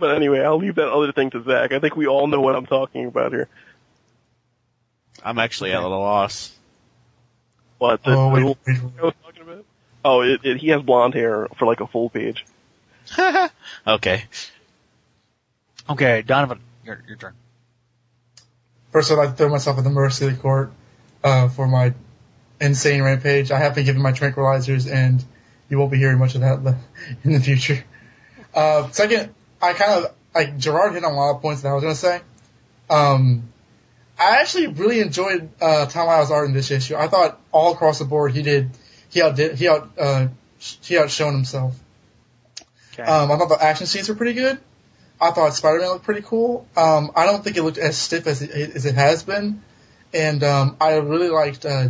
[0.00, 1.72] But anyway, I'll leave that other thing to Zach.
[1.72, 3.48] I think we all know what I'm talking about here.
[5.22, 6.56] I'm actually at a loss.
[7.76, 9.64] What the, oh, the wait, little wait, I was talking about?
[10.04, 12.44] Oh, it, it, he has blonde hair for like a full page.
[13.86, 14.24] okay.
[15.88, 17.34] Okay, Donovan, your your turn.
[18.92, 20.72] First, I'd like to throw myself at the mercy of the court
[21.22, 21.94] uh, for my
[22.60, 23.50] insane rampage.
[23.50, 25.24] I have been given my tranquilizers, and
[25.68, 26.76] you won't be hearing much of that
[27.24, 27.84] in the future.
[28.54, 31.74] Uh, second, I kind of like Gerard hit on a lot of points that I
[31.74, 32.20] was going to say.
[32.88, 33.44] Um,
[34.18, 36.94] I actually really enjoyed uh, Tom Lyle's art in this issue.
[36.94, 38.70] I thought all across the board he did
[39.10, 40.28] he outdid he out uh,
[40.58, 41.78] he outshone himself.
[42.92, 43.02] Okay.
[43.02, 44.58] Um, I thought the action scenes were pretty good.
[45.20, 46.66] I thought Spider-Man looked pretty cool.
[46.76, 49.62] Um, I don't think it looked as stiff as it, as it has been,
[50.14, 51.66] and um, I really liked.
[51.66, 51.88] Uh,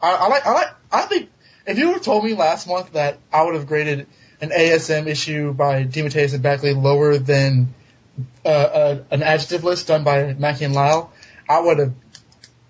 [0.00, 0.46] I, I like.
[0.46, 0.68] I like.
[0.90, 1.30] I think
[1.66, 4.06] if you would have told me last month that I would have graded
[4.40, 7.74] an ASM issue by DeMatteis and Bagley lower than
[8.44, 11.12] uh, uh, an adjective list done by Mackie and Lyle,
[11.48, 11.92] I would have.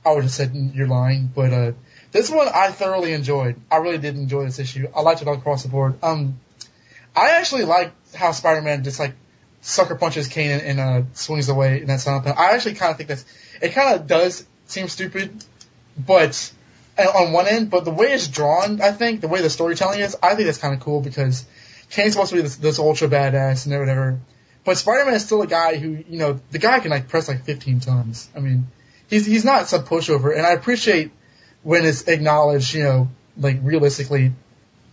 [0.05, 1.31] I would have said you're lying.
[1.35, 1.73] But uh,
[2.13, 3.57] this one I thoroughly enjoyed.
[3.71, 4.87] I really did enjoy this issue.
[4.95, 6.03] I liked it all across the board.
[6.03, 6.39] Um,
[7.17, 9.15] I actually like how Spider-Man just like
[9.63, 12.39] sucker punches Kaine and, and uh, swings away in that silent panel.
[12.39, 13.25] I actually kind of think that's
[13.61, 13.73] it.
[13.73, 15.45] Kind of does seem stupid,
[15.97, 16.53] but
[16.99, 20.01] uh, on one end, but the way it's drawn, I think the way the storytelling
[20.01, 21.47] is, I think that's kind of cool because
[21.91, 24.19] Kaine's supposed to be this, this ultra badass and whatever,
[24.65, 27.45] but Spider-Man is still a guy who you know the guy can like press like
[27.45, 28.29] 15 tons.
[28.37, 28.67] I mean,
[29.09, 31.11] he's he's not some pushover, and I appreciate
[31.63, 33.09] when it's acknowledged, you know,
[33.39, 34.33] like realistically,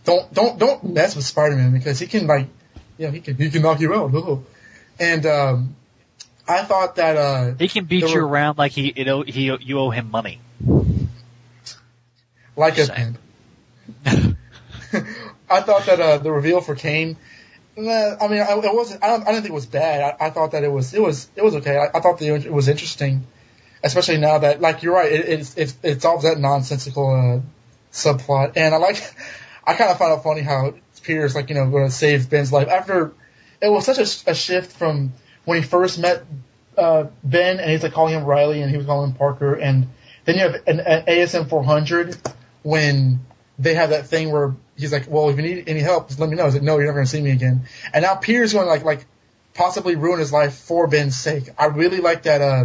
[0.04, 2.46] don't don't don't mess with Spider-Man because he can like,
[2.98, 4.12] you know, he can he can knock you out.
[4.14, 4.44] Oh.
[5.00, 5.76] And um,
[6.46, 9.44] I thought that uh, He can beat you were- around like he, it, owe- he
[9.44, 10.40] you owe him money.
[12.54, 13.16] like a Same.
[15.48, 17.16] I thought that uh, the reveal for Kaine.
[17.76, 19.02] nah, I mean, I, it wasn't.
[19.02, 19.22] I don't.
[19.22, 20.16] I didn't think it was bad.
[20.20, 20.92] I, I thought that it was.
[20.94, 21.28] It was.
[21.34, 21.76] It was okay.
[21.78, 23.26] I, I thought that it was interesting,
[23.82, 25.12] especially now that, like, you're right.
[25.12, 27.40] It it, it, it solves that nonsensical uh,
[27.92, 29.02] subplot, and I like.
[29.66, 32.52] I kind of find it funny how Peter's like, you know, going to save Ben's
[32.52, 33.12] life after.
[33.60, 35.12] It was such a, a shift from
[35.44, 36.24] when he first met
[36.78, 39.88] uh, Ben, and he's like calling him Reilly, and he was calling him Parker, and
[40.24, 42.16] then you have an, an ASM 400
[42.62, 43.20] when
[43.58, 46.30] they have that thing where he's like, well, if you need any help, just let
[46.30, 46.44] me know.
[46.44, 47.66] He's like, no, you're never going to see me again.
[47.92, 49.06] And now Peter's going to like, like
[49.54, 51.48] possibly ruin his life for Ben's sake.
[51.58, 52.64] I really like that, uh,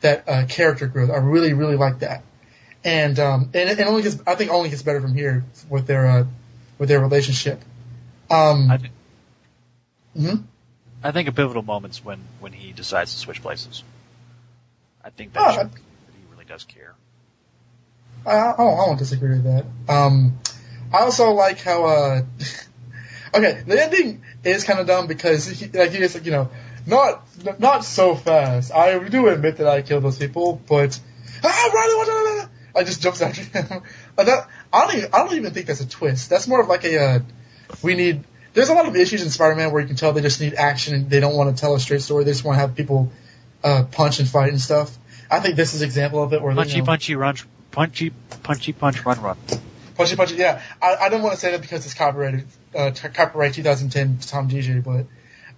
[0.00, 1.10] that, uh, character growth.
[1.10, 2.22] I really, really like that.
[2.84, 6.06] And, um, and it, only gets, I think only gets better from here with their,
[6.06, 6.24] uh,
[6.78, 7.60] with their relationship.
[8.30, 8.90] Um, I, thi-
[10.16, 10.44] mhm.
[11.02, 13.82] I think a pivotal moment's when when he decides to switch places.
[15.04, 16.94] I think Oh, that, shows I- that he really does care.
[18.24, 19.64] I, I, don't, I won't disagree with that.
[19.88, 20.38] Um,
[20.92, 22.22] I also like how, uh,
[23.34, 26.50] okay, the ending is kind of dumb because, he, like, he is, like, you know,
[26.86, 27.22] not
[27.58, 28.72] not so fast.
[28.72, 30.98] I do admit that I killed those people, but
[31.44, 32.06] ah, Reilly, what?
[32.06, 33.82] the- I just jumped after him.
[34.16, 36.28] That, I don't even, I don't even think that's a twist.
[36.28, 37.18] That's more of like a uh,
[37.82, 38.24] we need.
[38.52, 40.94] There's a lot of issues in Spider-Man where you can tell they just need action
[40.94, 42.24] and they don't want to tell a straight story.
[42.24, 43.10] They just want to have people
[43.64, 44.96] uh, punch and fight and stuff.
[45.30, 47.36] I think this is an example of it where they, Punchy, you know, punchy, run,
[47.70, 48.10] punchy,
[48.42, 49.36] punchy, punch, run, run.
[49.96, 50.62] Punchy Punchy, yeah.
[50.82, 54.48] I, I don't want to say that because it's copyrighted, uh, t- copyright 2010 Tom
[54.48, 55.06] DJ, but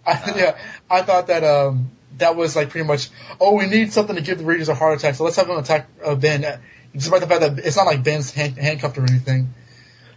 [0.06, 0.58] I, yeah,
[0.90, 3.08] I thought that um that was like pretty much,
[3.40, 5.58] oh, we need something to give the readers a heart attack, so let's have them
[5.58, 6.60] attack uh, Ben,
[6.94, 9.52] despite the fact that it's not like Ben's hand, handcuffed or anything.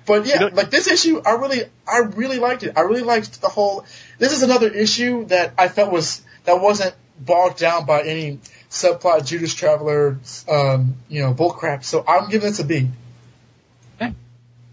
[0.06, 2.74] But yeah, You know- like this issue, I really, I really liked it.
[2.78, 3.86] I really liked the whole.
[4.20, 8.40] This is another issue that I felt was that wasn't bogged down by any
[8.70, 11.84] subplot Judas Traveler, um, you know, bullcrap.
[11.84, 12.90] So I'm giving this a B.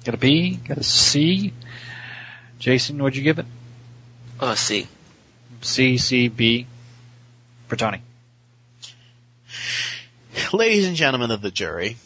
[0.05, 1.53] Got a B, got a C.
[2.59, 3.47] Jason, what'd you give it?
[4.41, 4.89] Uh, C.
[5.63, 6.67] C, C, B.
[7.69, 7.77] For
[10.53, 11.97] Ladies and gentlemen of the jury,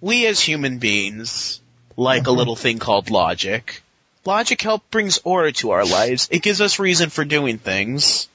[0.00, 1.60] we as human beings
[1.96, 3.82] like a little thing called logic.
[4.24, 6.28] Logic help brings order to our lives.
[6.30, 8.28] It gives us reason for doing things.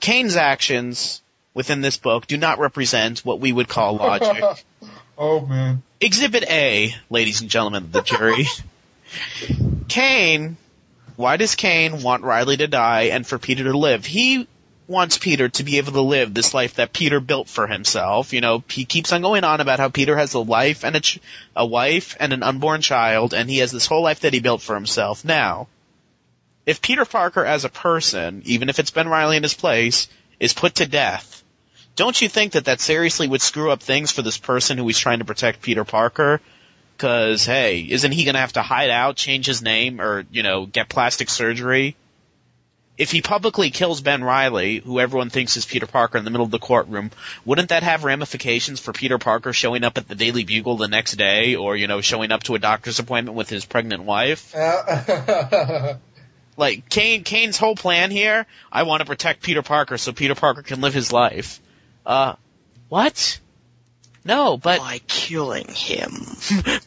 [0.00, 1.22] Kaine's actions
[1.54, 4.44] within this book do not represent what we would call logic.
[5.18, 5.82] oh man.
[6.00, 8.46] Exhibit A, ladies and gentlemen of the jury.
[9.88, 10.56] Kaine,
[11.18, 14.06] why does Kaine want Reilly to die and for Peter to live?
[14.06, 14.46] He
[14.86, 18.32] wants Peter to be able to live this life that Peter built for himself.
[18.32, 21.00] You know, he keeps on going on about how Peter has a life and a,
[21.00, 21.18] ch-
[21.56, 24.62] a wife and an unborn child, and he has this whole life that he built
[24.62, 25.24] for himself.
[25.24, 25.66] Now,
[26.66, 30.06] if Peter Parker as a person, even if it's Ben Reilly in his place,
[30.38, 31.42] is put to death,
[31.96, 35.00] don't you think that that seriously would screw up things for this person who he's
[35.00, 36.40] trying to protect Peter Parker?
[36.98, 40.66] Cause hey, isn't he gonna have to hide out, change his name, or, you know,
[40.66, 41.96] get plastic surgery?
[42.96, 46.44] If he publicly kills Ben Reilly, who everyone thinks is Peter Parker in the middle
[46.44, 47.12] of the courtroom,
[47.44, 51.12] wouldn't that have ramifications for Peter Parker showing up at the Daily Bugle the next
[51.12, 54.52] day, or, you know, showing up to a doctor's appointment with his pregnant wife?
[54.56, 55.94] Uh,
[56.58, 60.62] Like, Kaine, Kaine's whole plan here, I want to protect Peter Parker so Peter Parker
[60.62, 61.60] can live his life.
[62.04, 62.34] Uh,
[62.88, 63.38] what?
[64.28, 66.12] No, but By killing him.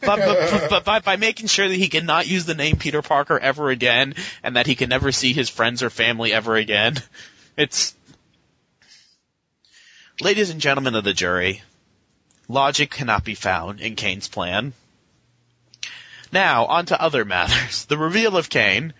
[0.00, 3.68] but, but by, by making sure that he cannot use the name Peter Parker ever
[3.68, 4.14] again,
[4.44, 6.94] and that he can never see his friends or family ever again.
[7.56, 7.94] It's.
[10.20, 11.62] Ladies and gentlemen of the jury,
[12.46, 14.72] logic cannot be found in Kaine's plan.
[16.30, 17.84] Now, on to other matters.
[17.86, 18.94] The reveal of Kaine.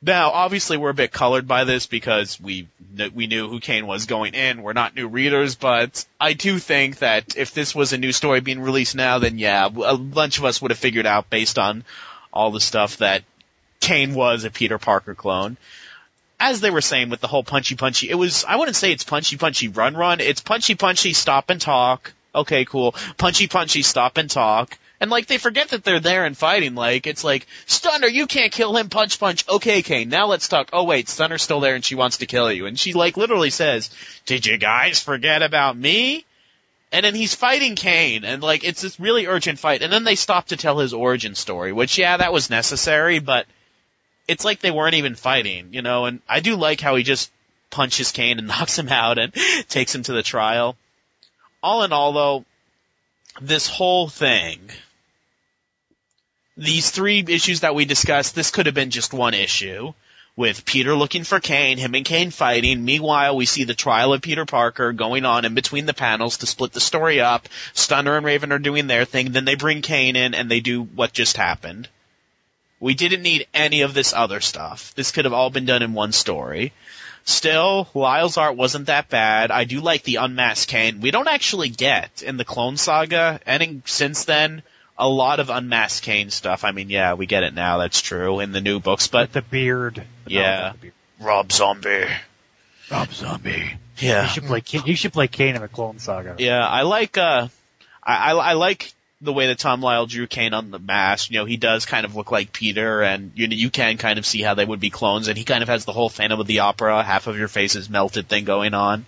[0.00, 2.68] Now, obviously, we're a bit colored by this because we
[3.14, 4.62] we knew who Kaine was going in.
[4.62, 8.40] We're not new readers, but I do think that if this was a new story
[8.40, 11.84] being released now, then yeah, a bunch of us would have figured out based on
[12.32, 13.24] all the stuff that
[13.80, 15.56] Kaine was a Peter Parker clone.
[16.40, 19.04] As they were saying with the whole punchy punchy, it was I wouldn't say it's
[19.04, 20.20] punchy punchy run run.
[20.20, 22.12] It's punchy punchy stop and talk.
[22.32, 22.94] Okay, cool.
[23.16, 24.78] Punchy punchy stop and talk.
[25.00, 26.74] And like they forget that they're there and fighting.
[26.74, 28.88] Like it's like Stunner, you can't kill him.
[28.88, 29.44] Punch, punch.
[29.48, 30.08] Okay, Kaine.
[30.08, 30.70] Now let's talk.
[30.72, 32.66] Oh wait, Stunner's still there and she wants to kill you.
[32.66, 33.90] And she like literally says,
[34.26, 36.24] "Did you guys forget about me?"
[36.90, 39.82] And then he's fighting Kaine, and like it's this really urgent fight.
[39.82, 43.46] And then they stop to tell his origin story, which yeah, that was necessary, but
[44.26, 46.06] it's like they weren't even fighting, you know.
[46.06, 47.30] And I do like how he just
[47.70, 49.32] punches Kaine and knocks him out and
[49.68, 50.76] takes him to the trial.
[51.62, 52.44] All in all, though,
[53.40, 54.60] this whole thing
[56.58, 59.94] these three issues that we discussed, this could have been just one issue.
[60.34, 62.84] With Peter looking for Kaine, him and Kaine fighting.
[62.84, 66.46] Meanwhile, we see the trial of Peter Parker going on in between the panels to
[66.46, 67.48] split the story up.
[67.74, 70.82] Stunner and Raven are doing their thing, then they bring Kaine in and they do
[70.82, 71.88] what just happened.
[72.78, 74.94] We didn't need any of this other stuff.
[74.94, 76.72] This could have all been done in one story.
[77.24, 79.50] Still, Lyle's art wasn't that bad.
[79.50, 81.00] I do like the unmasked Kaine.
[81.00, 84.62] We don't actually get in the Clone Saga, and in, since then,
[84.98, 86.64] a lot of unmasked Kaine stuff.
[86.64, 87.78] I mean, yeah, we get it now.
[87.78, 90.02] That's true in the new books, but With the beard.
[90.26, 90.42] Yeah.
[90.58, 90.94] No, the beard.
[91.20, 92.06] Rob Zombie.
[92.90, 93.50] Rob Zombie.
[93.50, 94.60] Yeah, You Yeah, should play.
[94.60, 96.36] Kaine- You should play Kaine in the Clone Saga.
[96.38, 96.66] yeah.
[96.66, 97.16] I like.
[97.18, 97.48] uh
[98.02, 101.30] I, I, I like the way that Tom Lyle drew Kaine on the mask.
[101.30, 104.18] You know, he does kind of look like Peter, and you know, you can kind
[104.18, 105.26] of see how they would be clones.
[105.28, 107.74] And he kind of has the whole Phantom of the Opera, half of your face
[107.76, 109.04] is melted thing going on.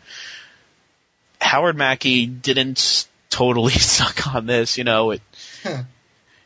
[1.41, 4.77] Howard Mackie didn't totally suck on this.
[4.79, 5.23] You know, it.
[5.65, 5.85] You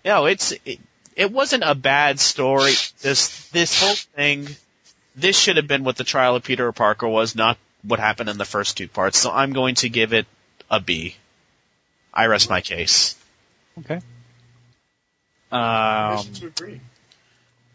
[0.05, 0.78] know, it's it,
[1.16, 2.73] it wasn't a bad story.
[3.01, 4.49] This this whole thing,
[5.16, 8.39] this should have been what the trial of Peter Parker was, not what happened in
[8.39, 9.19] the first two parts.
[9.19, 10.27] So I'm going to give it
[10.70, 11.16] a B.
[12.12, 13.16] I rest my case.
[13.78, 14.01] Okay.
[15.51, 16.81] Um, to.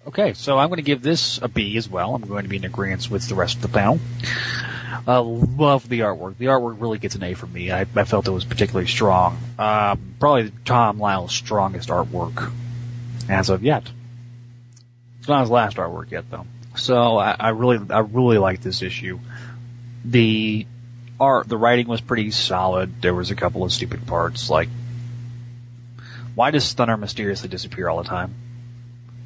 [0.08, 2.16] Okay, so I'm going to give this a B as well.
[2.16, 4.00] I'm going to be in agreement with the rest of the panel.
[5.08, 6.38] Uh, love the artwork.
[6.38, 7.72] The artwork really gets an A from me.
[7.72, 9.38] I, I felt it was particularly strong.
[9.58, 12.52] Um, probably Tom Lyle's strongest artwork
[13.28, 13.84] as of yet.
[15.20, 16.46] It's not his last artwork yet, though.
[16.76, 19.20] So I, I really, I really like this issue.
[20.06, 20.66] The
[21.20, 23.02] art, the writing was pretty solid.
[23.02, 24.70] There was a couple of stupid parts, like
[26.36, 28.34] why does Stunner mysteriously disappear all the time?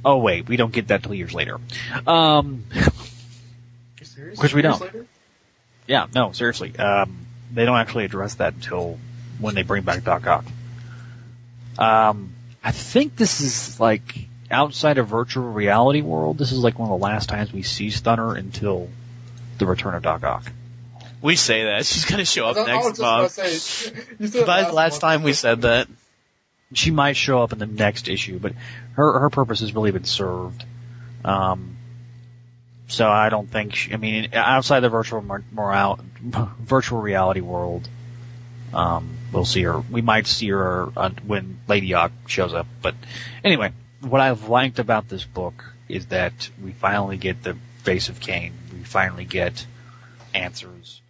[0.03, 1.59] Oh wait, we don't get that till years later.
[2.07, 4.39] Um, You serious?
[4.39, 4.81] Which we don't.
[4.81, 5.05] later?
[5.87, 6.75] Yeah, no, seriously.
[6.77, 7.17] Um,
[7.53, 8.97] they don't actually address that until
[9.39, 10.45] when they bring back Doc Ock.
[11.77, 12.33] Um,
[12.63, 16.37] I think this is like outside of virtual reality world.
[16.37, 18.89] This is like one of the last times we see Stunner until
[19.57, 20.51] the return of Doc Ock.
[21.21, 23.31] We say that she's gonna show up next just about month.
[23.31, 25.01] say, you By the last month.
[25.01, 25.87] time we said that.
[26.75, 28.53] She might show up in the next issue, but
[28.93, 30.63] her her purpose has really been served.
[31.23, 31.77] Um,
[32.87, 33.75] so I don't think.
[33.75, 35.99] She, I mean, outside the virtual mor- moral,
[36.59, 37.87] virtual reality world,
[38.73, 39.79] um, we'll see her.
[39.79, 42.67] We might see her uh, when Lady Ock shows up.
[42.81, 42.95] But
[43.43, 48.19] anyway, what I've liked about this book is that we finally get the face of
[48.19, 48.53] Kaine.
[48.71, 49.65] We finally get
[50.33, 51.01] answers.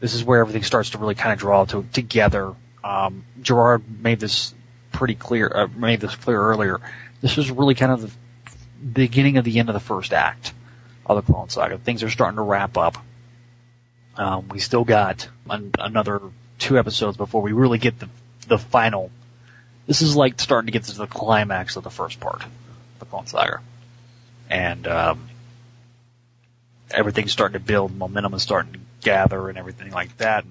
[0.00, 2.54] This is where everything starts to really kind of draw to, together.
[2.84, 4.54] Um, Gerard made this
[4.92, 6.80] pretty clear, uh, made this clear earlier.
[7.20, 8.10] This is really kind of the
[8.84, 10.52] beginning of the end of the first act
[11.06, 11.78] of the Clone Saga.
[11.78, 12.98] Things are starting to wrap up.
[14.16, 16.20] Um, we still got an, another
[16.58, 18.08] two episodes before we really get the
[18.48, 19.10] the final.
[19.86, 22.42] This is like starting to get to the climax of the first part,
[22.98, 23.60] the Clone Saga,
[24.50, 25.28] and um,
[26.90, 27.96] everything's starting to build.
[27.96, 30.44] Momentum is starting to gather, and everything like that.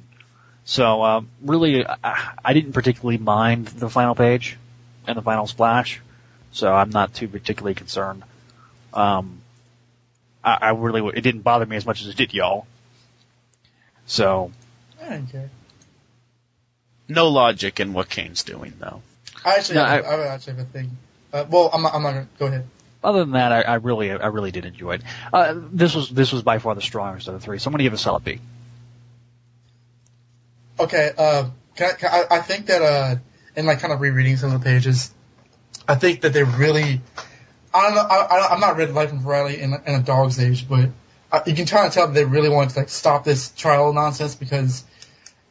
[0.66, 4.58] So um, really, I, I didn't particularly mind the final page
[5.08, 6.02] and the final splash,
[6.52, 8.24] so I'm not too particularly concerned.
[8.94, 9.42] Um,
[10.46, 12.68] I, I really it didn't bother me as much as it did y'all.
[14.06, 14.52] So
[15.02, 15.50] I don't.
[17.08, 19.02] No logic in what Kaine's doing, though.
[19.44, 20.98] I actually, No, have, I- I, actually have a thing.
[21.32, 22.66] Uh, well, I'm not, I'm not gonna go ahead.
[23.04, 25.02] other than that, I, I really I really did enjoy it.
[25.34, 27.60] Uh, this was this was by far the strongest of the three.
[27.60, 28.40] So I'm gonna give it a solid B.
[30.80, 33.16] Okay, uh, can I, can I, I think that, uh,
[33.56, 35.14] in like kind of rereading some of the pages,
[35.88, 37.02] I think that they really,
[37.76, 40.40] I don't know, I, I, I'm not read Life and Variety in, in a dog's
[40.40, 40.90] age, but
[41.32, 43.92] uh, you can kind of tell that they really wanted to like stop this trial
[43.92, 44.84] nonsense because,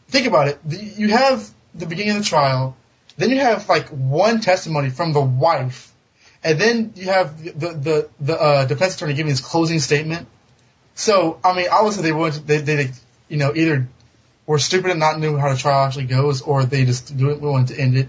[0.08, 2.76] think about it, the, you have the beginning of the trial,
[3.16, 5.92] then you have like one testimony from the wife,
[6.42, 10.26] and then you have the the the uh, defense attorney giving his closing statement.
[10.94, 12.90] So I mean, obviously they wanted they they
[13.28, 13.88] you know either
[14.46, 17.40] were stupid and not knew how the trial actually goes, or they just do it,
[17.40, 18.08] wanted to end it.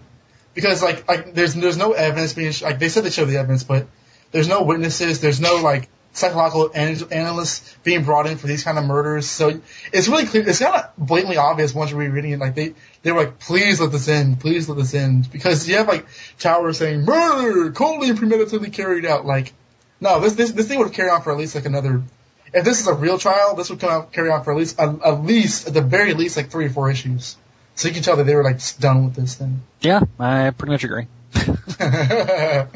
[0.53, 3.63] Because like like there's there's no evidence being like they said they showed the evidence,
[3.63, 3.87] but
[4.35, 8.77] there's no witnesses, there's no like psychological an- analysts being brought in for these kind
[8.77, 9.29] of murders.
[9.29, 9.61] So
[9.93, 10.45] it's really clear.
[10.45, 12.39] It's kind of blatantly obvious once you're reading it.
[12.39, 15.77] Like they they were like, please let this end, please let this end, because you
[15.77, 16.05] have like
[16.37, 19.25] Tower saying murder, coldly and premeditatedly carried out.
[19.25, 19.53] Like
[20.01, 22.03] no, this this this thing would have carried on for at least like another
[22.53, 24.77] if this is a real trial, this would come out carry on for at least
[24.77, 27.37] at, at least at the very least like three or four issues.
[27.75, 29.61] So you can tell that they were like done with this thing.
[29.79, 31.07] Yeah, I pretty much agree.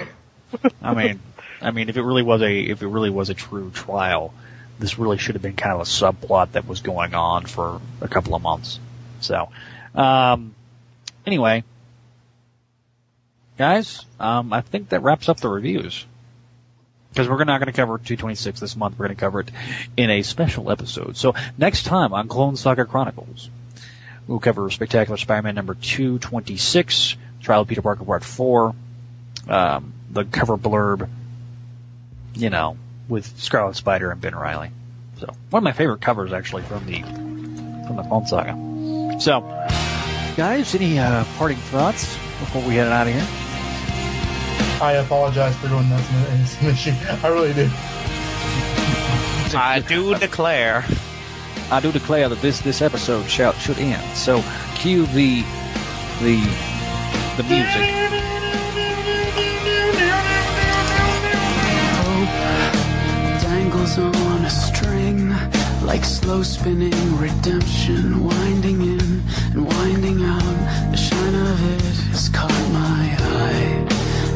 [0.81, 1.19] I mean,
[1.61, 4.33] I mean, if it really was a if it really was a true trial,
[4.79, 8.07] this really should have been kind of a subplot that was going on for a
[8.07, 8.79] couple of months.
[9.19, 9.49] So,
[9.93, 10.55] um,
[11.25, 11.63] anyway,
[13.57, 16.05] guys, um, I think that wraps up the reviews.
[17.11, 19.49] Because we're not going to cover 226 this month, we're going to cover it
[19.97, 21.17] in a special episode.
[21.17, 23.49] So next time on Clone Saga Chronicles,
[24.27, 28.75] we'll cover Spectacular Spider-Man number 226, Trial of Peter Parker Part 4,
[29.47, 31.09] um, the cover blurb,
[32.39, 34.71] you know, with Scarlet Spider and Ben Reilly.
[35.17, 39.19] So one of my favorite covers actually from the from the Clone Saga.
[39.19, 39.41] So,
[40.37, 42.05] guys, any uh, parting thoughts
[42.39, 43.27] before we head out of here?
[44.81, 46.91] I apologize for going nuts in this issue.
[47.23, 47.69] I really do.
[49.57, 50.85] I do declare.
[51.71, 54.15] I do declare that this this episode shall, should end.
[54.15, 54.43] So,
[54.75, 55.41] cue the
[56.21, 56.39] the
[57.37, 58.38] the music.
[63.95, 65.29] Dangles on a string
[65.85, 70.91] like slow spinning redemption winding in and winding out.
[70.91, 73.87] The shine of it has caught my eye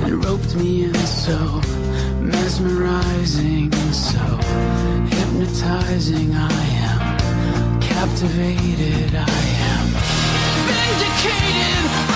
[0.05, 1.61] and roped me in so
[2.19, 4.19] mesmerizing so
[5.09, 6.33] hypnotizing.
[6.33, 9.87] I am captivated i am
[10.67, 12.12] vindicated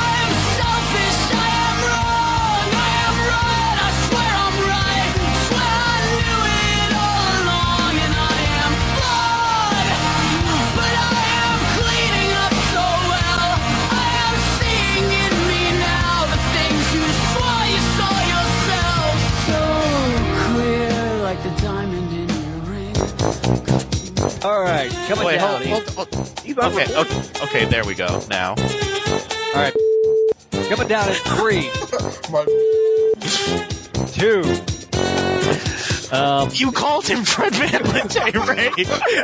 [25.07, 25.63] coming Wait, down.
[25.63, 26.37] hold, hold, hold.
[26.47, 28.21] Okay, okay, okay, there we go.
[28.29, 29.73] Now, All right,
[30.69, 31.69] coming down in three,
[32.31, 32.45] My,
[34.13, 34.43] two.
[36.09, 38.69] Um, you called him Fred Van Lente Ray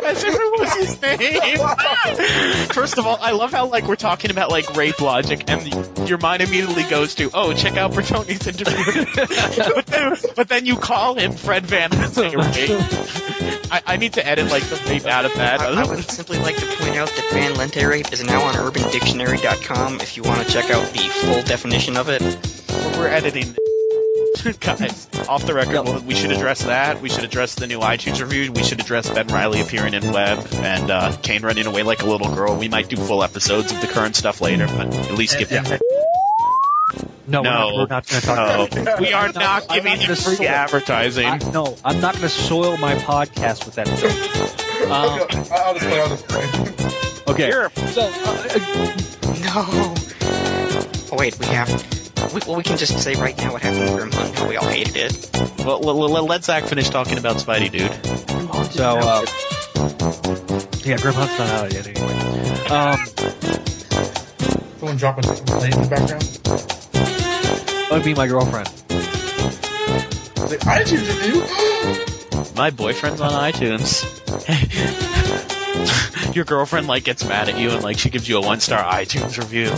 [0.03, 2.68] as if it was his name.
[2.73, 6.18] First of all, I love how like we're talking about like rape logic, and your
[6.18, 9.05] mind immediately goes to, oh, check out Bertoni's interview.
[9.76, 13.32] but, then, but then you call him Fred Van Lente Ray.
[13.71, 15.61] I, I need to edit like the rape out of that.
[15.61, 18.53] I, I would simply like to point out that Van Lente rape is now on
[18.55, 22.21] UrbanDictionary.com if you want to check out the full definition of it.
[22.97, 23.55] we're editing.
[24.59, 27.01] Guys, off the record, well, we should address that.
[27.01, 28.51] We should address the new iTunes review.
[28.51, 32.05] We should address Ben Reilly appearing in Web and uh, Kaine running away like a
[32.05, 32.57] little girl.
[32.57, 35.65] We might do full episodes of the current stuff later, but at least give and,
[35.65, 35.79] them.
[37.27, 37.51] No, we're No.
[37.51, 40.15] not, we're not going to talk about No, we are not I'm giving not him
[40.15, 41.25] free soil- advertising.
[41.27, 43.87] I, no, I'm not going to soil my podcast with that.
[44.89, 45.99] Um, okay, I'll just play.
[46.01, 47.33] I'll just play.
[47.33, 48.47] okay, You're- so uh,
[49.43, 49.93] No.
[51.11, 51.69] Oh wait, we have.
[52.33, 54.55] We, well, we can just say right now what happened with Grim Hunt, how we
[54.57, 55.29] all hated it.
[55.65, 57.91] Well, let, let, let Zach finish talking about Spidey, dude.
[58.71, 59.25] so uh,
[60.83, 62.09] yeah, Grim Hunt's not out yet anyway.
[62.69, 63.05] Um,
[64.79, 66.72] Someone dropping a plate in the background.
[67.89, 68.68] That would be my girlfriend.
[68.89, 72.53] It's like, iTunes review.
[72.55, 74.03] My boyfriend's on iTunes.
[76.35, 78.84] Your girlfriend like gets mad at you and like she gives you a one star
[78.84, 79.69] iTunes review.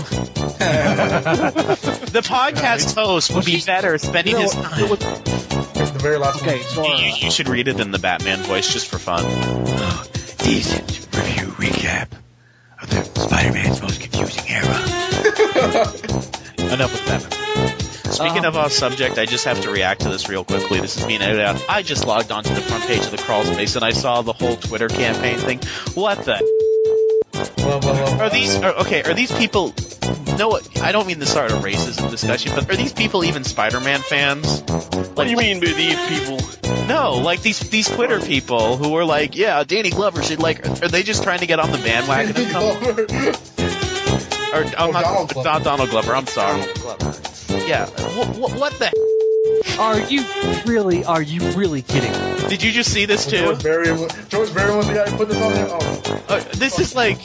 [2.15, 4.55] The podcast host would be better spending You know his
[4.89, 5.21] what- time.
[5.23, 6.67] the very last Okay, one.
[6.69, 9.23] so You, uh, you- you should read it in the Batman voice just for fun.
[10.37, 12.07] Decent review recap
[12.81, 14.65] of the Spider-Man's most confusing era.
[16.73, 17.31] enough with Batman.
[18.11, 20.79] Speaking Um, of off subject, I just have to react to this real quickly.
[20.79, 21.63] This is being edited out.
[21.67, 24.33] I just logged onto the front page of the crawl space and I saw the
[24.33, 25.59] whole Twitter campaign thing.
[25.95, 26.39] What the?
[27.57, 28.21] Well, well, well.
[28.21, 29.03] Are these are, okay?
[29.03, 29.73] Are these people?
[30.37, 33.99] No, I don't mean to start a racism discussion, but are these people even Spider-Man
[34.01, 34.61] fans?
[35.13, 36.39] What do you mean by these people?
[36.87, 40.65] No, like these these Twitter people who are like, yeah, Danny Glover should like.
[40.83, 42.35] Are they just trying to get on the bandwagon?
[44.55, 45.49] Or I'm Oh, not, Donald Glover.
[45.49, 46.15] not Donald Glover.
[46.15, 46.61] I'm sorry.
[46.75, 47.19] Donald.
[47.67, 47.85] Yeah.
[48.17, 48.91] What, what, what the?
[49.79, 50.23] Are you
[50.65, 51.03] really?
[51.03, 52.11] Are you really kidding?
[52.11, 52.47] me?
[52.49, 53.37] Did you just see this too?
[53.39, 53.85] George Barry,
[54.29, 55.67] George Barry was the guy who put this on there.
[55.69, 57.17] Oh, Uh, this is like,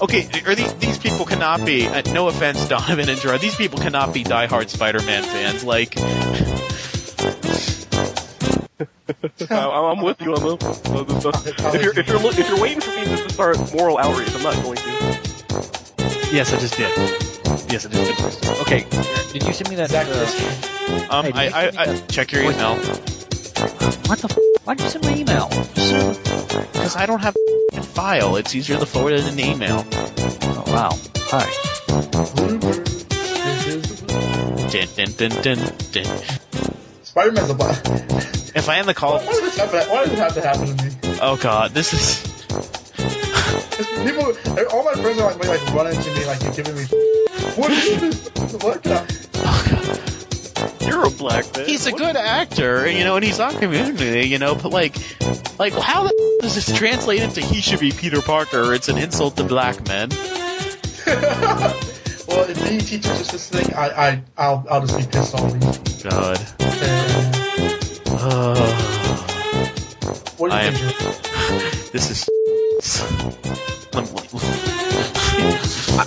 [0.00, 1.86] okay, are these these people cannot be?
[1.86, 3.40] Uh, no offense, Donovan and Gerard.
[3.40, 5.64] These people cannot be diehard Spider-Man fans.
[5.64, 5.94] Like,
[9.50, 10.86] I- I'm with you on this.
[10.86, 11.24] on this.
[11.74, 14.42] If you're if you're look, if you're waiting for me to start moral outrage, I'm
[14.42, 15.77] not going to.
[16.32, 16.90] Yes, I just did.
[17.70, 18.50] Yes, I just did.
[18.60, 18.86] Okay,
[19.32, 19.90] did you send me that?
[19.90, 21.10] Zach uh, Christian.
[21.10, 22.76] um, Hey, I, did I, I check your email
[24.08, 24.28] what the?
[24.30, 25.48] F- Why'd you send me email?
[25.48, 27.34] because I don't have
[27.72, 28.36] a file.
[28.36, 29.84] It's easier to forward it in an email.
[29.90, 30.98] Oh wow.
[31.30, 31.46] Hi.
[32.36, 32.86] Bluebird.
[32.86, 36.22] This is the Dun, dun, dun, dun, dun.
[37.02, 37.76] Spider-Man's a black.
[38.54, 40.76] If I end the call, Why does this have why does this have to happen
[40.76, 41.18] to me?
[41.20, 42.37] oh god, this is.
[43.80, 44.34] It's People,
[44.72, 46.84] all my friends are like, like running to me, like you're giving me.
[47.56, 48.28] What is this?
[48.62, 48.82] What?
[48.82, 49.04] the-
[50.86, 51.66] You're a black man.
[51.66, 51.98] He's a What?
[52.00, 54.96] good actor, you know, and he's on Community, you know, but like,
[55.58, 58.74] like how the does this translate into he should be Peter Parker?
[58.74, 60.08] It's an insult to black men.
[61.06, 65.46] well, if he teaches us this thing, I, I, I'll, I'll just be pissed all
[65.52, 65.62] week.
[66.02, 66.38] God.
[68.10, 68.56] Uh, Uh,
[70.38, 70.98] what do you I am- think?
[70.98, 71.90] Drew?
[71.92, 72.28] this is.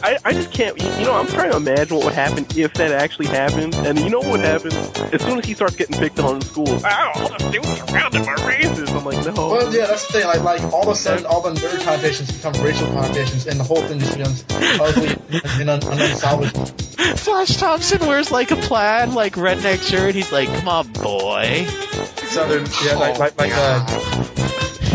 [0.03, 0.81] I, I just can't.
[0.81, 3.75] You you know, I'm trying to imagine what would happen if that actually happened.
[3.75, 4.71] And you know what would happen?
[5.13, 8.25] As soon as he starts getting picked on in school, oh, all the students surrounded
[8.25, 8.89] by racists.
[8.95, 9.47] I'm like, no.
[9.49, 10.25] Well, yeah, that's the thing.
[10.27, 13.63] Like, like all of a sudden, all the nerd connotations become racial connotations, and the
[13.63, 14.45] whole thing just becomes
[14.79, 15.09] ugly
[15.59, 17.17] and un- and unsalvageable.
[17.17, 20.15] Flash Thompson wears like a plaid, like redneck shirt.
[20.15, 21.65] He's like, "Come on, boy."
[22.27, 23.85] Southern, yeah, like, like, like, uh,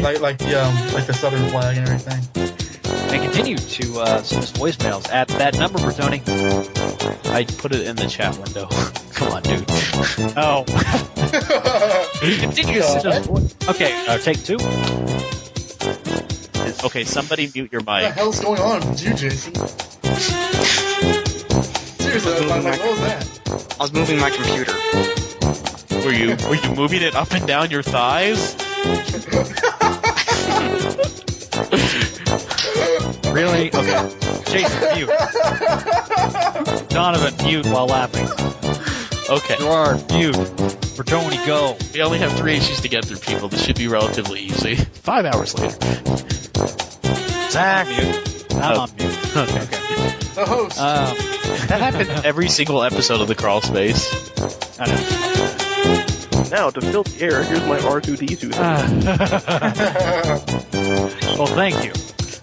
[0.01, 2.66] like, like, the, um, like the southern flag and everything.
[3.13, 6.23] And continue to uh, send us voicemails at that number for Tony.
[7.33, 8.67] I put it in the chat window.
[9.15, 9.65] Come on, dude.
[10.39, 10.65] Oh.
[12.41, 13.69] continue to send us.
[13.69, 14.57] Okay, uh, take two.
[16.85, 17.87] Okay, somebody mute your mic.
[17.87, 18.15] What the mic.
[18.15, 19.57] hell's going on with you, JC?
[22.01, 23.77] Seriously, like, like, what was that?
[23.79, 24.73] I was moving my computer.
[26.05, 28.55] Were you were you moving it up and down your thighs?
[33.33, 33.69] Really?
[33.73, 34.11] Okay.
[34.47, 35.11] Jason, mute.
[36.89, 38.27] Donovan, mute while laughing.
[39.29, 39.57] Okay.
[39.59, 40.35] Gerard, mute.
[40.97, 41.77] Bertone, go.
[41.93, 43.49] We only have three issues to get through, people.
[43.49, 44.77] This should be relatively easy.
[44.77, 45.77] Five hours later.
[47.51, 47.87] Zach.
[47.89, 48.53] Mute.
[48.55, 49.37] I'm on mute.
[49.37, 49.67] Okay.
[50.35, 50.79] The host.
[50.81, 51.17] Um,
[51.69, 54.15] That happened every single episode of the Crawl Space.
[54.79, 55.56] I know.
[56.51, 58.53] Now, to fill the air, here's my R2D2.
[61.39, 61.93] well, thank you.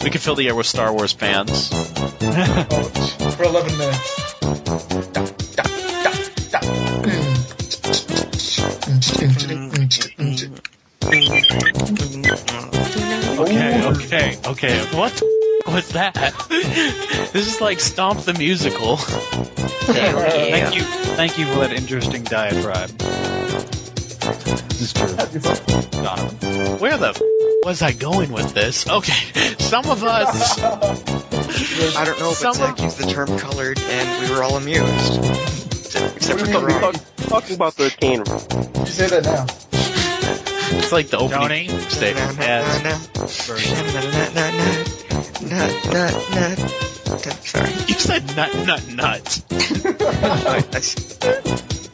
[0.04, 1.70] We can fill the air with Star Wars fans.
[1.72, 1.78] Oh,
[3.38, 5.24] for 11 minutes.
[13.40, 14.80] Okay, okay, okay.
[14.96, 16.14] What the f- was that?
[17.34, 18.98] This is like Stomp the Musical.
[18.98, 20.82] Thank you,
[21.16, 22.92] thank you for that interesting diatribe.
[24.24, 25.08] This is true.
[26.04, 26.80] Donovan.
[26.80, 27.22] Where the f-
[27.66, 28.88] was I going with this?
[28.88, 29.14] Okay,
[29.60, 30.60] some of us.
[30.60, 34.56] I don't know, but Some Zach of- used the term colored, and we were all
[34.58, 35.18] amused.
[35.74, 36.80] Except, except for What do you?
[36.80, 36.94] Karan.
[36.94, 38.40] Talk, talking about the cane room.
[38.80, 39.46] You say that now.
[40.80, 41.82] It's like the opening Tony?
[41.90, 42.38] statement.
[42.40, 42.98] Yeah.
[43.28, 43.60] Sorry.
[47.88, 49.44] You said nut, nut, nut.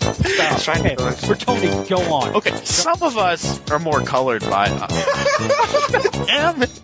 [0.09, 0.61] I, I, Stop.
[0.61, 1.05] Trying to go.
[1.05, 2.35] Bertone, go on.
[2.35, 4.67] Okay, some of us are more colored by.
[4.69, 4.87] Uh,
[6.25, 6.81] Damn it.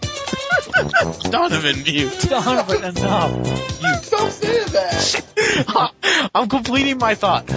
[1.32, 2.26] Donovan mute.
[2.30, 3.32] Donovan, enough.
[3.82, 5.92] You Stop saying that.
[6.36, 7.50] I'm completing my thought.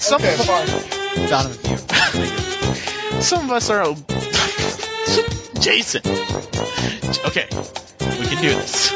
[0.00, 1.28] Some, Okay, of, fine.
[1.28, 3.20] Donovan, you.
[3.22, 3.94] some of us are.
[5.60, 6.02] Jason.
[7.26, 7.46] Okay,
[8.20, 8.92] we can do this.